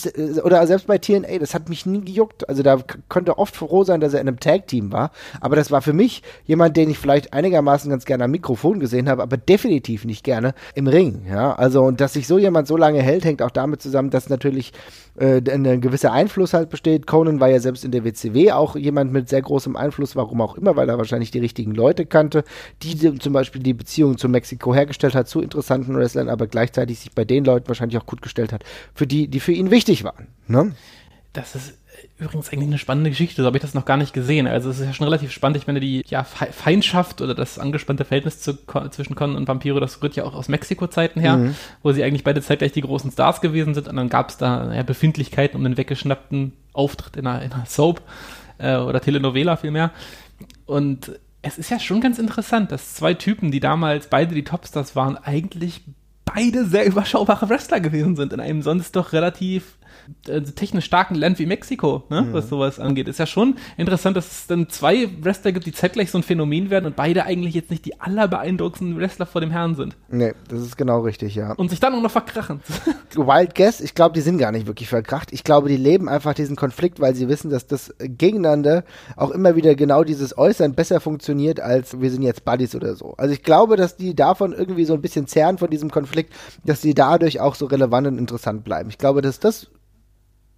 oder 0.42 0.66
selbst 0.66 0.86
bei 0.86 0.96
TNA, 0.96 1.38
das 1.40 1.52
hat 1.52 1.68
mich 1.68 1.84
nie 1.84 2.00
gejuckt. 2.00 2.48
Also 2.48 2.62
da 2.62 2.78
konnte 3.10 3.36
oft 3.36 3.54
froh 3.54 3.84
sein, 3.84 4.00
dass 4.00 4.14
er 4.14 4.22
in 4.22 4.28
einem 4.28 4.40
Tag-Team 4.40 4.92
war. 4.92 5.10
Aber 5.42 5.54
das 5.54 5.70
war 5.70 5.82
für 5.82 5.92
mich 5.92 6.22
jemand, 6.46 6.74
den 6.78 6.88
ich 6.88 6.98
vielleicht 6.98 7.34
einigermaßen 7.34 7.90
ganz 7.90 8.06
gerne 8.06 8.24
am 8.24 8.30
Mikrofon 8.30 8.80
gesehen 8.80 9.10
habe, 9.10 9.22
aber 9.22 9.36
definitiv 9.36 10.06
nicht 10.06 10.24
gerne 10.24 10.54
im 10.74 10.86
Ring. 10.86 11.26
Ja, 11.28 11.52
also, 11.52 11.82
und 11.82 12.00
dass 12.00 12.14
sich 12.14 12.26
so 12.26 12.38
jemand 12.38 12.66
so 12.66 12.78
lange 12.78 13.02
hält, 13.02 13.26
hängt 13.26 13.42
auch 13.42 13.50
damit 13.50 13.82
zusammen, 13.82 14.08
dass 14.08 14.30
natürlich 14.30 14.72
äh, 15.18 15.42
ein 15.50 15.80
gewisser 15.80 16.12
Einfluss 16.12 16.52
halt 16.52 16.70
besteht. 16.70 17.06
Conan 17.06 17.40
war 17.40 17.48
ja 17.48 17.60
selbst 17.60 17.84
in 17.84 17.90
der 17.90 18.04
WCW 18.04 18.52
auch 18.52 18.76
jemand 18.76 19.12
mit 19.12 19.28
sehr 19.28 19.42
großem 19.42 19.76
Einfluss, 19.76 20.16
warum 20.16 20.40
auch 20.40 20.56
immer, 20.56 20.76
weil 20.76 20.88
er 20.88 20.98
wahrscheinlich 20.98 21.30
die 21.30 21.38
richtigen 21.38 21.72
Leute 21.72 22.06
kannte, 22.06 22.44
die 22.82 23.18
zum 23.18 23.32
Beispiel 23.32 23.62
die 23.62 23.74
Beziehung 23.74 24.18
zu 24.18 24.28
Mexiko 24.28 24.74
hergestellt 24.74 25.14
hat, 25.14 25.28
zu 25.28 25.40
interessanten 25.40 25.96
Wrestlern, 25.96 26.28
aber 26.28 26.46
gleichzeitig 26.46 26.98
sich 27.00 27.12
bei 27.12 27.24
den 27.24 27.44
Leuten 27.44 27.68
wahrscheinlich 27.68 27.98
auch 27.98 28.06
gut 28.06 28.22
gestellt 28.22 28.52
hat, 28.52 28.64
für 28.94 29.06
die, 29.06 29.28
die 29.28 29.40
für 29.40 29.52
ihn 29.52 29.70
wichtig 29.70 30.04
waren. 30.04 30.26
Ne? 30.48 30.72
Das 31.32 31.54
ist 31.54 31.74
übrigens 32.18 32.50
eigentlich 32.50 32.68
eine 32.68 32.78
spannende 32.78 33.10
Geschichte, 33.10 33.42
so 33.42 33.46
habe 33.46 33.58
ich 33.58 33.62
das 33.62 33.74
noch 33.74 33.84
gar 33.84 33.98
nicht 33.98 34.14
gesehen. 34.14 34.46
Also 34.46 34.70
es 34.70 34.80
ist 34.80 34.86
ja 34.86 34.92
schon 34.94 35.04
relativ 35.04 35.32
spannend. 35.32 35.58
Ich 35.58 35.66
meine, 35.66 35.80
die 35.80 36.02
ja, 36.08 36.24
Feindschaft 36.24 37.20
oder 37.20 37.34
das 37.34 37.58
angespannte 37.58 38.04
Verhältnis 38.04 38.40
zu, 38.40 38.58
zwischen 38.90 39.14
Con 39.14 39.36
und 39.36 39.46
Vampiro, 39.46 39.80
das 39.80 40.02
rührt 40.02 40.16
ja 40.16 40.24
auch 40.24 40.34
aus 40.34 40.48
Mexiko-Zeiten 40.48 41.20
her, 41.20 41.36
mhm. 41.36 41.54
wo 41.82 41.92
sie 41.92 42.02
eigentlich 42.02 42.24
beide 42.24 42.40
zeitgleich 42.40 42.72
die 42.72 42.80
großen 42.80 43.10
Stars 43.10 43.40
gewesen 43.42 43.74
sind 43.74 43.88
und 43.88 43.96
dann 43.96 44.08
gab 44.08 44.30
es 44.30 44.38
da 44.38 44.72
ja, 44.72 44.82
Befindlichkeiten 44.82 45.56
um 45.56 45.64
den 45.64 45.76
weggeschnappten 45.76 46.52
Auftritt 46.72 47.16
in 47.16 47.26
einer, 47.26 47.42
in 47.42 47.52
einer 47.52 47.66
Soap 47.66 48.00
äh, 48.58 48.76
oder 48.76 49.00
Telenovela 49.00 49.56
vielmehr. 49.56 49.90
Und 50.64 51.12
es 51.42 51.58
ist 51.58 51.70
ja 51.70 51.78
schon 51.78 52.00
ganz 52.00 52.18
interessant, 52.18 52.72
dass 52.72 52.94
zwei 52.94 53.14
Typen, 53.14 53.50
die 53.50 53.60
damals 53.60 54.08
beide 54.08 54.34
die 54.34 54.44
Topstars 54.44 54.96
waren, 54.96 55.18
eigentlich 55.18 55.82
beide 56.24 56.64
sehr 56.64 56.86
überschaubare 56.86 57.48
Wrestler 57.48 57.80
gewesen 57.80 58.16
sind 58.16 58.32
in 58.32 58.40
einem 58.40 58.62
sonst 58.62 58.96
doch 58.96 59.12
relativ 59.12 59.76
äh, 60.28 60.42
technisch 60.42 60.84
starken 60.84 61.14
Land 61.14 61.38
wie 61.38 61.46
Mexiko, 61.46 62.04
ne, 62.08 62.22
mhm. 62.22 62.32
was 62.32 62.48
sowas 62.48 62.78
angeht. 62.80 63.08
Ist 63.08 63.18
ja 63.18 63.26
schon 63.26 63.56
interessant, 63.76 64.16
dass 64.16 64.30
es 64.30 64.46
dann 64.46 64.68
zwei 64.68 65.08
Wrestler 65.20 65.52
gibt, 65.52 65.66
die 65.66 65.72
zeitgleich 65.72 66.10
so 66.10 66.18
ein 66.18 66.22
Phänomen 66.22 66.70
werden 66.70 66.86
und 66.86 66.96
beide 66.96 67.24
eigentlich 67.24 67.54
jetzt 67.54 67.70
nicht 67.70 67.84
die 67.84 68.00
allerbeeindruckendsten 68.00 68.98
Wrestler 68.98 69.26
vor 69.26 69.40
dem 69.40 69.50
Herrn 69.50 69.74
sind. 69.74 69.96
Nee, 70.08 70.34
das 70.48 70.60
ist 70.60 70.76
genau 70.76 71.00
richtig, 71.00 71.34
ja. 71.34 71.52
Und 71.52 71.70
sich 71.70 71.80
dann 71.80 71.94
auch 71.94 72.02
noch 72.02 72.10
verkrachen. 72.10 72.60
Wild 73.14 73.54
Guess, 73.54 73.80
ich 73.80 73.94
glaube, 73.94 74.14
die 74.14 74.20
sind 74.20 74.38
gar 74.38 74.52
nicht 74.52 74.66
wirklich 74.66 74.88
verkracht. 74.88 75.32
Ich 75.32 75.44
glaube, 75.44 75.68
die 75.68 75.76
leben 75.76 76.08
einfach 76.08 76.34
diesen 76.34 76.56
Konflikt, 76.56 77.00
weil 77.00 77.14
sie 77.14 77.28
wissen, 77.28 77.50
dass 77.50 77.66
das 77.66 77.94
gegeneinander 77.98 78.84
auch 79.16 79.30
immer 79.30 79.56
wieder 79.56 79.74
genau 79.74 80.04
dieses 80.04 80.36
Äußern 80.36 80.74
besser 80.74 81.00
funktioniert, 81.00 81.60
als 81.60 82.00
wir 82.00 82.10
sind 82.10 82.22
jetzt 82.22 82.44
Buddies 82.44 82.74
oder 82.74 82.94
so. 82.94 83.14
Also 83.16 83.32
ich 83.32 83.42
glaube, 83.42 83.76
dass 83.76 83.96
die 83.96 84.14
davon 84.14 84.52
irgendwie 84.52 84.84
so 84.84 84.94
ein 84.94 85.02
bisschen 85.02 85.26
zerren 85.26 85.58
von 85.58 85.70
diesem 85.70 85.90
Konflikt, 85.90 86.32
dass 86.64 86.82
sie 86.82 86.94
dadurch 86.94 87.40
auch 87.40 87.54
so 87.54 87.66
relevant 87.66 88.06
und 88.06 88.18
interessant 88.18 88.64
bleiben. 88.64 88.90
Ich 88.90 88.98
glaube, 88.98 89.22
dass 89.22 89.40
das 89.40 89.68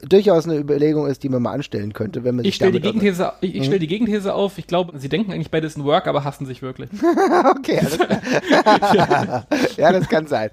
durchaus 0.03 0.45
eine 0.45 0.57
Überlegung 0.57 1.07
ist, 1.09 1.25
die 1.25 1.29
man 1.29 1.43
mal 1.43 1.53
anstellen 1.53 1.93
könnte, 1.93 2.23
wenn 2.23 2.37
man 2.37 2.45
sich 2.45 2.51
ich 2.51 2.55
stelle 2.55 2.73
die 2.73 2.81
Gegenthese, 2.81 3.33
ich, 3.41 3.57
ich 3.57 3.65
stelle 3.65 3.81
die 3.81 3.89
Gegenthese 3.89 4.33
auf. 4.33 4.57
Ich 4.59 4.69
glaube, 4.69 4.97
sie 4.99 5.09
denken 5.09 5.33
eigentlich 5.33 5.51
beides 5.51 5.77
in 5.77 5.85
Work, 5.85 6.07
aber 6.07 6.23
hassen 6.25 6.47
sich 6.47 6.63
wirklich. 6.63 6.89
okay, 7.51 7.81
klar. 8.93 9.47
ja, 9.77 9.93
das 9.93 10.09
kann 10.09 10.29
sein. 10.29 10.51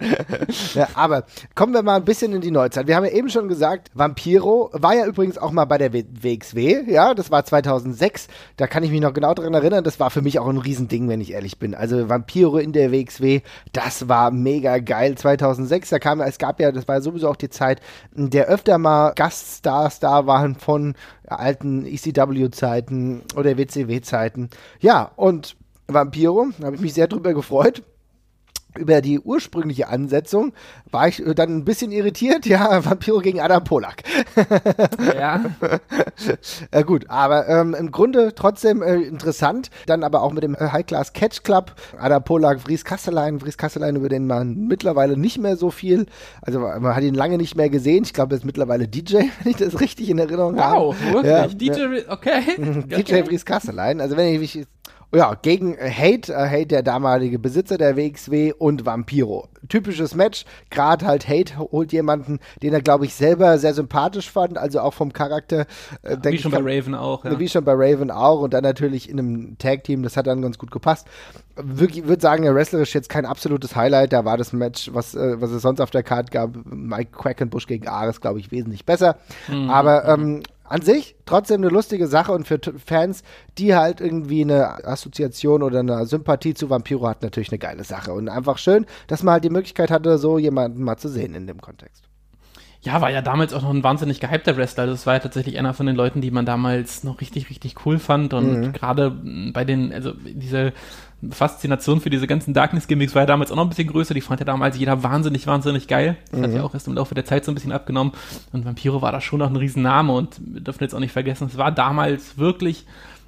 Ja, 0.73 0.87
aber 0.95 1.25
kommen 1.53 1.73
wir 1.73 1.83
mal 1.83 1.97
ein 1.97 2.05
bisschen 2.05 2.33
in 2.33 2.41
die 2.41 2.49
Neuzeit. 2.49 2.87
Wir 2.87 2.95
haben 2.95 3.05
ja 3.05 3.11
eben 3.11 3.29
schon 3.29 3.47
gesagt, 3.47 3.91
Vampiro 3.93 4.71
war 4.73 4.95
ja 4.95 5.05
übrigens 5.05 5.37
auch 5.37 5.51
mal 5.51 5.65
bei 5.65 5.77
der 5.77 5.93
WXW. 5.93 6.83
Ja, 6.87 7.13
das 7.13 7.29
war 7.29 7.45
2006. 7.45 8.27
Da 8.57 8.65
kann 8.65 8.83
ich 8.83 8.89
mich 8.89 9.01
noch 9.01 9.13
genau 9.13 9.35
daran 9.35 9.53
erinnern. 9.53 9.83
Das 9.83 9.99
war 9.99 10.09
für 10.09 10.23
mich 10.23 10.39
auch 10.39 10.47
ein 10.47 10.57
Riesending, 10.57 11.07
wenn 11.07 11.21
ich 11.21 11.33
ehrlich 11.33 11.59
bin. 11.59 11.75
Also 11.75 12.09
Vampiro 12.09 12.57
in 12.57 12.73
der 12.73 12.91
WXW, 12.91 13.41
das 13.73 14.09
war 14.09 14.31
mega 14.31 14.79
geil. 14.79 15.15
2006, 15.15 15.89
da 15.89 15.99
kam, 15.99 16.19
es 16.21 16.39
gab 16.39 16.59
ja, 16.59 16.71
das 16.71 16.87
war 16.87 16.99
sowieso 17.01 17.29
auch 17.29 17.35
die 17.35 17.49
Zeit, 17.49 17.79
der 18.15 18.47
öfter 18.47 18.79
mal 18.79 19.13
Gast 19.13 19.34
Gaststars 19.35 19.99
da 19.99 20.27
waren 20.27 20.55
von 20.55 20.95
alten 21.27 21.85
ECW-Zeiten 21.85 23.23
oder 23.35 23.57
WCW-Zeiten. 23.57 24.49
Ja, 24.79 25.11
und 25.15 25.57
Vampiro, 25.87 26.47
da 26.57 26.67
habe 26.67 26.75
ich 26.77 26.81
mich 26.81 26.93
sehr 26.93 27.07
drüber 27.07 27.33
gefreut 27.33 27.83
über 28.77 29.01
die 29.01 29.19
ursprüngliche 29.19 29.87
Ansetzung 29.87 30.53
war 30.91 31.07
ich 31.07 31.23
dann 31.35 31.57
ein 31.57 31.65
bisschen 31.65 31.91
irritiert. 31.91 32.45
Ja, 32.55 32.85
Vampiro 32.85 33.19
gegen 33.19 33.41
Adam 33.41 33.63
Polak. 33.63 34.03
ja. 35.17 35.43
äh, 36.71 36.83
gut, 36.83 37.09
aber 37.09 37.49
ähm, 37.49 37.73
im 37.73 37.91
Grunde 37.91 38.33
trotzdem 38.35 38.81
äh, 38.81 38.95
interessant. 38.95 39.71
Dann 39.87 40.03
aber 40.03 40.21
auch 40.21 40.31
mit 40.31 40.43
dem 40.43 40.53
äh, 40.55 40.69
High 40.71 40.85
Class 40.85 41.11
Catch 41.13 41.43
Club. 41.43 41.73
Adam 41.97 42.23
Polak, 42.23 42.61
Vries 42.61 42.85
Kastelein. 42.85 43.39
Vries 43.39 43.57
Kastelein, 43.57 43.95
über 43.95 44.09
den 44.09 44.27
man 44.27 44.67
mittlerweile 44.67 45.17
nicht 45.17 45.39
mehr 45.39 45.57
so 45.57 45.71
viel, 45.71 46.05
also 46.41 46.59
man 46.59 46.95
hat 46.95 47.03
ihn 47.03 47.15
lange 47.15 47.37
nicht 47.37 47.55
mehr 47.55 47.69
gesehen. 47.69 48.03
Ich 48.03 48.13
glaube, 48.13 48.35
er 48.35 48.37
ist 48.37 48.45
mittlerweile 48.45 48.87
DJ, 48.87 49.15
wenn 49.43 49.51
ich 49.51 49.57
das 49.57 49.79
richtig 49.79 50.09
in 50.09 50.19
Erinnerung 50.19 50.59
habe. 50.59 50.75
Wow, 50.75 50.95
wirklich? 51.11 51.31
Ja, 51.31 51.47
DJ, 51.47 52.01
okay. 52.09 52.41
DJ 52.57 52.99
okay. 52.99 53.23
Vries 53.25 53.45
Kastelein. 53.45 54.01
Also 54.01 54.17
wenn 54.17 54.33
ich 54.33 54.39
mich 54.39 54.67
ja, 55.15 55.35
gegen 55.35 55.77
Hate, 55.77 56.33
äh, 56.33 56.49
Hate 56.49 56.67
der 56.67 56.83
damalige 56.83 57.39
Besitzer 57.39 57.77
der 57.77 57.95
WXW 57.95 58.53
und 58.53 58.85
Vampiro. 58.85 59.47
Typisches 59.67 60.15
Match, 60.15 60.45
gerade 60.69 61.05
halt 61.05 61.27
Hate 61.27 61.57
holt 61.57 61.91
jemanden, 61.91 62.39
den 62.61 62.73
er 62.73 62.81
glaube 62.81 63.05
ich 63.05 63.15
selber 63.15 63.57
sehr 63.57 63.73
sympathisch 63.73 64.29
fand, 64.29 64.57
also 64.57 64.79
auch 64.79 64.93
vom 64.93 65.13
Charakter. 65.13 65.65
Äh, 66.03 66.17
wie 66.23 66.37
schon 66.37 66.51
bei 66.51 66.59
Raven 66.61 66.95
auch. 66.95 67.25
Ja. 67.25 67.39
Wie 67.39 67.49
schon 67.49 67.63
bei 67.63 67.73
Raven 67.73 68.11
auch 68.11 68.41
und 68.41 68.53
dann 68.53 68.63
natürlich 68.63 69.09
in 69.09 69.19
einem 69.19 69.57
Tag-Team, 69.57 70.03
das 70.03 70.17
hat 70.17 70.27
dann 70.27 70.41
ganz 70.41 70.57
gut 70.57 70.71
gepasst. 70.71 71.07
Wirklich, 71.55 72.05
würde 72.07 72.21
sagen, 72.21 72.43
wrestlerisch 72.43 72.93
jetzt 72.93 73.09
kein 73.09 73.25
absolutes 73.25 73.75
Highlight, 73.75 74.13
da 74.13 74.25
war 74.25 74.37
das 74.37 74.53
Match, 74.53 74.91
was, 74.93 75.15
äh, 75.15 75.41
was 75.41 75.51
es 75.51 75.61
sonst 75.61 75.81
auf 75.81 75.91
der 75.91 76.03
Karte 76.03 76.31
gab, 76.31 76.51
Mike 76.65 77.11
Quackenbush 77.11 77.67
gegen 77.67 77.87
Ares, 77.87 78.21
glaube 78.21 78.39
ich, 78.39 78.51
wesentlich 78.51 78.85
besser. 78.85 79.17
Mhm. 79.47 79.69
Aber 79.69 80.05
ähm, 80.05 80.43
an 80.67 80.81
sich 80.81 81.15
trotzdem 81.25 81.61
eine 81.61 81.69
lustige 81.69 82.07
Sache 82.07 82.31
und 82.31 82.47
für 82.47 82.59
Fans, 82.83 83.23
die 83.57 83.75
halt 83.75 84.01
irgendwie 84.01 84.41
eine 84.41 84.85
Assoziation 84.85 85.63
oder 85.63 85.79
eine 85.79 86.05
Sympathie 86.05 86.53
zu 86.53 86.69
Vampiro 86.69 87.07
hat, 87.07 87.21
natürlich 87.21 87.51
eine 87.51 87.59
geile 87.59 87.83
Sache. 87.83 88.13
Und 88.13 88.29
einfach 88.29 88.57
schön, 88.57 88.85
dass 89.07 89.23
man 89.23 89.33
halt 89.33 89.43
die 89.43 89.49
Möglichkeit 89.49 89.91
hatte, 89.91 90.17
so 90.17 90.37
jemanden 90.37 90.83
mal 90.83 90.97
zu 90.97 91.07
sehen 91.07 91.35
in 91.35 91.47
dem 91.47 91.61
Kontext. 91.61 92.05
Ja, 92.85 93.01
war 93.01 93.09
ja 93.09 93.23
damals 93.23 93.51
auch 93.51 93.63
noch 93.63 93.71
ein 93.71 93.83
wahnsinnig 93.83 94.19
gehypter 94.19 94.57
Wrestler. 94.57 94.83
Also 94.83 94.93
das 94.93 95.07
war 95.07 95.15
ja 95.15 95.19
tatsächlich 95.19 95.57
einer 95.57 95.73
von 95.73 95.87
den 95.87 95.95
Leuten, 95.95 96.21
die 96.21 96.29
man 96.29 96.45
damals 96.45 97.03
noch 97.03 97.19
richtig, 97.19 97.49
richtig 97.49 97.83
cool 97.83 97.97
fand. 97.97 98.35
Und 98.35 98.59
mhm. 98.59 98.73
gerade 98.73 99.09
bei 99.09 99.65
den, 99.65 99.91
also 99.91 100.13
diese 100.13 100.71
Faszination 101.31 102.01
für 102.01 102.09
diese 102.09 102.27
ganzen 102.27 102.53
Darkness-Gimmicks 102.53 103.15
war 103.15 103.23
ja 103.23 103.25
damals 103.25 103.51
auch 103.51 103.55
noch 103.55 103.63
ein 103.63 103.69
bisschen 103.69 103.87
größer. 103.87 104.13
Die 104.13 104.21
fand 104.21 104.39
ja 104.39 104.45
damals 104.45 104.77
jeder 104.77 105.03
wahnsinnig, 105.03 105.47
wahnsinnig 105.47 105.87
geil. 105.87 106.17
Das 106.31 106.39
mhm. 106.39 106.43
hat 106.43 106.53
ja 106.53 106.63
auch 106.63 106.73
erst 106.73 106.87
im 106.87 106.93
Laufe 106.93 107.15
der 107.15 107.25
Zeit 107.25 107.45
so 107.45 107.51
ein 107.51 107.55
bisschen 107.55 107.71
abgenommen. 107.71 108.13
Und 108.51 108.65
Vampiro 108.65 109.01
war 109.01 109.11
da 109.11 109.21
schon 109.21 109.39
noch 109.39 109.49
ein 109.49 109.55
Riesenname 109.55 110.13
und 110.13 110.39
wir 110.39 110.61
dürfen 110.61 110.83
jetzt 110.83 110.93
auch 110.93 110.99
nicht 110.99 111.11
vergessen, 111.11 111.47
es 111.47 111.57
war 111.57 111.71
damals 111.71 112.37
wirklich 112.37 112.85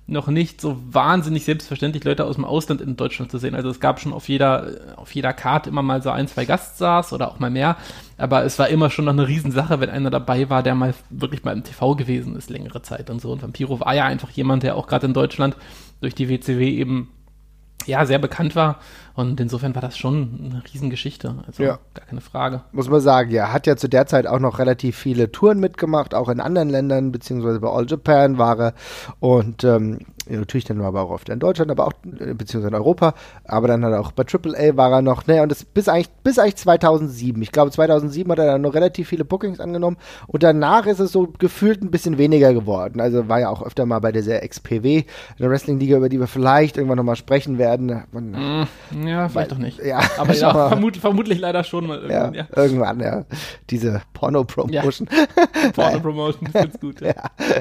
noch 0.09 0.27
nicht 0.27 0.61
so 0.61 0.77
wahnsinnig 0.89 1.43
selbstverständlich, 1.43 2.05
Leute 2.05 2.23
aus 2.23 2.35
dem 2.35 2.45
Ausland 2.45 2.79
in 2.79 2.95
Deutschland 2.95 3.29
zu 3.29 3.37
sehen. 3.37 3.55
Also 3.55 3.69
es 3.69 3.81
gab 3.81 3.99
schon 3.99 4.13
auf 4.13 4.29
jeder, 4.29 4.95
auf 4.95 5.13
jeder 5.13 5.33
Karte 5.33 5.69
immer 5.69 5.81
mal 5.81 6.01
so 6.01 6.09
ein, 6.09 6.29
zwei 6.29 6.45
Gaststars 6.45 7.11
oder 7.11 7.29
auch 7.29 7.39
mal 7.39 7.49
mehr. 7.49 7.75
Aber 8.17 8.45
es 8.45 8.57
war 8.57 8.69
immer 8.69 8.89
schon 8.89 9.05
noch 9.05 9.11
eine 9.11 9.27
Riesensache, 9.27 9.81
wenn 9.81 9.89
einer 9.89 10.09
dabei 10.09 10.49
war, 10.49 10.63
der 10.63 10.75
mal 10.75 10.93
wirklich 11.09 11.43
mal 11.43 11.51
im 11.51 11.65
TV 11.65 11.95
gewesen 11.95 12.37
ist, 12.37 12.49
längere 12.49 12.81
Zeit 12.81 13.09
und 13.09 13.21
so. 13.21 13.33
Und 13.33 13.43
Vampiro 13.43 13.81
war 13.81 13.93
ja 13.93 14.05
einfach 14.05 14.29
jemand, 14.29 14.63
der 14.63 14.77
auch 14.77 14.87
gerade 14.87 15.07
in 15.07 15.13
Deutschland 15.13 15.57
durch 15.99 16.15
die 16.15 16.29
WCW 16.29 16.69
eben 16.69 17.09
ja, 17.85 18.05
sehr 18.05 18.19
bekannt 18.19 18.55
war. 18.55 18.79
Und 19.17 19.39
insofern 19.39 19.73
war 19.73 19.81
das 19.81 19.97
schon 19.97 20.51
eine 20.51 20.61
Riesengeschichte. 20.71 21.33
Also 21.47 21.63
ja. 21.63 21.79
gar 21.95 22.05
keine 22.05 22.21
Frage. 22.21 22.61
Muss 22.71 22.87
man 22.87 23.01
sagen, 23.01 23.31
ja. 23.31 23.51
Hat 23.51 23.65
ja 23.65 23.75
zu 23.75 23.89
der 23.89 24.05
Zeit 24.05 24.27
auch 24.27 24.37
noch 24.37 24.59
relativ 24.59 24.95
viele 24.95 25.31
Touren 25.31 25.59
mitgemacht, 25.59 26.13
auch 26.13 26.29
in 26.29 26.39
anderen 26.39 26.69
Ländern, 26.69 27.11
beziehungsweise 27.11 27.59
bei 27.59 27.67
All 27.67 27.87
Japan 27.87 28.37
war 28.37 28.59
er. 28.59 28.73
Und 29.19 29.63
ähm, 29.63 30.01
natürlich 30.29 30.65
dann 30.65 30.79
war 30.79 30.93
er 30.93 31.01
auch 31.01 31.09
oft 31.09 31.29
in 31.29 31.39
Deutschland, 31.39 31.71
aber 31.71 31.87
auch, 31.87 31.93
äh, 32.19 32.35
beziehungsweise 32.35 32.67
in 32.67 32.75
Europa. 32.75 33.15
Aber 33.43 33.67
dann 33.67 33.83
hat 33.83 33.91
er 33.91 34.01
auch 34.01 34.11
bei 34.11 34.21
AAA 34.23 34.77
war 34.77 34.91
er 34.91 35.01
noch, 35.01 35.25
ne, 35.25 35.41
und 35.41 35.51
das 35.51 35.65
bis 35.65 35.89
eigentlich, 35.89 36.11
bis 36.23 36.37
eigentlich 36.37 36.57
2007. 36.57 37.41
Ich 37.41 37.51
glaube, 37.51 37.71
2007 37.71 38.31
hat 38.31 38.37
er 38.37 38.45
dann 38.45 38.61
noch 38.61 38.75
relativ 38.75 39.07
viele 39.07 39.25
Bookings 39.25 39.59
angenommen. 39.59 39.97
Und 40.27 40.43
danach 40.43 40.85
ist 40.85 40.99
es 40.99 41.11
so 41.11 41.33
gefühlt 41.39 41.81
ein 41.81 41.89
bisschen 41.89 42.19
weniger 42.19 42.53
geworden. 42.53 43.01
Also 43.01 43.27
war 43.27 43.39
ja 43.39 43.49
auch 43.49 43.63
öfter 43.63 43.87
mal 43.87 43.97
bei 43.97 44.11
dieser 44.11 44.47
XPW, 44.47 45.05
der 45.39 45.49
Wrestling-Liga, 45.49 45.97
über 45.97 46.09
die 46.09 46.19
wir 46.19 46.27
vielleicht 46.27 46.77
irgendwann 46.77 46.97
nochmal 46.97 47.15
sprechen 47.15 47.57
werden. 47.57 48.03
Man, 48.11 48.29
mm 48.29 48.67
ja, 49.07 49.29
vielleicht 49.29 49.51
doch 49.51 49.57
nicht. 49.57 49.83
Ja, 49.83 50.01
aber 50.17 50.33
ja, 50.33 50.51
vermut, 50.69 50.97
vermutlich 50.97 51.39
leider 51.39 51.63
schon 51.63 51.87
mal 51.87 51.97
irgendwann, 51.97 52.33
ja. 52.33 52.41
ja. 52.41 52.47
Irgendwann, 52.55 52.99
ja. 52.99 53.25
Diese 53.69 54.01
Porno-Promotion. 54.13 55.09
Ja. 55.11 55.71
Porno-Promotion 55.73 56.47
ist 56.47 56.53
ganz 56.53 56.79
gut. 56.79 57.01
Ja. 57.01 57.13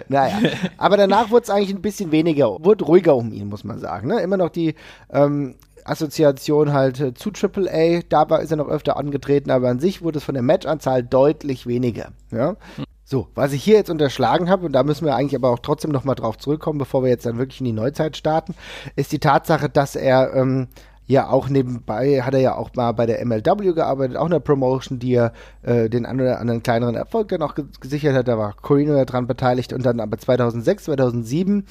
Naja. 0.08 0.38
Aber 0.76 0.96
danach 0.96 1.30
wurde 1.30 1.44
es 1.44 1.50
eigentlich 1.50 1.74
ein 1.74 1.82
bisschen 1.82 2.12
weniger, 2.12 2.62
wurde 2.64 2.84
ruhiger 2.84 3.16
um 3.16 3.32
ihn, 3.32 3.48
muss 3.48 3.64
man 3.64 3.78
sagen. 3.78 4.08
Ne? 4.08 4.20
Immer 4.20 4.36
noch 4.36 4.50
die 4.50 4.74
ähm, 5.10 5.56
Assoziation 5.84 6.72
halt 6.72 7.00
äh, 7.00 7.14
zu 7.14 7.30
AAA, 7.30 8.00
da 8.08 8.28
war, 8.28 8.40
ist 8.40 8.50
er 8.50 8.56
noch 8.56 8.68
öfter 8.68 8.96
angetreten, 8.96 9.50
aber 9.50 9.68
an 9.68 9.80
sich 9.80 10.02
wurde 10.02 10.18
es 10.18 10.24
von 10.24 10.34
der 10.34 10.42
Matchanzahl 10.42 11.02
deutlich 11.02 11.66
weniger. 11.66 12.10
Ja? 12.30 12.56
Hm. 12.76 12.84
So, 13.08 13.28
was 13.36 13.52
ich 13.52 13.62
hier 13.62 13.76
jetzt 13.76 13.88
unterschlagen 13.88 14.50
habe, 14.50 14.66
und 14.66 14.72
da 14.72 14.82
müssen 14.82 15.06
wir 15.06 15.14
eigentlich 15.14 15.36
aber 15.36 15.50
auch 15.50 15.60
trotzdem 15.60 15.92
nochmal 15.92 16.16
drauf 16.16 16.38
zurückkommen, 16.38 16.80
bevor 16.80 17.04
wir 17.04 17.08
jetzt 17.08 17.24
dann 17.24 17.38
wirklich 17.38 17.60
in 17.60 17.66
die 17.66 17.72
Neuzeit 17.72 18.16
starten, 18.16 18.56
ist 18.96 19.12
die 19.12 19.20
Tatsache, 19.20 19.68
dass 19.68 19.94
er 19.94 20.34
ähm, 20.34 20.66
ja 21.06 21.28
auch 21.28 21.48
nebenbei 21.48 22.22
hat 22.22 22.34
er 22.34 22.40
ja 22.40 22.54
auch 22.56 22.70
mal 22.74 22.92
bei 22.92 23.06
der 23.06 23.24
MLW 23.24 23.72
gearbeitet, 23.72 24.16
auch 24.16 24.26
eine 24.26 24.40
Promotion, 24.40 24.98
die 24.98 25.14
er 25.14 25.32
äh, 25.62 25.88
den 25.88 26.04
einen 26.04 26.20
oder 26.20 26.40
anderen 26.40 26.62
kleineren 26.62 26.96
Erfolg 26.96 27.28
dann 27.28 27.42
auch 27.42 27.54
gesichert 27.80 28.14
hat. 28.14 28.28
Da 28.28 28.38
war 28.38 28.54
Corino 28.60 28.92
daran 29.04 29.26
beteiligt 29.26 29.72
und 29.72 29.86
dann 29.86 30.00
aber 30.00 30.18
2006, 30.18 30.84
2007, 30.84 31.66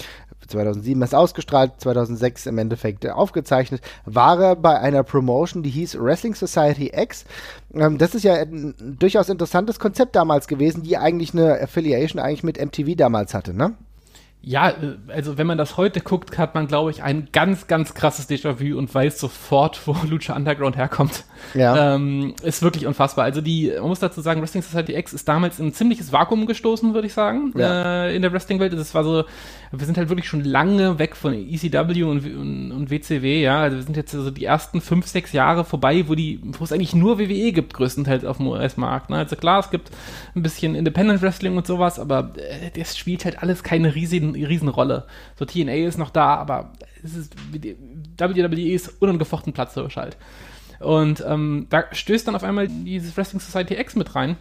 2007 0.47 1.01
ist 1.01 1.15
ausgestrahlt, 1.15 1.73
2006 1.79 2.45
im 2.45 2.57
Endeffekt 2.57 3.09
aufgezeichnet, 3.09 3.81
war 4.05 4.39
er 4.41 4.55
bei 4.55 4.79
einer 4.79 5.03
Promotion, 5.03 5.63
die 5.63 5.69
hieß 5.69 5.99
Wrestling 5.99 6.35
Society 6.35 6.91
X. 6.95 7.25
Ähm, 7.73 7.97
das 7.97 8.15
ist 8.15 8.23
ja 8.23 8.35
ein 8.35 8.73
durchaus 8.99 9.29
interessantes 9.29 9.79
Konzept 9.79 10.15
damals 10.15 10.47
gewesen, 10.47 10.83
die 10.83 10.97
eigentlich 10.97 11.33
eine 11.33 11.61
Affiliation 11.61 12.21
eigentlich 12.21 12.43
mit 12.43 12.63
MTV 12.63 12.95
damals 12.95 13.33
hatte, 13.33 13.53
ne? 13.53 13.73
Ja, 14.45 14.69
äh, 14.69 14.97
also 15.07 15.39
wenn 15.39 15.47
man 15.47 15.57
das 15.57 15.75
heute 15.75 16.01
guckt, 16.01 16.37
hat 16.37 16.53
man, 16.53 16.67
glaube 16.67 16.91
ich, 16.91 17.01
ein 17.01 17.29
ganz, 17.31 17.65
ganz 17.65 17.95
krasses 17.95 18.29
Déjà-vu 18.29 18.77
und 18.77 18.93
weiß 18.93 19.19
sofort, 19.19 19.85
wo 19.87 19.95
Lucha 20.07 20.35
Underground 20.35 20.77
herkommt. 20.77 21.25
Ja. 21.53 21.95
Ähm, 21.95 22.33
ist 22.43 22.61
wirklich 22.61 22.85
unfassbar. 22.87 23.25
Also 23.25 23.41
die, 23.41 23.71
man 23.79 23.89
muss 23.89 23.99
dazu 23.99 24.21
sagen, 24.21 24.41
Wrestling 24.41 24.63
Society 24.63 24.95
X 24.95 25.13
ist 25.13 25.27
damals 25.27 25.59
in 25.59 25.67
ein 25.67 25.73
ziemliches 25.73 26.11
Vakuum 26.11 26.45
gestoßen, 26.45 26.93
würde 26.93 27.07
ich 27.07 27.13
sagen, 27.13 27.53
ja. 27.55 28.05
äh, 28.05 28.15
in 28.15 28.21
der 28.21 28.33
Wrestling-Welt. 28.33 28.73
Das 28.73 28.93
war 28.93 29.03
so, 29.03 29.25
wir 29.71 29.85
sind 29.85 29.97
halt 29.97 30.09
wirklich 30.09 30.27
schon 30.27 30.43
lange 30.43 30.99
weg 30.99 31.15
von 31.15 31.33
ECW 31.33 32.03
und, 32.03 32.25
und, 32.25 32.71
und 32.71 32.89
WCW, 32.89 33.41
ja. 33.41 33.61
Also 33.61 33.77
wir 33.77 33.83
sind 33.83 33.97
jetzt 33.97 34.11
so 34.11 34.19
also 34.19 34.31
die 34.31 34.45
ersten 34.45 34.81
fünf, 34.81 35.07
sechs 35.07 35.31
Jahre 35.33 35.65
vorbei, 35.65 36.05
wo 36.07 36.15
die, 36.15 36.39
wo 36.43 36.63
es 36.63 36.71
eigentlich 36.71 36.95
nur 36.95 37.19
WWE 37.19 37.51
gibt, 37.51 37.73
größtenteils 37.73 38.25
auf 38.25 38.37
dem 38.37 38.47
US-Markt. 38.47 39.09
Ne? 39.09 39.17
Also 39.17 39.35
klar, 39.35 39.59
es 39.59 39.69
gibt 39.69 39.91
ein 40.35 40.43
bisschen 40.43 40.75
Independent 40.75 41.21
Wrestling 41.21 41.57
und 41.57 41.67
sowas, 41.67 41.99
aber 41.99 42.33
äh, 42.37 42.71
das 42.77 42.97
spielt 42.97 43.25
halt 43.25 43.41
alles 43.41 43.63
keine 43.63 43.95
riesigen 43.95 44.33
Riesenrolle. 44.35 45.05
So 45.37 45.45
TNA 45.45 45.87
ist 45.87 45.97
noch 45.97 46.09
da, 46.09 46.35
aber 46.35 46.73
es 47.03 47.15
ist, 47.15 47.35
WWE 48.17 48.71
ist 48.71 49.01
unangefochten 49.01 49.53
Platzhirsch 49.53 49.97
halt. 49.97 50.17
Und 50.79 51.23
ähm, 51.27 51.67
da 51.69 51.85
stößt 51.91 52.27
dann 52.27 52.35
auf 52.35 52.43
einmal 52.43 52.67
dieses 52.67 53.15
Wrestling 53.17 53.39
Society 53.39 53.75
X 53.75 53.95
mit 53.95 54.15
rein 54.15 54.37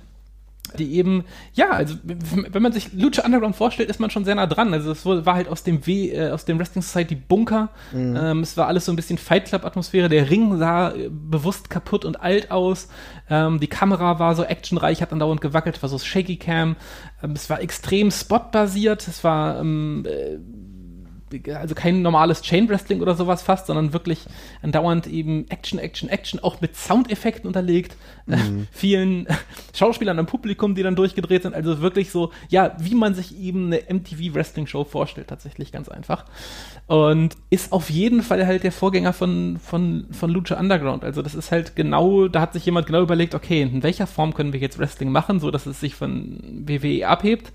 die 0.78 0.95
eben, 0.95 1.24
ja, 1.53 1.70
also 1.70 1.95
wenn 2.03 2.62
man 2.62 2.72
sich 2.72 2.93
Lucha 2.93 3.24
Underground 3.24 3.55
vorstellt, 3.55 3.91
ist 3.91 4.01
man 4.01 4.11
schon 4.11 4.24
sehr 4.24 4.35
nah 4.35 4.47
dran. 4.47 4.72
Also 4.72 4.91
es 4.93 5.05
war 5.07 5.35
halt 5.35 5.49
aus 5.49 5.62
dem 5.62 5.87
w, 5.87 6.11
äh, 6.11 6.30
aus 6.30 6.47
dem 6.47 6.59
Wrestling 6.59 6.82
Society 6.82 7.14
Bunker. 7.14 7.68
Mhm. 7.93 8.16
Ähm, 8.16 8.41
es 8.41 8.57
war 8.57 8.66
alles 8.66 8.87
so 8.87 8.93
ein 8.93 8.97
bisschen 8.97 9.18
Fight 9.18 9.47
Club 9.47 9.64
Atmosphäre. 9.64 10.09
Der 10.09 10.30
Ring 10.30 10.59
sah 10.59 10.91
äh, 10.91 11.11
bewusst 11.11 11.70
kaputt 11.70 12.05
und 12.05 12.20
alt 12.20 12.51
aus. 12.51 12.89
Ähm, 13.30 13.61
die 13.61 13.68
Kamera 13.68 14.18
war 14.18 14.35
so 14.35 14.43
actionreich, 14.43 15.03
hat 15.03 15.12
andauernd 15.12 15.41
gewackelt, 15.41 15.80
war 15.82 15.89
so 15.89 15.99
Shaky 15.99 16.37
Cam. 16.37 16.76
Ähm, 17.22 17.32
es 17.32 17.49
war 17.51 17.61
extrem 17.61 18.11
spotbasiert. 18.11 19.07
Es 19.07 19.22
war 19.22 19.61
ähm, 19.61 20.05
äh, 20.07 20.39
also 21.55 21.74
kein 21.74 22.03
normales 22.03 22.43
Chain 22.43 22.68
Wrestling 22.68 23.01
oder 23.01 23.14
sowas 23.14 23.43
fast, 23.43 23.66
sondern 23.66 23.93
wirklich 23.93 24.26
andauernd 24.62 25.07
eben 25.07 25.49
Action, 25.49 25.78
Action, 25.78 26.09
Action, 26.09 26.41
auch 26.41 26.61
mit 26.61 26.76
Soundeffekten 26.76 27.47
unterlegt, 27.47 27.97
äh, 28.28 28.37
mhm. 28.37 28.62
äh, 28.62 28.66
vielen 28.72 29.26
Schauspielern 29.74 30.18
am 30.18 30.26
Publikum, 30.26 30.74
die 30.74 30.82
dann 30.82 30.97
durchgedreht 30.97 31.43
sind, 31.43 31.55
also 31.55 31.80
wirklich 31.80 32.11
so, 32.11 32.30
ja, 32.49 32.76
wie 32.78 32.95
man 32.95 33.14
sich 33.14 33.39
eben 33.39 33.66
eine 33.66 33.82
MTV 33.89 34.35
Wrestling 34.35 34.66
Show 34.66 34.85
vorstellt, 34.85 35.28
tatsächlich 35.28 35.72
ganz 35.72 35.89
einfach. 35.89 36.24
Und 36.87 37.37
ist 37.51 37.72
auf 37.72 37.91
jeden 37.91 38.22
Fall 38.22 38.47
halt 38.47 38.62
der 38.62 38.72
Vorgänger 38.72 39.12
von, 39.12 39.59
von, 39.59 40.07
von 40.11 40.30
Lucha 40.30 40.59
Underground. 40.59 41.05
Also 41.05 41.22
das 41.22 41.35
ist 41.35 41.51
halt 41.51 41.76
genau, 41.76 42.28
da 42.28 42.41
hat 42.43 42.53
sich 42.53 42.66
jemand 42.66 42.87
genau 42.87 43.03
überlegt, 43.03 43.35
okay, 43.35 43.62
in 43.62 43.82
welcher 43.82 44.07
Form 44.07 44.35
können 44.35 44.53
wir 44.53 44.61
jetzt 44.61 44.78
Wrestling 44.78 45.11
machen, 45.11 45.41
so 45.41 45.51
dass 45.51 45.66
es 45.66 45.80
sich 45.80 45.95
von 45.95 46.39
WWE 46.66 47.09
abhebt 47.09 47.53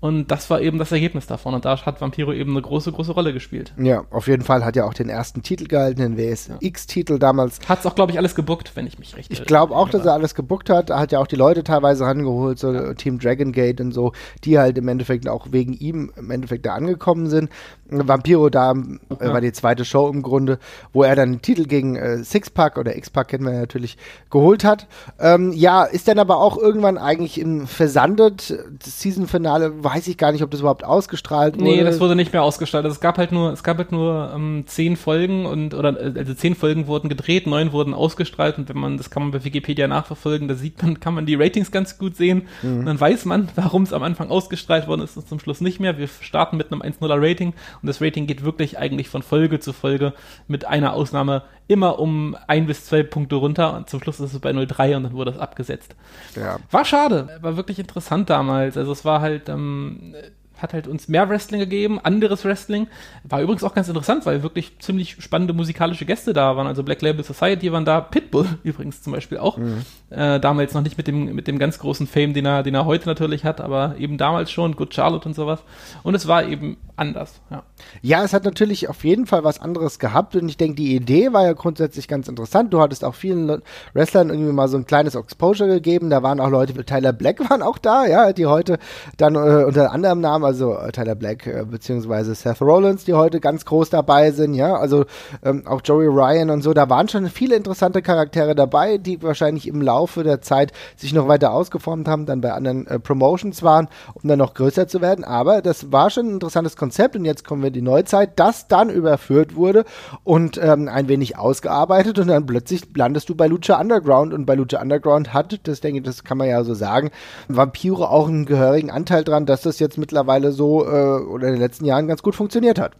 und 0.00 0.30
das 0.30 0.48
war 0.48 0.62
eben 0.62 0.78
das 0.78 0.92
Ergebnis 0.92 1.26
davon. 1.26 1.54
Und 1.54 1.66
da 1.66 1.84
hat 1.84 2.00
Vampiro 2.00 2.32
eben 2.32 2.52
eine 2.52 2.62
große, 2.62 2.90
große 2.90 3.12
Rolle 3.12 3.34
gespielt. 3.34 3.74
Ja, 3.76 4.04
auf 4.10 4.28
jeden 4.28 4.42
Fall 4.42 4.64
hat 4.64 4.76
er 4.76 4.86
auch 4.86 4.94
den 4.94 5.10
ersten 5.10 5.42
Titel 5.42 5.66
gehalten, 5.66 6.00
den 6.00 6.16
WSX-Titel 6.16 7.18
damals. 7.18 7.58
Hat 7.68 7.80
es 7.80 7.86
auch, 7.86 7.94
glaube 7.94 8.12
ich, 8.12 8.18
alles 8.18 8.34
gebuckt, 8.34 8.72
wenn 8.76 8.86
ich 8.86 8.98
mich 8.98 9.14
recht 9.16 9.30
Ich 9.30 9.44
glaube 9.44 9.76
auch, 9.76 9.90
dass 9.90 10.06
er 10.06 10.14
alles 10.14 10.34
gebuckt 10.34 10.70
hat. 10.70 10.88
Er 10.88 10.98
hat 10.98 11.12
ja 11.12 11.18
auch 11.18 11.26
die 11.26 11.36
Leute 11.36 11.64
teilweise 11.64 12.04
rangeholt, 12.04 12.58
so 12.58 12.72
ja. 12.72 12.94
Team 12.94 13.18
Dragon 13.18 13.52
Gate 13.52 13.80
und 13.80 13.92
so, 13.92 14.12
die 14.44 14.58
halt 14.58 14.78
im 14.78 14.88
Endeffekt 14.88 15.28
auch 15.28 15.48
wegen 15.50 15.74
ihm 15.74 16.10
im 16.16 16.30
Endeffekt 16.30 16.64
da 16.64 16.74
angekommen 16.74 17.28
sind. 17.28 17.50
Vampiro 17.90 18.48
da 18.50 18.72
äh, 18.72 19.28
war 19.28 19.40
die 19.40 19.52
zweite 19.52 19.84
Show 19.84 20.08
im 20.08 20.22
Grunde, 20.22 20.58
wo 20.92 21.02
er 21.02 21.16
dann 21.16 21.32
den 21.32 21.42
Titel 21.42 21.64
gegen 21.64 21.96
äh, 21.96 22.22
Sixpack 22.24 22.78
oder 22.78 22.96
X-Pack 22.96 23.28
kennen 23.28 23.44
wir 23.44 23.52
natürlich 23.52 23.98
geholt 24.30 24.64
hat. 24.64 24.86
Ähm, 25.18 25.52
ja, 25.52 25.84
ist 25.84 26.08
dann 26.08 26.18
aber 26.18 26.38
auch 26.38 26.56
irgendwann 26.56 26.98
eigentlich 26.98 27.40
im 27.40 27.66
versandet. 27.66 28.54
Das 28.82 29.00
Season-Finale 29.00 29.84
weiß 29.94 30.06
ich 30.06 30.16
gar 30.16 30.30
nicht, 30.30 30.42
ob 30.42 30.50
das 30.50 30.60
überhaupt 30.60 30.84
ausgestrahlt 30.84 31.54
wurde. 31.54 31.64
Nee, 31.64 31.82
das 31.82 31.98
wurde 31.98 32.14
nicht 32.14 32.32
mehr 32.32 32.42
ausgestrahlt. 32.42 32.84
Also 32.84 32.94
es 32.94 33.00
gab 33.00 33.18
halt 33.18 33.32
nur, 33.32 33.52
es 33.52 33.62
gab 33.62 33.78
halt 33.78 33.90
nur 33.90 34.30
ähm, 34.34 34.64
zehn 34.66 34.96
Folgen 34.96 35.46
und 35.46 35.74
oder 35.74 35.96
also 35.98 36.34
zehn 36.34 36.54
Folgen 36.54 36.86
wurden 36.86 37.08
gedreht, 37.08 37.46
neun 37.46 37.72
wurden 37.72 37.92
ausgestrahlt 37.92 38.58
und 38.58 38.68
wenn 38.68 38.78
man, 38.78 38.96
das 38.96 39.10
kann 39.10 39.24
man 39.24 39.32
bei 39.32 39.44
Wikipedia 39.44 39.88
nachverfolgen, 39.88 40.46
da 40.46 40.54
sieht 40.54 40.80
man, 40.82 41.00
kann 41.00 41.14
man 41.14 41.26
die 41.26 41.34
Ratings 41.34 41.72
ganz 41.72 41.98
gut 41.98 42.16
sehen. 42.16 42.46
Mhm. 42.62 42.80
Und 42.80 42.86
dann 42.86 43.00
weiß 43.00 43.24
man, 43.24 43.48
warum 43.56 43.82
es 43.82 43.92
am 43.92 44.02
Anfang 44.02 44.30
ausgestrahlt 44.30 44.86
worden 44.86 45.02
ist 45.02 45.16
und 45.16 45.28
zum 45.28 45.40
Schluss 45.40 45.60
nicht 45.60 45.80
mehr. 45.80 45.98
Wir 45.98 46.08
starten 46.08 46.56
mit 46.56 46.72
einem 46.72 46.82
1-0er 46.82 47.20
Rating 47.20 47.54
und 47.82 47.86
das 47.86 48.00
Rating 48.00 48.26
geht 48.26 48.44
wirklich 48.44 48.78
eigentlich 48.78 49.08
von 49.08 49.22
Folge 49.22 49.58
zu 49.58 49.72
Folge 49.72 50.14
mit 50.46 50.66
einer 50.66 50.92
Ausnahme 50.92 51.42
immer 51.68 51.98
um 51.98 52.36
ein 52.46 52.66
bis 52.66 52.86
zwei 52.86 53.02
Punkte 53.02 53.36
runter 53.36 53.76
und 53.76 53.88
zum 53.88 54.00
Schluss 54.00 54.20
ist 54.20 54.32
es 54.32 54.40
bei 54.40 54.50
0,3 54.50 54.96
und 54.96 55.04
dann 55.04 55.12
wurde 55.12 55.32
das 55.32 55.40
abgesetzt. 55.40 55.94
Ja. 56.34 56.58
War 56.70 56.84
schade, 56.84 57.38
war 57.40 57.56
wirklich 57.56 57.78
interessant 57.78 58.28
damals. 58.28 58.76
Also 58.76 58.92
es 58.92 59.04
war 59.04 59.20
halt, 59.20 59.48
ähm, 59.48 60.14
hat 60.62 60.72
halt 60.72 60.86
uns 60.86 61.08
mehr 61.08 61.28
Wrestling 61.28 61.60
gegeben, 61.60 61.98
anderes 62.02 62.44
Wrestling. 62.44 62.86
War 63.24 63.40
übrigens 63.42 63.64
auch 63.64 63.74
ganz 63.74 63.88
interessant, 63.88 64.26
weil 64.26 64.42
wirklich 64.42 64.78
ziemlich 64.78 65.16
spannende 65.20 65.52
musikalische 65.52 66.04
Gäste 66.04 66.32
da 66.32 66.56
waren. 66.56 66.66
Also 66.66 66.82
Black 66.82 67.02
Label 67.02 67.24
Society 67.24 67.72
waren 67.72 67.84
da, 67.84 68.00
Pitbull 68.00 68.46
übrigens 68.62 69.02
zum 69.02 69.12
Beispiel 69.12 69.38
auch. 69.38 69.56
Mhm. 69.56 69.82
Äh, 70.10 70.40
damals 70.40 70.74
noch 70.74 70.82
nicht 70.82 70.96
mit 70.96 71.06
dem, 71.06 71.34
mit 71.34 71.46
dem 71.46 71.58
ganz 71.58 71.78
großen 71.78 72.06
Fame, 72.06 72.34
den 72.34 72.46
er, 72.46 72.62
den 72.62 72.74
er 72.74 72.84
heute 72.84 73.08
natürlich 73.08 73.44
hat, 73.44 73.60
aber 73.60 73.96
eben 73.98 74.18
damals 74.18 74.50
schon, 74.50 74.76
Good 74.76 74.94
Charlotte 74.94 75.28
und 75.28 75.34
sowas. 75.34 75.60
Und 76.02 76.14
es 76.14 76.26
war 76.26 76.44
eben 76.44 76.76
anders, 76.96 77.40
ja. 77.50 77.62
Ja, 78.02 78.24
es 78.24 78.32
hat 78.32 78.44
natürlich 78.44 78.88
auf 78.88 79.04
jeden 79.04 79.26
Fall 79.26 79.42
was 79.44 79.60
anderes 79.60 79.98
gehabt 79.98 80.36
und 80.36 80.48
ich 80.48 80.56
denke, 80.56 80.76
die 80.76 80.94
Idee 80.94 81.32
war 81.32 81.44
ja 81.44 81.54
grundsätzlich 81.54 82.08
ganz 82.08 82.28
interessant. 82.28 82.72
Du 82.72 82.80
hattest 82.80 83.04
auch 83.04 83.14
vielen 83.14 83.62
Wrestlern 83.94 84.30
irgendwie 84.30 84.52
mal 84.52 84.68
so 84.68 84.76
ein 84.76 84.86
kleines 84.86 85.14
Exposure 85.14 85.68
gegeben. 85.68 86.10
Da 86.10 86.22
waren 86.22 86.40
auch 86.40 86.50
Leute, 86.50 86.84
Tyler 86.84 87.12
Black 87.12 87.40
waren 87.50 87.62
auch 87.62 87.78
da, 87.78 88.06
ja, 88.06 88.32
die 88.32 88.46
heute 88.46 88.78
dann 89.16 89.34
äh, 89.34 89.64
unter 89.64 89.92
anderem 89.92 90.20
Namen, 90.20 90.44
also 90.50 90.76
äh, 90.76 90.90
Tyler 90.90 91.14
Black 91.14 91.46
äh, 91.46 91.64
beziehungsweise 91.64 92.34
Seth 92.34 92.60
Rollins, 92.60 93.04
die 93.04 93.14
heute 93.14 93.38
ganz 93.38 93.64
groß 93.64 93.90
dabei 93.90 94.32
sind, 94.32 94.54
ja, 94.54 94.74
also 94.74 95.04
ähm, 95.44 95.64
auch 95.66 95.80
Joey 95.84 96.06
Ryan 96.06 96.50
und 96.50 96.62
so. 96.62 96.74
Da 96.74 96.90
waren 96.90 97.08
schon 97.08 97.28
viele 97.28 97.54
interessante 97.54 98.02
Charaktere 98.02 98.56
dabei, 98.56 98.98
die 98.98 99.22
wahrscheinlich 99.22 99.68
im 99.68 99.80
Laufe 99.80 100.24
der 100.24 100.40
Zeit 100.40 100.72
sich 100.96 101.12
noch 101.12 101.28
weiter 101.28 101.52
ausgeformt 101.52 102.08
haben, 102.08 102.26
dann 102.26 102.40
bei 102.40 102.52
anderen 102.52 102.86
äh, 102.88 102.98
Promotions 102.98 103.62
waren, 103.62 103.88
um 104.14 104.28
dann 104.28 104.38
noch 104.38 104.54
größer 104.54 104.88
zu 104.88 105.00
werden. 105.00 105.24
Aber 105.24 105.62
das 105.62 105.92
war 105.92 106.10
schon 106.10 106.26
ein 106.26 106.34
interessantes 106.34 106.76
Konzept 106.76 107.14
und 107.14 107.24
jetzt 107.24 107.44
kommen 107.44 107.62
wir 107.62 107.68
in 107.68 107.74
die 107.74 107.82
Neuzeit, 107.82 108.32
das 108.36 108.66
dann 108.66 108.90
überführt 108.90 109.54
wurde 109.54 109.84
und 110.24 110.58
ähm, 110.60 110.88
ein 110.88 111.06
wenig 111.06 111.38
ausgearbeitet 111.38 112.18
und 112.18 112.26
dann 112.26 112.44
plötzlich 112.44 112.82
landest 112.96 113.28
du 113.28 113.36
bei 113.36 113.46
Lucha 113.46 113.80
Underground 113.80 114.34
und 114.34 114.46
bei 114.46 114.56
Lucha 114.56 114.82
Underground 114.82 115.32
hat, 115.32 115.60
das 115.62 115.80
denke 115.80 115.98
ich, 115.98 116.04
das 116.04 116.24
kann 116.24 116.38
man 116.38 116.48
ja 116.48 116.64
so 116.64 116.74
sagen, 116.74 117.10
Vampire 117.46 118.10
auch 118.10 118.26
einen 118.26 118.46
gehörigen 118.46 118.90
Anteil 118.90 119.22
dran, 119.22 119.46
dass 119.46 119.62
das 119.62 119.78
jetzt 119.78 119.96
mittlerweile 119.96 120.39
so 120.52 120.84
äh, 120.84 121.20
oder 121.22 121.48
in 121.48 121.54
den 121.54 121.60
letzten 121.60 121.84
Jahren 121.84 122.08
ganz 122.08 122.22
gut 122.22 122.34
funktioniert 122.34 122.78
hat. 122.78 122.92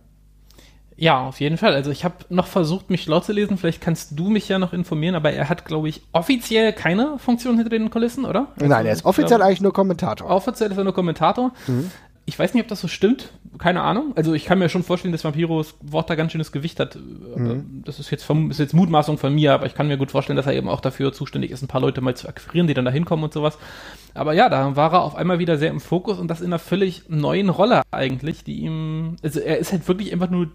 Ja, 1.01 1.26
auf 1.26 1.41
jeden 1.41 1.57
Fall. 1.57 1.72
Also 1.72 1.91
ich 1.91 2.05
habe 2.05 2.16
noch 2.28 2.47
versucht, 2.47 2.91
mich 2.91 3.07
laut 3.07 3.24
zu 3.24 3.32
lesen. 3.32 3.57
Vielleicht 3.57 3.80
kannst 3.80 4.18
du 4.18 4.28
mich 4.28 4.51
ja 4.51 4.59
noch 4.59 4.74
informieren, 4.74 5.14
aber 5.14 5.32
er 5.32 5.49
hat, 5.49 5.64
glaube 5.64 5.88
ich, 5.88 6.03
offiziell 6.12 6.74
keine 6.74 7.18
Funktion 7.18 7.57
hinter 7.57 7.70
den 7.70 7.88
Kulissen, 7.88 8.26
oder? 8.26 8.49
Also 8.57 8.66
Nein, 8.66 8.84
er 8.84 8.93
ist 8.93 9.07
offiziell 9.07 9.38
glaub, 9.38 9.49
eigentlich 9.49 9.62
nur 9.62 9.72
Kommentator. 9.72 10.28
Offiziell 10.28 10.70
ist 10.70 10.76
er 10.76 10.84
nur 10.84 10.93
Kommentator. 10.93 11.53
Mhm. 11.66 11.91
Ich 12.31 12.39
weiß 12.39 12.55
nicht, 12.55 12.62
ob 12.62 12.68
das 12.68 12.81
so 12.81 12.87
stimmt. 12.87 13.33
Keine 13.59 13.83
Ahnung. 13.83 14.12
Also 14.14 14.35
ich 14.35 14.45
kann 14.45 14.61
mir 14.61 14.68
schon 14.68 14.85
vorstellen, 14.85 15.11
dass 15.11 15.24
Vampiros 15.24 15.74
Wort 15.83 16.09
da 16.09 16.14
ganz 16.14 16.31
schönes 16.31 16.53
Gewicht 16.53 16.78
hat. 16.78 16.95
Mhm. 16.95 17.83
Das 17.85 17.99
ist 17.99 18.12
jetzt, 18.12 18.31
ist 18.31 18.59
jetzt 18.61 18.72
Mutmaßung 18.72 19.18
von 19.18 19.35
mir, 19.35 19.53
aber 19.53 19.66
ich 19.66 19.74
kann 19.74 19.89
mir 19.89 19.97
gut 19.97 20.12
vorstellen, 20.12 20.37
dass 20.37 20.47
er 20.47 20.55
eben 20.55 20.68
auch 20.68 20.81
dafür 20.81 21.12
zuständig 21.12 21.51
ist, 21.51 21.61
ein 21.61 21.66
paar 21.66 21.81
Leute 21.81 22.01
mal 22.01 22.14
zu 22.14 22.28
akquirieren, 22.28 22.68
die 22.68 22.74
dann 22.74 22.85
da 22.85 22.93
hinkommen 22.93 23.24
und 23.24 23.33
sowas. 23.33 23.59
Aber 24.14 24.33
ja, 24.33 24.49
da 24.49 24.76
war 24.76 24.93
er 24.93 25.03
auf 25.03 25.16
einmal 25.16 25.41
wieder 25.41 25.59
sehr 25.59 25.70
im 25.70 25.81
Fokus 25.81 26.20
und 26.20 26.28
das 26.28 26.41
in 26.41 26.47
einer 26.47 26.61
völlig 26.61 27.09
neuen 27.09 27.49
Rolle 27.49 27.83
eigentlich, 27.91 28.45
die 28.45 28.61
ihm, 28.61 29.16
also 29.24 29.41
er 29.41 29.59
ist 29.59 29.72
halt 29.72 29.89
wirklich 29.89 30.12
einfach 30.12 30.31
nur 30.31 30.51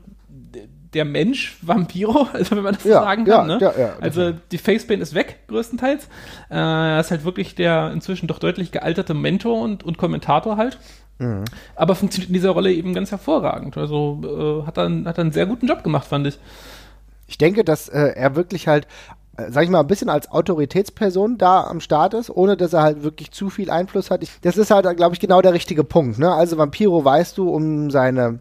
der 0.96 1.06
Mensch 1.06 1.58
Vampiro, 1.62 2.28
also 2.34 2.56
wenn 2.56 2.64
man 2.64 2.74
das 2.74 2.86
ja, 2.86 3.00
so 3.00 3.06
sagen 3.06 3.26
kann. 3.26 3.50
Ja, 3.50 3.58
ne? 3.58 3.74
ja, 3.78 3.96
also 4.00 4.32
die 4.32 4.58
Facepaint 4.58 5.04
ist 5.04 5.14
weg, 5.14 5.42
größtenteils. 5.48 6.06
Äh, 6.50 6.56
er 6.56 7.00
ist 7.00 7.12
halt 7.12 7.26
wirklich 7.26 7.54
der 7.54 7.92
inzwischen 7.92 8.28
doch 8.28 8.40
deutlich 8.40 8.72
gealterte 8.72 9.14
Mentor 9.14 9.62
und, 9.62 9.84
und 9.84 9.98
Kommentator 9.98 10.58
halt. 10.58 10.80
Mhm. 11.20 11.46
Aber 11.76 11.96
funktioniert 11.96 12.30
in 12.30 12.34
dieser 12.34 12.52
Rolle 12.52 12.74
eben 12.74 12.94
ganz 12.94 13.12
hervorragend. 13.12 13.78
Also 13.78 14.22
äh, 14.24 14.68
hat, 14.68 14.78
er, 14.78 14.90
hat 15.06 15.18
er 15.18 15.22
einen 15.22 15.32
sehr 15.32 15.46
guten 15.46 15.68
Job 15.68 15.84
gemacht, 15.84 16.08
fand 16.08 16.28
ich. 16.28 16.40
Ich 17.28 17.38
denke, 17.38 17.64
dass 17.64 17.90
äh, 17.90 18.14
er 18.16 18.36
wirklich 18.36 18.68
halt 18.68 18.88
äh, 19.38 19.52
sag 19.52 19.64
ich 19.64 19.70
mal, 19.70 19.82
ein 19.82 19.88
bisschen 19.88 20.10
als 20.10 20.32
Autoritätsperson 20.32 21.38
da 21.38 21.64
am 21.64 21.80
Start 21.80 22.14
ist, 22.14 22.30
ohne 22.30 22.56
dass 22.58 22.74
er 22.74 22.84
halt 22.84 23.04
wirklich 23.04 23.32
zu 23.32 23.50
viel 23.50 23.70
Einfluss 23.70 24.12
hat. 24.12 24.24
Ich, 24.24 24.32
das 24.42 24.58
ist 24.58 24.72
halt, 24.72 24.86
glaube 24.98 25.16
ich, 25.16 25.20
genau 25.20 25.42
der 25.42 25.54
richtige 25.54 25.84
Punkt. 25.84 26.20
Ne? 26.20 26.32
Also 26.32 26.58
Vampiro 26.58 27.04
weißt 27.04 27.38
du 27.38 27.50
um 27.50 27.90
seine 27.92 28.40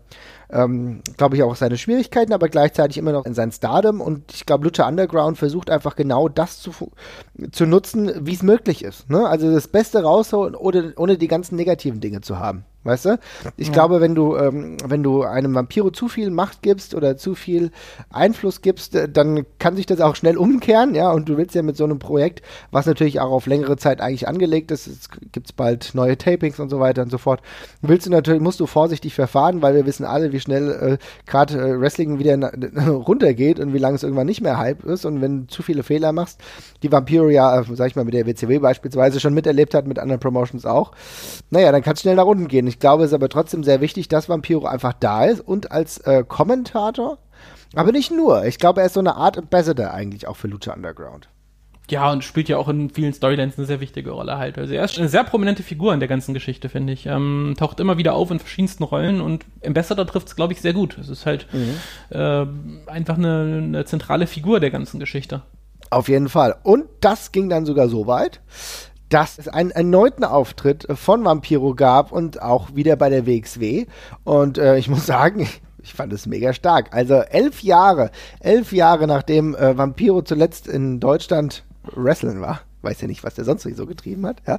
ähm, 0.51 1.03
glaube 1.17 1.37
ich, 1.37 1.43
auch 1.43 1.57
seine 1.57 1.77
Schwierigkeiten, 1.77 2.33
aber 2.33 2.49
gleichzeitig 2.49 2.99
immer 2.99 3.13
noch 3.13 3.27
in 3.27 3.35
sein 3.35 3.53
Stardom. 3.53 4.01
Und 4.01 4.33
ich 4.33 4.47
glaube, 4.47 4.65
Lucha 4.65 4.87
Underground 4.87 5.39
versucht 5.39 5.71
einfach 5.71 5.97
genau 5.97 6.29
das 6.29 6.61
zu, 6.61 6.73
zu 7.53 7.67
nutzen, 7.67 8.27
wie 8.27 8.35
es 8.35 8.43
möglich 8.43 8.85
ist. 8.85 9.11
Ne? 9.11 9.27
Also 9.27 9.53
das 9.53 9.69
Beste 9.69 10.03
rausholen, 10.03 10.55
ohne, 10.55 10.93
ohne 10.97 11.19
die 11.19 11.29
ganzen 11.29 11.57
negativen 11.57 12.01
Dinge 12.01 12.21
zu 12.21 12.39
haben. 12.39 12.65
Weißt 12.85 13.07
du? 13.07 13.19
Ich 13.57 13.69
ja. 13.69 13.73
glaube, 13.73 14.01
wenn 14.03 14.15
du, 14.15 14.37
ähm, 14.37 14.77
wenn 14.85 15.03
du 15.03 15.23
einem 15.23 15.55
Vampiro 15.55 15.91
zu 15.91 16.09
viel 16.09 16.31
Macht 16.31 16.61
gibst 16.61 16.95
oder 16.95 17.17
zu 17.17 17.35
viel 17.35 17.71
Einfluss 18.11 18.61
gibst, 18.61 18.95
äh, 18.95 19.09
dann 19.09 19.47
kann 19.59 19.75
sich 19.75 19.87
das 19.87 20.01
auch 20.01 20.17
schnell 20.17 20.37
umkehren, 20.37 20.95
ja. 20.95 21.11
Und 21.11 21.29
du 21.29 21.39
willst 21.39 21.55
ja 21.55 21.63
mit 21.63 21.79
so 21.79 21.85
einem 21.85 21.99
Projekt, 21.99 22.43
was 22.71 22.85
natürlich 22.85 23.21
auch 23.21 23.31
auf 23.31 23.47
längere 23.47 23.79
Zeit 23.79 24.03
eigentlich 24.03 24.29
angelegt 24.29 24.71
ist, 24.71 24.87
es 24.87 25.09
gibt 25.33 25.57
bald 25.57 25.95
neue 25.95 26.19
Tapings 26.19 26.61
und 26.61 26.69
so 26.69 26.79
weiter 26.79 27.03
und 27.03 27.11
so 27.11 27.19
fort, 27.19 27.41
willst 27.81 28.07
du 28.07 28.11
natürlich, 28.11 28.43
musst 28.43 28.61
du 28.61 28.67
vorsichtig 28.67 29.15
verfahren, 29.15 29.63
weil 29.63 29.75
wir 29.75 29.87
wissen 29.87 30.05
alle, 30.05 30.33
wie 30.33 30.41
schnell 30.41 30.99
äh, 30.99 30.99
gerade 31.27 31.55
äh, 31.55 31.81
Wrestling 31.81 32.19
wieder 32.19 32.37
runtergeht 32.87 33.61
und 33.61 33.73
wie 33.73 33.79
lange 33.79 33.97
es 33.97 34.03
irgendwann 34.03 34.27
nicht 34.27 34.43
mehr 34.43 34.59
Hype 34.59 34.85
ist. 34.85 35.07
Und 35.07 35.23
wenn 35.23 35.43
du 35.43 35.47
zu 35.47 35.63
viele 35.63 35.83
Fehler 35.83 36.13
machst, 36.13 36.41
die 36.83 36.93
Vampiro 36.93 37.31
ja, 37.31 37.61
äh, 37.61 37.65
sag 37.73 37.89
ich 37.89 37.97
mal, 37.97 38.05
mit 38.05 38.15
der 38.15 38.27
WCW 38.27 38.59
beispielsweise 38.59 39.21
schon 39.21 39.33
miterlebt 39.33 39.75
hat, 39.75 39.87
mit 39.87 39.99
anderen 39.99 40.21
Promotions 40.21 40.67
auch, 40.67 40.93
naja, 41.51 41.73
dann 41.73 41.83
kann 41.83 41.95
es 41.95 42.03
schnell 42.03 42.17
nach 42.17 42.27
unten 42.27 42.49
gehen. 42.49 42.67
Ich 42.67 42.74
glaube, 42.79 43.05
es 43.05 43.11
ist 43.11 43.15
aber 43.15 43.29
trotzdem 43.29 43.65
sehr 43.65 43.81
wichtig, 43.81 44.09
dass 44.09 44.29
Vampiro 44.29 44.67
einfach 44.67 44.93
da 44.93 45.25
ist 45.25 45.41
und 45.41 45.73
als 45.73 45.99
äh, 45.99 46.25
Kommentator. 46.27 47.19
Aber 47.75 47.93
nicht 47.93 48.11
nur. 48.11 48.45
Ich 48.45 48.59
glaube, 48.59 48.81
er 48.81 48.87
ist 48.87 48.95
so 48.95 49.01
eine 49.01 49.17
Art 49.17 49.37
Ambassador 49.37 49.91
eigentlich 49.91 50.29
auch 50.29 50.37
für 50.37 50.49
Lucha 50.49 50.73
Underground. 50.73 51.29
Ja, 51.91 52.11
und 52.11 52.25
spielt 52.25 52.49
ja 52.49 52.57
auch 52.57 52.69
in 52.69 52.89
vielen 52.89 53.13
Storylines 53.13 53.59
eine 53.59 53.67
sehr 53.67 53.81
wichtige 53.81 54.13
Rolle 54.13 54.39
halt. 54.39 54.57
Also 54.57 54.73
er 54.73 54.85
ist 54.85 54.99
eine 54.99 55.09
sehr 55.09 55.23
prominente 55.23 55.63
Figur 55.63 55.93
in 55.93 56.01
der 56.01 56.09
ganzen 56.09 56.33
Geschichte, 56.33 56.71
finde 56.71 56.95
ich. 56.95 57.05
Ähm, 57.05 57.55
taucht 57.59 57.79
immer 57.79 57.99
wieder 57.99 58.15
auf 58.15 58.31
in 58.31 58.39
verschiedensten 58.39 58.85
Rollen 58.85 59.21
und 59.21 59.45
Ambassador 59.65 60.07
trifft 60.07 60.29
es, 60.29 60.37
glaube 60.37 60.55
ich, 60.55 60.63
sehr 60.63 60.73
gut. 60.73 60.97
Es 60.97 61.11
ist 61.11 61.27
halt 61.27 61.47
mhm. 61.53 61.77
äh, 62.09 62.47
einfach 62.91 63.19
eine, 63.19 63.61
eine 63.63 63.85
zentrale 63.85 64.27
Figur 64.27 64.61
der 64.61 64.71
ganzen 64.71 64.99
Geschichte. 64.99 65.43
Auf 65.91 66.09
jeden 66.09 66.31
Fall. 66.31 66.57
Und 66.63 66.87
das 67.01 67.33
ging 67.33 67.51
dann 67.51 67.67
sogar 67.67 67.89
so 67.89 68.07
weit, 68.07 68.41
dass 69.09 69.39
es 69.39 69.49
einen 69.49 69.71
erneuten 69.71 70.25
Auftritt 70.25 70.87
von 70.95 71.25
Vampiro 71.25 71.75
gab 71.75 72.13
und 72.13 72.43
auch 72.43 72.75
wieder 72.75 72.97
bei 72.97 73.11
der 73.11 73.27
WXW. 73.27 73.87
Und 74.25 74.59
äh, 74.59 74.77
ich 74.79 74.89
muss 74.91 75.07
sagen, 75.07 75.49
ich 75.83 75.95
fand 75.95 76.13
es 76.13 76.27
mega 76.27 76.53
stark. 76.53 76.95
Also 76.95 77.15
elf 77.15 77.63
Jahre, 77.63 78.11
elf 78.41 78.73
Jahre 78.73 79.07
nachdem 79.07 79.55
äh, 79.55 79.77
Vampiro 79.77 80.23
zuletzt 80.23 80.67
in 80.67 80.99
Deutschland 81.01 81.65
wrestlen 81.95 82.41
war, 82.41 82.61
weiß 82.85 83.01
ja 83.01 83.09
nicht, 83.09 83.25
was 83.25 83.35
der 83.35 83.45
sonst 83.45 83.63
so 83.63 83.87
getrieben 83.87 84.27
hat, 84.27 84.43
ja, 84.47 84.59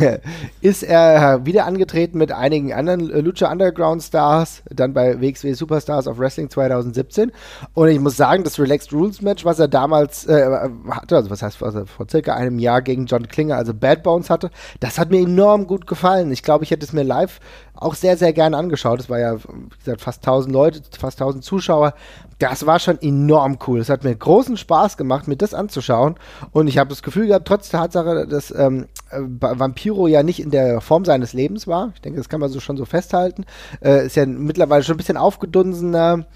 ist 0.60 0.82
er 0.82 1.44
wieder 1.44 1.66
angetreten 1.66 2.18
mit 2.18 2.32
einigen 2.32 2.72
anderen 2.72 3.00
Lucha 3.00 3.50
Underground 3.50 4.02
Stars, 4.02 4.62
dann 4.70 4.94
bei 4.94 5.20
WXW 5.20 5.52
Superstars 5.52 6.06
of 6.06 6.18
Wrestling 6.18 6.50
2017. 6.50 7.32
Und 7.74 7.88
ich 7.88 8.00
muss 8.00 8.16
sagen, 8.16 8.44
das 8.44 8.58
Relaxed 8.58 8.92
Rules 8.92 9.22
Match, 9.22 9.44
was 9.44 9.58
er 9.58 9.68
damals 9.68 10.26
äh, 10.26 10.68
hatte, 10.90 11.16
also 11.16 11.30
was 11.30 11.42
heißt, 11.42 11.60
was 11.60 11.74
er 11.74 11.86
vor 11.86 12.06
circa 12.08 12.34
einem 12.34 12.58
Jahr 12.58 12.82
gegen 12.82 13.06
John 13.06 13.28
Klinger, 13.28 13.56
also 13.56 13.74
Bad 13.74 14.02
Bones 14.02 14.30
hatte, 14.30 14.50
das 14.80 14.98
hat 14.98 15.10
mir 15.10 15.20
enorm 15.20 15.66
gut 15.66 15.86
gefallen. 15.86 16.32
Ich 16.32 16.42
glaube, 16.42 16.64
ich 16.64 16.70
hätte 16.70 16.84
es 16.84 16.92
mir 16.92 17.02
live 17.02 17.40
auch 17.74 17.94
sehr, 17.94 18.16
sehr 18.16 18.32
gerne 18.32 18.56
angeschaut. 18.56 19.00
Es 19.00 19.10
war 19.10 19.18
ja, 19.18 19.36
wie 19.36 19.78
gesagt, 19.78 20.00
fast 20.00 20.26
1000 20.26 20.52
Leute, 20.52 20.80
fast 20.98 21.20
1000 21.20 21.44
Zuschauer. 21.44 21.94
Das 22.38 22.66
war 22.66 22.78
schon 22.78 23.00
enorm 23.00 23.58
cool. 23.66 23.80
Es 23.80 23.88
hat 23.88 24.04
mir 24.04 24.14
großen 24.14 24.56
Spaß 24.56 24.96
gemacht, 24.96 25.28
mir 25.28 25.36
das 25.36 25.54
anzuschauen. 25.54 26.16
Und 26.52 26.68
ich 26.68 26.78
habe 26.78 26.90
das 26.90 27.02
Gefühl 27.02 27.26
gehabt, 27.26 27.46
trotz 27.46 27.70
der 27.70 27.80
Tatsache, 27.80 28.26
dass 28.26 28.52
ähm, 28.56 28.86
äh, 29.10 29.18
Vampiro 29.20 30.06
ja 30.06 30.22
nicht 30.22 30.40
in 30.40 30.50
der 30.50 30.80
Form 30.80 31.04
seines 31.04 31.32
Lebens 31.32 31.66
war, 31.66 31.92
ich 31.94 32.00
denke, 32.00 32.18
das 32.18 32.28
kann 32.28 32.40
man 32.40 32.50
so 32.50 32.60
schon 32.60 32.76
so 32.76 32.84
festhalten, 32.84 33.44
äh, 33.82 34.06
ist 34.06 34.16
ja 34.16 34.26
mittlerweile 34.26 34.82
schon 34.82 34.94
ein 34.94 34.98
bisschen 34.98 35.16
aufgedunsener, 35.16 36.26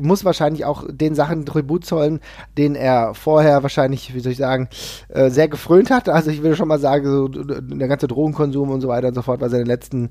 muss 0.00 0.24
wahrscheinlich 0.24 0.64
auch 0.64 0.84
den 0.88 1.14
Sachen 1.14 1.46
Tribut 1.46 1.84
zollen, 1.84 2.20
den 2.56 2.74
er 2.74 3.14
vorher 3.14 3.62
wahrscheinlich, 3.62 4.14
wie 4.14 4.20
soll 4.20 4.32
ich 4.32 4.38
sagen, 4.38 4.68
äh, 5.08 5.30
sehr 5.30 5.48
gefrönt 5.48 5.90
hat. 5.90 6.08
Also 6.08 6.30
ich 6.30 6.42
würde 6.42 6.56
schon 6.56 6.68
mal 6.68 6.78
sagen, 6.78 7.06
so 7.10 7.28
der 7.28 7.88
ganze 7.88 8.08
Drogenkonsum 8.08 8.70
und 8.70 8.80
so 8.80 8.88
weiter 8.88 9.08
und 9.08 9.14
so 9.14 9.22
fort, 9.22 9.40
was 9.40 9.52
er 9.52 9.58
in 9.58 9.64
den 9.64 9.70
letzten 9.70 10.10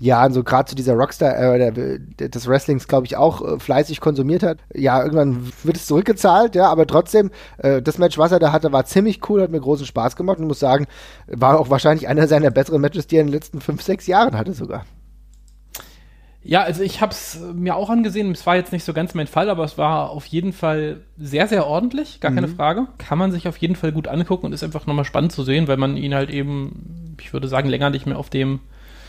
Jahren 0.00 0.32
so 0.32 0.44
gerade 0.44 0.68
zu 0.68 0.76
dieser 0.76 0.94
Rockstar 0.94 1.36
äh, 1.36 1.98
des 2.16 2.48
Wrestlings, 2.48 2.86
glaube 2.86 3.06
ich, 3.06 3.16
auch 3.16 3.42
äh, 3.42 3.58
fleißig 3.58 4.00
konsumiert 4.00 4.42
hat. 4.42 4.58
Ja, 4.72 4.87
irgendwann 4.96 5.52
wird 5.64 5.76
es 5.76 5.86
zurückgezahlt, 5.86 6.54
ja, 6.54 6.68
aber 6.68 6.86
trotzdem, 6.86 7.30
äh, 7.58 7.82
das 7.82 7.98
Match, 7.98 8.16
was 8.16 8.32
er 8.32 8.38
da 8.38 8.52
hatte, 8.52 8.72
war 8.72 8.84
ziemlich 8.86 9.28
cool, 9.28 9.42
hat 9.42 9.50
mir 9.50 9.60
großen 9.60 9.86
Spaß 9.86 10.16
gemacht 10.16 10.38
und 10.38 10.46
muss 10.46 10.60
sagen, 10.60 10.86
war 11.26 11.60
auch 11.60 11.68
wahrscheinlich 11.68 12.08
einer 12.08 12.26
seiner 12.26 12.50
besseren 12.50 12.80
Matches, 12.80 13.06
die 13.06 13.16
er 13.16 13.22
in 13.22 13.26
den 13.28 13.34
letzten 13.34 13.60
fünf, 13.60 13.82
sechs 13.82 14.06
Jahren 14.06 14.36
hatte 14.36 14.54
sogar. 14.54 14.84
Ja, 16.42 16.62
also 16.62 16.82
ich 16.82 17.02
habe 17.02 17.12
es 17.12 17.38
mir 17.54 17.76
auch 17.76 17.90
angesehen. 17.90 18.30
Es 18.30 18.46
war 18.46 18.56
jetzt 18.56 18.72
nicht 18.72 18.84
so 18.84 18.94
ganz 18.94 19.12
mein 19.12 19.26
Fall, 19.26 19.50
aber 19.50 19.64
es 19.64 19.76
war 19.76 20.10
auf 20.10 20.24
jeden 20.24 20.52
Fall 20.54 21.02
sehr, 21.18 21.46
sehr 21.46 21.66
ordentlich, 21.66 22.20
gar 22.20 22.30
mhm. 22.30 22.36
keine 22.36 22.48
Frage. 22.48 22.86
Kann 22.96 23.18
man 23.18 23.32
sich 23.32 23.48
auf 23.48 23.58
jeden 23.58 23.76
Fall 23.76 23.92
gut 23.92 24.08
angucken 24.08 24.46
und 24.46 24.52
ist 24.52 24.64
einfach 24.64 24.86
nochmal 24.86 25.04
spannend 25.04 25.32
zu 25.32 25.42
sehen, 25.42 25.68
weil 25.68 25.76
man 25.76 25.96
ihn 25.98 26.14
halt 26.14 26.30
eben, 26.30 27.16
ich 27.20 27.32
würde 27.32 27.48
sagen, 27.48 27.68
länger 27.68 27.90
nicht 27.90 28.06
mehr 28.06 28.18
auf 28.18 28.30
dem 28.30 28.60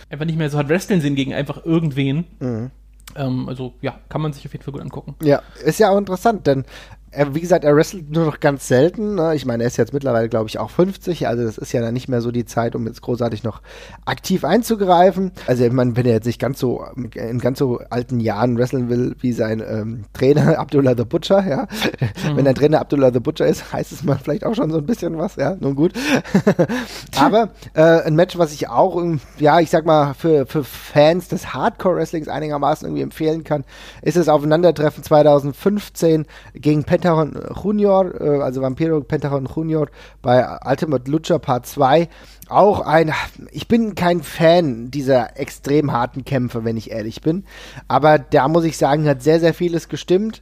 einfach 0.10 0.26
nicht 0.26 0.38
mehr 0.38 0.50
so 0.50 0.58
hat 0.58 0.70
wrestling 0.70 1.02
sehen 1.02 1.16
gegen 1.16 1.34
einfach 1.34 1.64
irgendwen. 1.66 2.26
Mhm. 2.40 2.72
Ähm, 3.16 3.48
also 3.50 3.74
ja, 3.82 4.00
kann 4.10 4.22
man 4.22 4.34
sich 4.34 4.46
auf 4.46 4.54
jeden 4.54 4.64
Fall 4.64 4.74
gut 4.74 4.82
angucken. 4.82 5.16
Ja, 5.24 5.42
ist 5.64 5.80
ja 5.80 5.90
auch 5.90 5.98
interessant, 5.98 6.48
denn 6.48 6.66
er, 7.12 7.34
wie 7.34 7.42
gesagt, 7.42 7.64
er 7.64 7.76
wrestelt 7.76 8.12
nur 8.12 8.26
noch 8.26 8.40
ganz 8.40 8.68
selten. 8.68 9.16
Ne? 9.16 9.34
Ich 9.36 9.46
meine, 9.46 9.64
er 9.64 9.68
ist 9.68 9.78
jetzt 9.78 9.94
mittlerweile, 9.94 10.30
glaube 10.30 10.48
ich, 10.48 10.60
auch 10.60 10.70
50. 10.70 11.28
Also 11.28 11.44
das 11.44 11.58
ist 11.58 11.72
ja 11.72 11.82
dann 11.82 11.94
nicht 11.94 12.08
mehr 12.08 12.22
so 12.22 12.32
die 12.32 12.46
Zeit, 12.46 12.76
um 12.76 12.86
jetzt 12.86 13.02
großartig 13.02 13.44
noch 13.44 13.62
aktiv 14.06 14.46
einzugreifen. 14.46 15.32
Also 15.48 15.66
ich 15.66 15.72
meine, 15.72 15.96
wenn 15.96 16.06
er 16.06 16.14
jetzt 16.14 16.28
nicht 16.28 16.40
ganz 16.40 16.60
so 16.60 16.86
in 17.16 17.40
ganz 17.40 17.60
so 17.60 17.80
alten 17.90 18.20
Jahren 18.20 18.58
wresteln 18.58 18.90
will 18.90 19.16
wie 19.20 19.34
sein 19.34 19.64
ähm, 19.68 20.04
Trainer 20.14 20.60
Abdullah 20.60 20.96
the 20.96 21.04
Butcher, 21.04 21.48
ja. 21.48 21.68
Mhm. 22.30 22.38
Wenn 22.38 22.46
der 22.46 22.54
Trainer 22.54 22.80
Abdullah 22.80 23.12
the 23.12 23.20
Butcher 23.20 23.48
ist, 23.48 23.74
heißt 23.74 23.92
es 23.92 24.04
mal 24.04 24.20
vielleicht 24.22 24.46
auch 24.46 24.54
schon 24.54 24.70
so 24.70 24.78
ein 24.78 24.86
bisschen 24.86 25.18
was, 25.18 25.36
ja. 25.36 25.56
Nun 25.60 25.76
gut. 25.76 25.94
Aber 27.18 27.50
äh, 27.74 28.04
ein 28.04 28.16
Match, 28.16 28.38
was 28.38 28.54
ich 28.54 28.70
auch, 28.70 29.02
ja, 29.40 29.60
ich 29.60 29.70
sag 29.70 29.86
mal, 29.86 30.14
für, 30.14 30.46
für 30.46 30.64
Fans 30.64 31.28
des 31.28 31.54
Hardcore-Wrestlings 31.54 32.28
einigermaßen 32.28 32.88
irgendwie 32.88 33.04
empfehlen 33.04 33.44
kann, 33.44 33.64
ist 34.02 34.18
das 34.18 34.30
Aufeinandertreffen 34.30 35.04
2015 35.04 36.26
gegen 36.54 36.84
Pentagon 36.84 36.99
Pentagon 37.00 37.34
Junior, 37.64 38.14
äh, 38.20 38.42
also 38.42 38.62
Vampiro 38.62 39.02
Pentagon 39.02 39.48
Junior 39.54 39.88
bei 40.22 40.46
Ultimate 40.66 41.10
Lucha 41.10 41.40
Part 41.40 41.66
2. 41.66 42.10
Auch 42.50 42.82
ein, 42.82 43.14
ich 43.52 43.68
bin 43.68 43.96
kein 43.96 44.22
Fan 44.22 44.92
dieser 44.92 45.40
extrem 45.40 45.92
harten 45.92 46.26
Kämpfe, 46.26 46.66
wenn 46.66 46.78
ich 46.78 46.92
ehrlich 46.92 47.22
bin. 47.22 47.46
Aber 47.88 48.20
da 48.20 48.48
muss 48.48 48.66
ich 48.66 48.78
sagen, 48.78 49.08
hat 49.08 49.22
sehr, 49.22 49.40
sehr 49.40 49.54
vieles 49.54 49.88
gestimmt. 49.88 50.42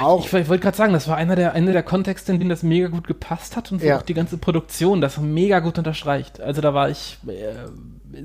Auch 0.00 0.20
ich, 0.20 0.32
ich 0.32 0.48
wollte 0.48 0.62
gerade 0.62 0.76
sagen, 0.76 0.92
das 0.92 1.08
war 1.08 1.16
einer 1.16 1.34
der, 1.34 1.52
einer 1.52 1.72
der 1.72 1.82
Kontexte, 1.82 2.32
in 2.32 2.38
denen 2.38 2.50
das 2.50 2.62
mega 2.62 2.86
gut 2.88 3.06
gepasst 3.06 3.56
hat 3.56 3.72
und 3.72 3.82
ja. 3.82 3.98
auch 3.98 4.02
die 4.02 4.14
ganze 4.14 4.38
Produktion 4.38 5.00
das 5.00 5.18
mega 5.18 5.58
gut 5.58 5.76
unterstreicht. 5.76 6.40
Also 6.40 6.60
da 6.60 6.72
war 6.72 6.88
ich 6.88 7.18
äh, 7.26 7.54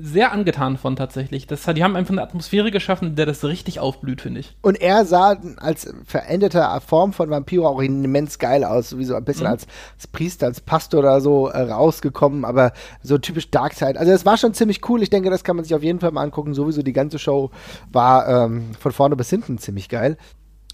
sehr 0.00 0.32
angetan 0.32 0.76
von 0.76 0.96
tatsächlich. 0.96 1.46
Das, 1.46 1.64
die 1.64 1.82
haben 1.82 1.96
einfach 1.96 2.12
eine 2.12 2.22
Atmosphäre 2.22 2.70
geschaffen, 2.70 3.16
der 3.16 3.26
das 3.26 3.44
richtig 3.44 3.80
aufblüht, 3.80 4.20
finde 4.20 4.40
ich. 4.40 4.56
Und 4.62 4.80
er 4.80 5.04
sah 5.04 5.36
als 5.56 5.92
veränderte 6.04 6.66
Form 6.86 7.12
von 7.12 7.30
Vampiro 7.30 7.66
auch 7.66 7.80
immens 7.80 8.38
geil 8.38 8.64
aus, 8.64 8.90
sowieso 8.90 9.14
ein 9.14 9.24
bisschen 9.24 9.46
mhm. 9.46 9.52
als, 9.52 9.66
als, 9.96 10.06
Priester, 10.06 10.46
als 10.46 10.60
Pastor 10.60 11.00
oder 11.00 11.20
so 11.20 11.48
äh, 11.48 11.62
rausgekommen, 11.62 12.44
aber 12.44 12.72
so 13.02 13.18
typisch 13.18 13.50
Darkseid. 13.50 13.96
Also 13.96 14.12
es 14.12 14.26
war 14.26 14.36
schon 14.36 14.54
ziemlich 14.54 14.88
cool. 14.88 15.02
Ich 15.02 15.10
denke, 15.10 15.30
das 15.30 15.44
kann 15.44 15.56
man 15.56 15.64
sich 15.64 15.74
auf 15.74 15.82
jeden 15.82 16.00
Fall 16.00 16.12
mal 16.12 16.22
angucken. 16.22 16.54
Sowieso 16.54 16.82
die 16.82 16.92
ganze 16.92 17.18
Show 17.18 17.50
war 17.90 18.28
ähm, 18.28 18.72
von 18.78 18.92
vorne 18.92 19.16
bis 19.16 19.30
hinten 19.30 19.58
ziemlich 19.58 19.88
geil 19.88 20.16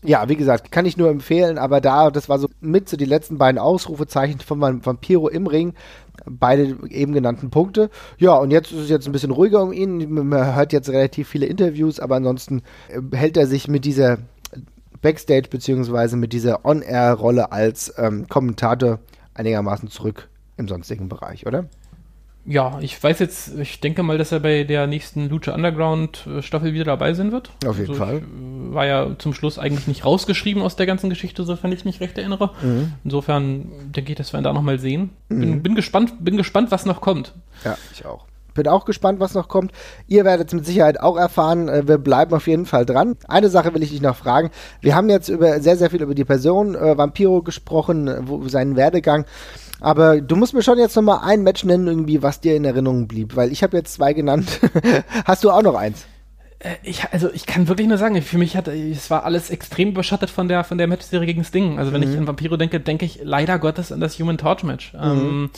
ja, 0.04 0.28
wie 0.28 0.36
gesagt, 0.36 0.70
kann 0.70 0.84
ich 0.84 0.98
nur 0.98 1.08
empfehlen, 1.08 1.56
aber 1.56 1.80
da, 1.80 2.10
das 2.10 2.28
war 2.28 2.38
so 2.38 2.48
mit 2.60 2.88
so 2.88 2.96
die 2.96 3.06
letzten 3.06 3.38
beiden 3.38 3.58
Ausrufezeichen 3.58 4.38
von 4.40 4.58
meinem 4.58 4.84
Vampiro 4.84 5.28
im 5.28 5.46
Ring. 5.46 5.74
Beide 6.26 6.76
eben 6.88 7.12
genannten 7.12 7.50
Punkte. 7.50 7.90
Ja, 8.18 8.34
und 8.36 8.50
jetzt 8.50 8.72
ist 8.72 8.80
es 8.80 8.88
jetzt 8.88 9.06
ein 9.06 9.12
bisschen 9.12 9.30
ruhiger 9.30 9.62
um 9.62 9.72
ihn. 9.72 10.10
Man 10.10 10.54
hört 10.54 10.72
jetzt 10.72 10.88
relativ 10.88 11.28
viele 11.28 11.46
Interviews, 11.46 12.00
aber 12.00 12.16
ansonsten 12.16 12.62
äh, 12.88 13.16
hält 13.16 13.36
er 13.36 13.46
sich 13.46 13.68
mit 13.68 13.84
dieser 13.84 14.18
Backstage 15.02 15.48
beziehungsweise 15.50 16.16
mit 16.16 16.32
dieser 16.32 16.64
On-Air-Rolle 16.64 17.52
als 17.52 17.92
ähm, 17.98 18.26
Kommentator 18.28 19.00
einigermaßen 19.34 19.88
zurück 19.88 20.28
im 20.56 20.68
sonstigen 20.68 21.08
Bereich, 21.08 21.46
oder? 21.46 21.66
Ja, 22.46 22.78
ich 22.80 23.02
weiß 23.02 23.20
jetzt, 23.20 23.58
ich 23.58 23.80
denke 23.80 24.02
mal, 24.02 24.18
dass 24.18 24.30
er 24.30 24.40
bei 24.40 24.64
der 24.64 24.86
nächsten 24.86 25.28
Lucha 25.30 25.54
Underground 25.54 26.26
äh, 26.26 26.42
Staffel 26.42 26.74
wieder 26.74 26.84
dabei 26.84 27.14
sein 27.14 27.32
wird. 27.32 27.50
Auf 27.66 27.78
jeden 27.78 27.90
also 27.90 27.94
Fall. 27.94 28.18
Äh, 28.18 28.74
war 28.74 28.86
ja 28.86 29.10
zum 29.18 29.32
Schluss 29.32 29.58
eigentlich 29.58 29.86
nicht 29.86 30.04
rausgeschrieben 30.04 30.62
aus 30.62 30.76
der 30.76 30.86
ganzen 30.86 31.08
Geschichte, 31.08 31.44
sofern 31.44 31.72
ich 31.72 31.84
mich 31.86 32.00
recht 32.00 32.18
erinnere. 32.18 32.50
Mhm. 32.62 32.92
Insofern 33.02 33.92
denke 33.96 34.12
ich, 34.12 34.18
dass 34.18 34.32
wir 34.32 34.40
ihn 34.40 34.44
da 34.44 34.52
nochmal 34.52 34.78
sehen. 34.78 35.10
Mhm. 35.30 35.40
Bin, 35.40 35.62
bin, 35.62 35.74
gespannt, 35.74 36.12
bin 36.20 36.36
gespannt, 36.36 36.70
was 36.70 36.84
noch 36.84 37.00
kommt. 37.00 37.32
Ja, 37.64 37.78
ich 37.92 38.04
auch. 38.04 38.26
Bin 38.52 38.68
auch 38.68 38.84
gespannt, 38.84 39.20
was 39.20 39.34
noch 39.34 39.48
kommt. 39.48 39.72
Ihr 40.06 40.24
werdet 40.24 40.48
es 40.48 40.54
mit 40.54 40.64
Sicherheit 40.64 41.00
auch 41.00 41.16
erfahren. 41.16 41.68
Äh, 41.68 41.88
wir 41.88 41.98
bleiben 41.98 42.34
auf 42.34 42.46
jeden 42.46 42.66
Fall 42.66 42.84
dran. 42.84 43.16
Eine 43.26 43.48
Sache 43.48 43.74
will 43.74 43.82
ich 43.82 43.90
dich 43.90 44.02
noch 44.02 44.16
fragen. 44.16 44.50
Wir 44.82 44.94
haben 44.94 45.08
jetzt 45.08 45.28
über 45.28 45.60
sehr, 45.60 45.76
sehr 45.76 45.90
viel 45.90 46.02
über 46.02 46.14
die 46.14 46.24
Person 46.24 46.74
äh, 46.74 46.96
Vampiro 46.96 47.42
gesprochen, 47.42 48.10
wo, 48.26 48.46
seinen 48.48 48.76
Werdegang. 48.76 49.24
Aber 49.84 50.22
du 50.22 50.34
musst 50.34 50.54
mir 50.54 50.62
schon 50.62 50.78
jetzt 50.78 50.96
nochmal 50.96 51.20
ein 51.24 51.42
Match 51.42 51.62
nennen, 51.62 51.86
irgendwie, 51.86 52.22
was 52.22 52.40
dir 52.40 52.56
in 52.56 52.64
Erinnerung 52.64 53.06
blieb, 53.06 53.36
weil 53.36 53.52
ich 53.52 53.62
habe 53.62 53.76
jetzt 53.76 53.92
zwei 53.92 54.14
genannt. 54.14 54.60
Hast 55.26 55.44
du 55.44 55.50
auch 55.50 55.62
noch 55.62 55.74
eins? 55.74 56.06
Äh, 56.58 56.76
ich, 56.82 57.04
also 57.12 57.30
ich 57.30 57.44
kann 57.44 57.68
wirklich 57.68 57.86
nur 57.86 57.98
sagen, 57.98 58.20
für 58.22 58.38
mich 58.38 58.56
hat 58.56 58.66
es 58.68 59.10
war 59.10 59.24
alles 59.24 59.50
extrem 59.50 59.90
überschattet 59.90 60.30
von 60.30 60.48
der 60.48 60.64
von 60.64 60.78
der 60.78 60.86
Matchserie 60.86 61.26
gegen 61.26 61.44
Sting. 61.44 61.78
Also 61.78 61.92
wenn 61.92 62.00
mhm. 62.00 62.10
ich 62.10 62.16
an 62.16 62.26
Vampiro 62.26 62.56
denke, 62.56 62.80
denke 62.80 63.04
ich 63.04 63.20
leider 63.22 63.58
Gottes 63.58 63.92
an 63.92 64.00
das 64.00 64.18
Human 64.18 64.38
Torch 64.38 64.62
Match. 64.62 64.94
Mhm. 64.94 65.00
Ähm, 65.00 65.50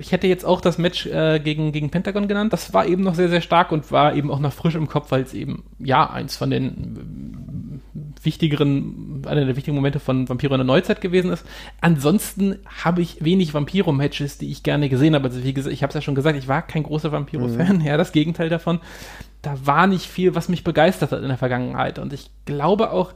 ich 0.00 0.12
hätte 0.12 0.26
jetzt 0.26 0.46
auch 0.46 0.62
das 0.62 0.78
Match 0.78 1.04
äh, 1.06 1.38
gegen 1.38 1.72
gegen 1.72 1.90
Pentagon 1.90 2.26
genannt. 2.26 2.54
Das 2.54 2.72
war 2.72 2.86
eben 2.86 3.02
noch 3.02 3.14
sehr 3.14 3.28
sehr 3.28 3.42
stark 3.42 3.70
und 3.70 3.92
war 3.92 4.14
eben 4.14 4.30
auch 4.30 4.40
noch 4.40 4.54
frisch 4.54 4.76
im 4.76 4.88
Kopf, 4.88 5.10
weil 5.10 5.22
es 5.22 5.34
eben 5.34 5.64
ja 5.78 6.08
eins 6.08 6.36
von 6.36 6.48
den 6.48 7.33
wichtigeren, 8.24 9.22
einer 9.26 9.44
der 9.44 9.56
wichtigen 9.56 9.74
Momente 9.74 10.00
von 10.00 10.28
Vampiro 10.28 10.54
in 10.54 10.58
der 10.58 10.66
Neuzeit 10.66 11.00
gewesen 11.00 11.30
ist. 11.30 11.44
Ansonsten 11.80 12.58
habe 12.82 13.02
ich 13.02 13.24
wenig 13.24 13.54
Vampiro-Matches, 13.54 14.38
die 14.38 14.50
ich 14.50 14.62
gerne 14.62 14.88
gesehen 14.88 15.14
habe. 15.14 15.28
Also 15.28 15.42
wie 15.42 15.54
gesagt, 15.54 15.72
ich 15.72 15.82
habe 15.82 15.90
es 15.90 15.94
ja 15.94 16.00
schon 16.00 16.14
gesagt, 16.14 16.38
ich 16.38 16.48
war 16.48 16.62
kein 16.62 16.82
großer 16.82 17.12
Vampiro-Fan, 17.12 17.78
mhm. 17.78 17.84
ja, 17.84 17.96
das 17.96 18.12
Gegenteil 18.12 18.48
davon. 18.48 18.80
Da 19.42 19.54
war 19.64 19.86
nicht 19.86 20.06
viel, 20.06 20.34
was 20.34 20.48
mich 20.48 20.64
begeistert 20.64 21.12
hat 21.12 21.22
in 21.22 21.28
der 21.28 21.38
Vergangenheit. 21.38 21.98
Und 21.98 22.12
ich 22.12 22.30
glaube 22.46 22.90
auch, 22.90 23.12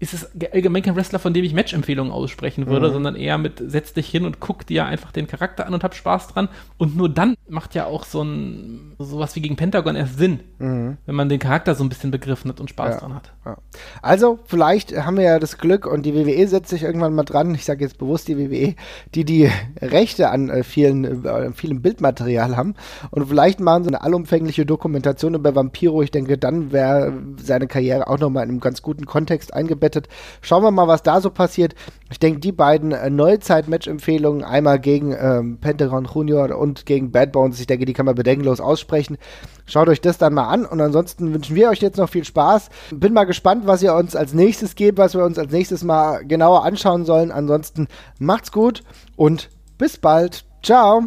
ist 0.00 0.14
es 0.14 0.30
allgemein 0.52 0.82
kein 0.82 0.94
Wrestler, 0.94 1.18
von 1.18 1.34
dem 1.34 1.44
ich 1.44 1.54
Match-Empfehlungen 1.54 2.12
aussprechen 2.12 2.68
würde, 2.68 2.88
mhm. 2.88 2.92
sondern 2.92 3.16
eher 3.16 3.36
mit 3.36 3.60
setz 3.66 3.92
dich 3.92 4.08
hin 4.08 4.24
und 4.24 4.38
guck 4.38 4.64
dir 4.64 4.86
einfach 4.86 5.10
den 5.10 5.26
Charakter 5.26 5.66
an 5.66 5.74
und 5.74 5.82
hab 5.82 5.94
Spaß 5.94 6.28
dran. 6.28 6.48
Und 6.76 6.96
nur 6.96 7.08
dann 7.08 7.34
macht 7.48 7.74
ja 7.74 7.86
auch 7.86 8.04
so 8.04 8.22
ein 8.22 8.92
sowas 9.00 9.34
wie 9.34 9.40
gegen 9.40 9.56
Pentagon 9.56 9.96
erst 9.96 10.16
Sinn, 10.16 10.40
mhm. 10.58 10.98
wenn 11.04 11.14
man 11.16 11.28
den 11.28 11.40
Charakter 11.40 11.74
so 11.74 11.82
ein 11.82 11.88
bisschen 11.88 12.12
begriffen 12.12 12.48
hat 12.48 12.60
und 12.60 12.70
Spaß 12.70 12.94
ja. 12.94 13.00
dran 13.00 13.14
hat. 13.14 13.32
Ja. 13.44 13.56
Also, 14.00 14.38
vielleicht 14.46 14.96
haben 14.96 15.16
wir 15.16 15.24
ja 15.24 15.38
das 15.40 15.58
Glück 15.58 15.84
und 15.84 16.06
die 16.06 16.14
WWE 16.14 16.46
setzt 16.46 16.70
sich 16.70 16.84
irgendwann 16.84 17.14
mal 17.14 17.24
dran, 17.24 17.52
ich 17.54 17.64
sage 17.64 17.84
jetzt 17.84 17.98
bewusst 17.98 18.28
die 18.28 18.38
WWE, 18.38 18.76
die 19.16 19.24
die 19.24 19.50
Rechte 19.82 20.30
an 20.30 20.48
äh, 20.48 20.62
vielen, 20.62 21.24
äh, 21.24 21.52
vielem 21.52 21.82
Bildmaterial 21.82 22.56
haben. 22.56 22.74
Und 23.10 23.26
vielleicht 23.28 23.58
machen 23.58 23.82
sie 23.82 23.88
eine 23.88 24.02
allumfängliche 24.02 24.64
Dokumentation 24.64 25.34
über 25.34 25.56
Vampiro. 25.56 26.02
Ich 26.02 26.12
denke, 26.12 26.38
dann 26.38 26.70
wäre 26.70 27.12
seine 27.42 27.66
Karriere 27.66 28.06
auch 28.06 28.18
nochmal 28.18 28.44
in 28.44 28.50
einem 28.50 28.60
ganz 28.60 28.80
guten 28.82 29.04
Kontext 29.04 29.52
eingebettet 29.52 29.87
eingebettet. 29.88 30.08
Schauen 30.40 30.62
wir 30.62 30.70
mal, 30.70 30.88
was 30.88 31.02
da 31.02 31.20
so 31.20 31.30
passiert. 31.30 31.74
Ich 32.10 32.18
denke, 32.18 32.40
die 32.40 32.52
beiden 32.52 32.92
äh, 32.92 33.10
Neuzeit-Match-Empfehlungen, 33.10 34.44
einmal 34.44 34.78
gegen 34.78 35.14
ähm, 35.18 35.58
Pentagon 35.60 36.08
Junior 36.12 36.56
und 36.56 36.86
gegen 36.86 37.10
Bad 37.10 37.32
Bones, 37.32 37.60
ich 37.60 37.66
denke, 37.66 37.84
die 37.84 37.92
kann 37.92 38.06
man 38.06 38.14
bedenkenlos 38.14 38.60
aussprechen. 38.60 39.18
Schaut 39.66 39.88
euch 39.88 40.00
das 40.00 40.18
dann 40.18 40.34
mal 40.34 40.48
an 40.48 40.64
und 40.64 40.80
ansonsten 40.80 41.32
wünschen 41.34 41.56
wir 41.56 41.68
euch 41.68 41.80
jetzt 41.80 41.98
noch 41.98 42.08
viel 42.08 42.24
Spaß. 42.24 42.70
Bin 42.90 43.12
mal 43.12 43.24
gespannt, 43.24 43.66
was 43.66 43.82
ihr 43.82 43.94
uns 43.94 44.16
als 44.16 44.32
nächstes 44.32 44.74
gebt, 44.74 44.98
was 44.98 45.14
wir 45.14 45.24
uns 45.24 45.38
als 45.38 45.52
nächstes 45.52 45.84
mal 45.84 46.24
genauer 46.24 46.64
anschauen 46.64 47.04
sollen. 47.04 47.30
Ansonsten 47.30 47.88
macht's 48.18 48.52
gut 48.52 48.82
und 49.16 49.50
bis 49.76 49.98
bald. 49.98 50.44
Ciao. 50.62 51.04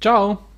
Ciao. 0.00 0.53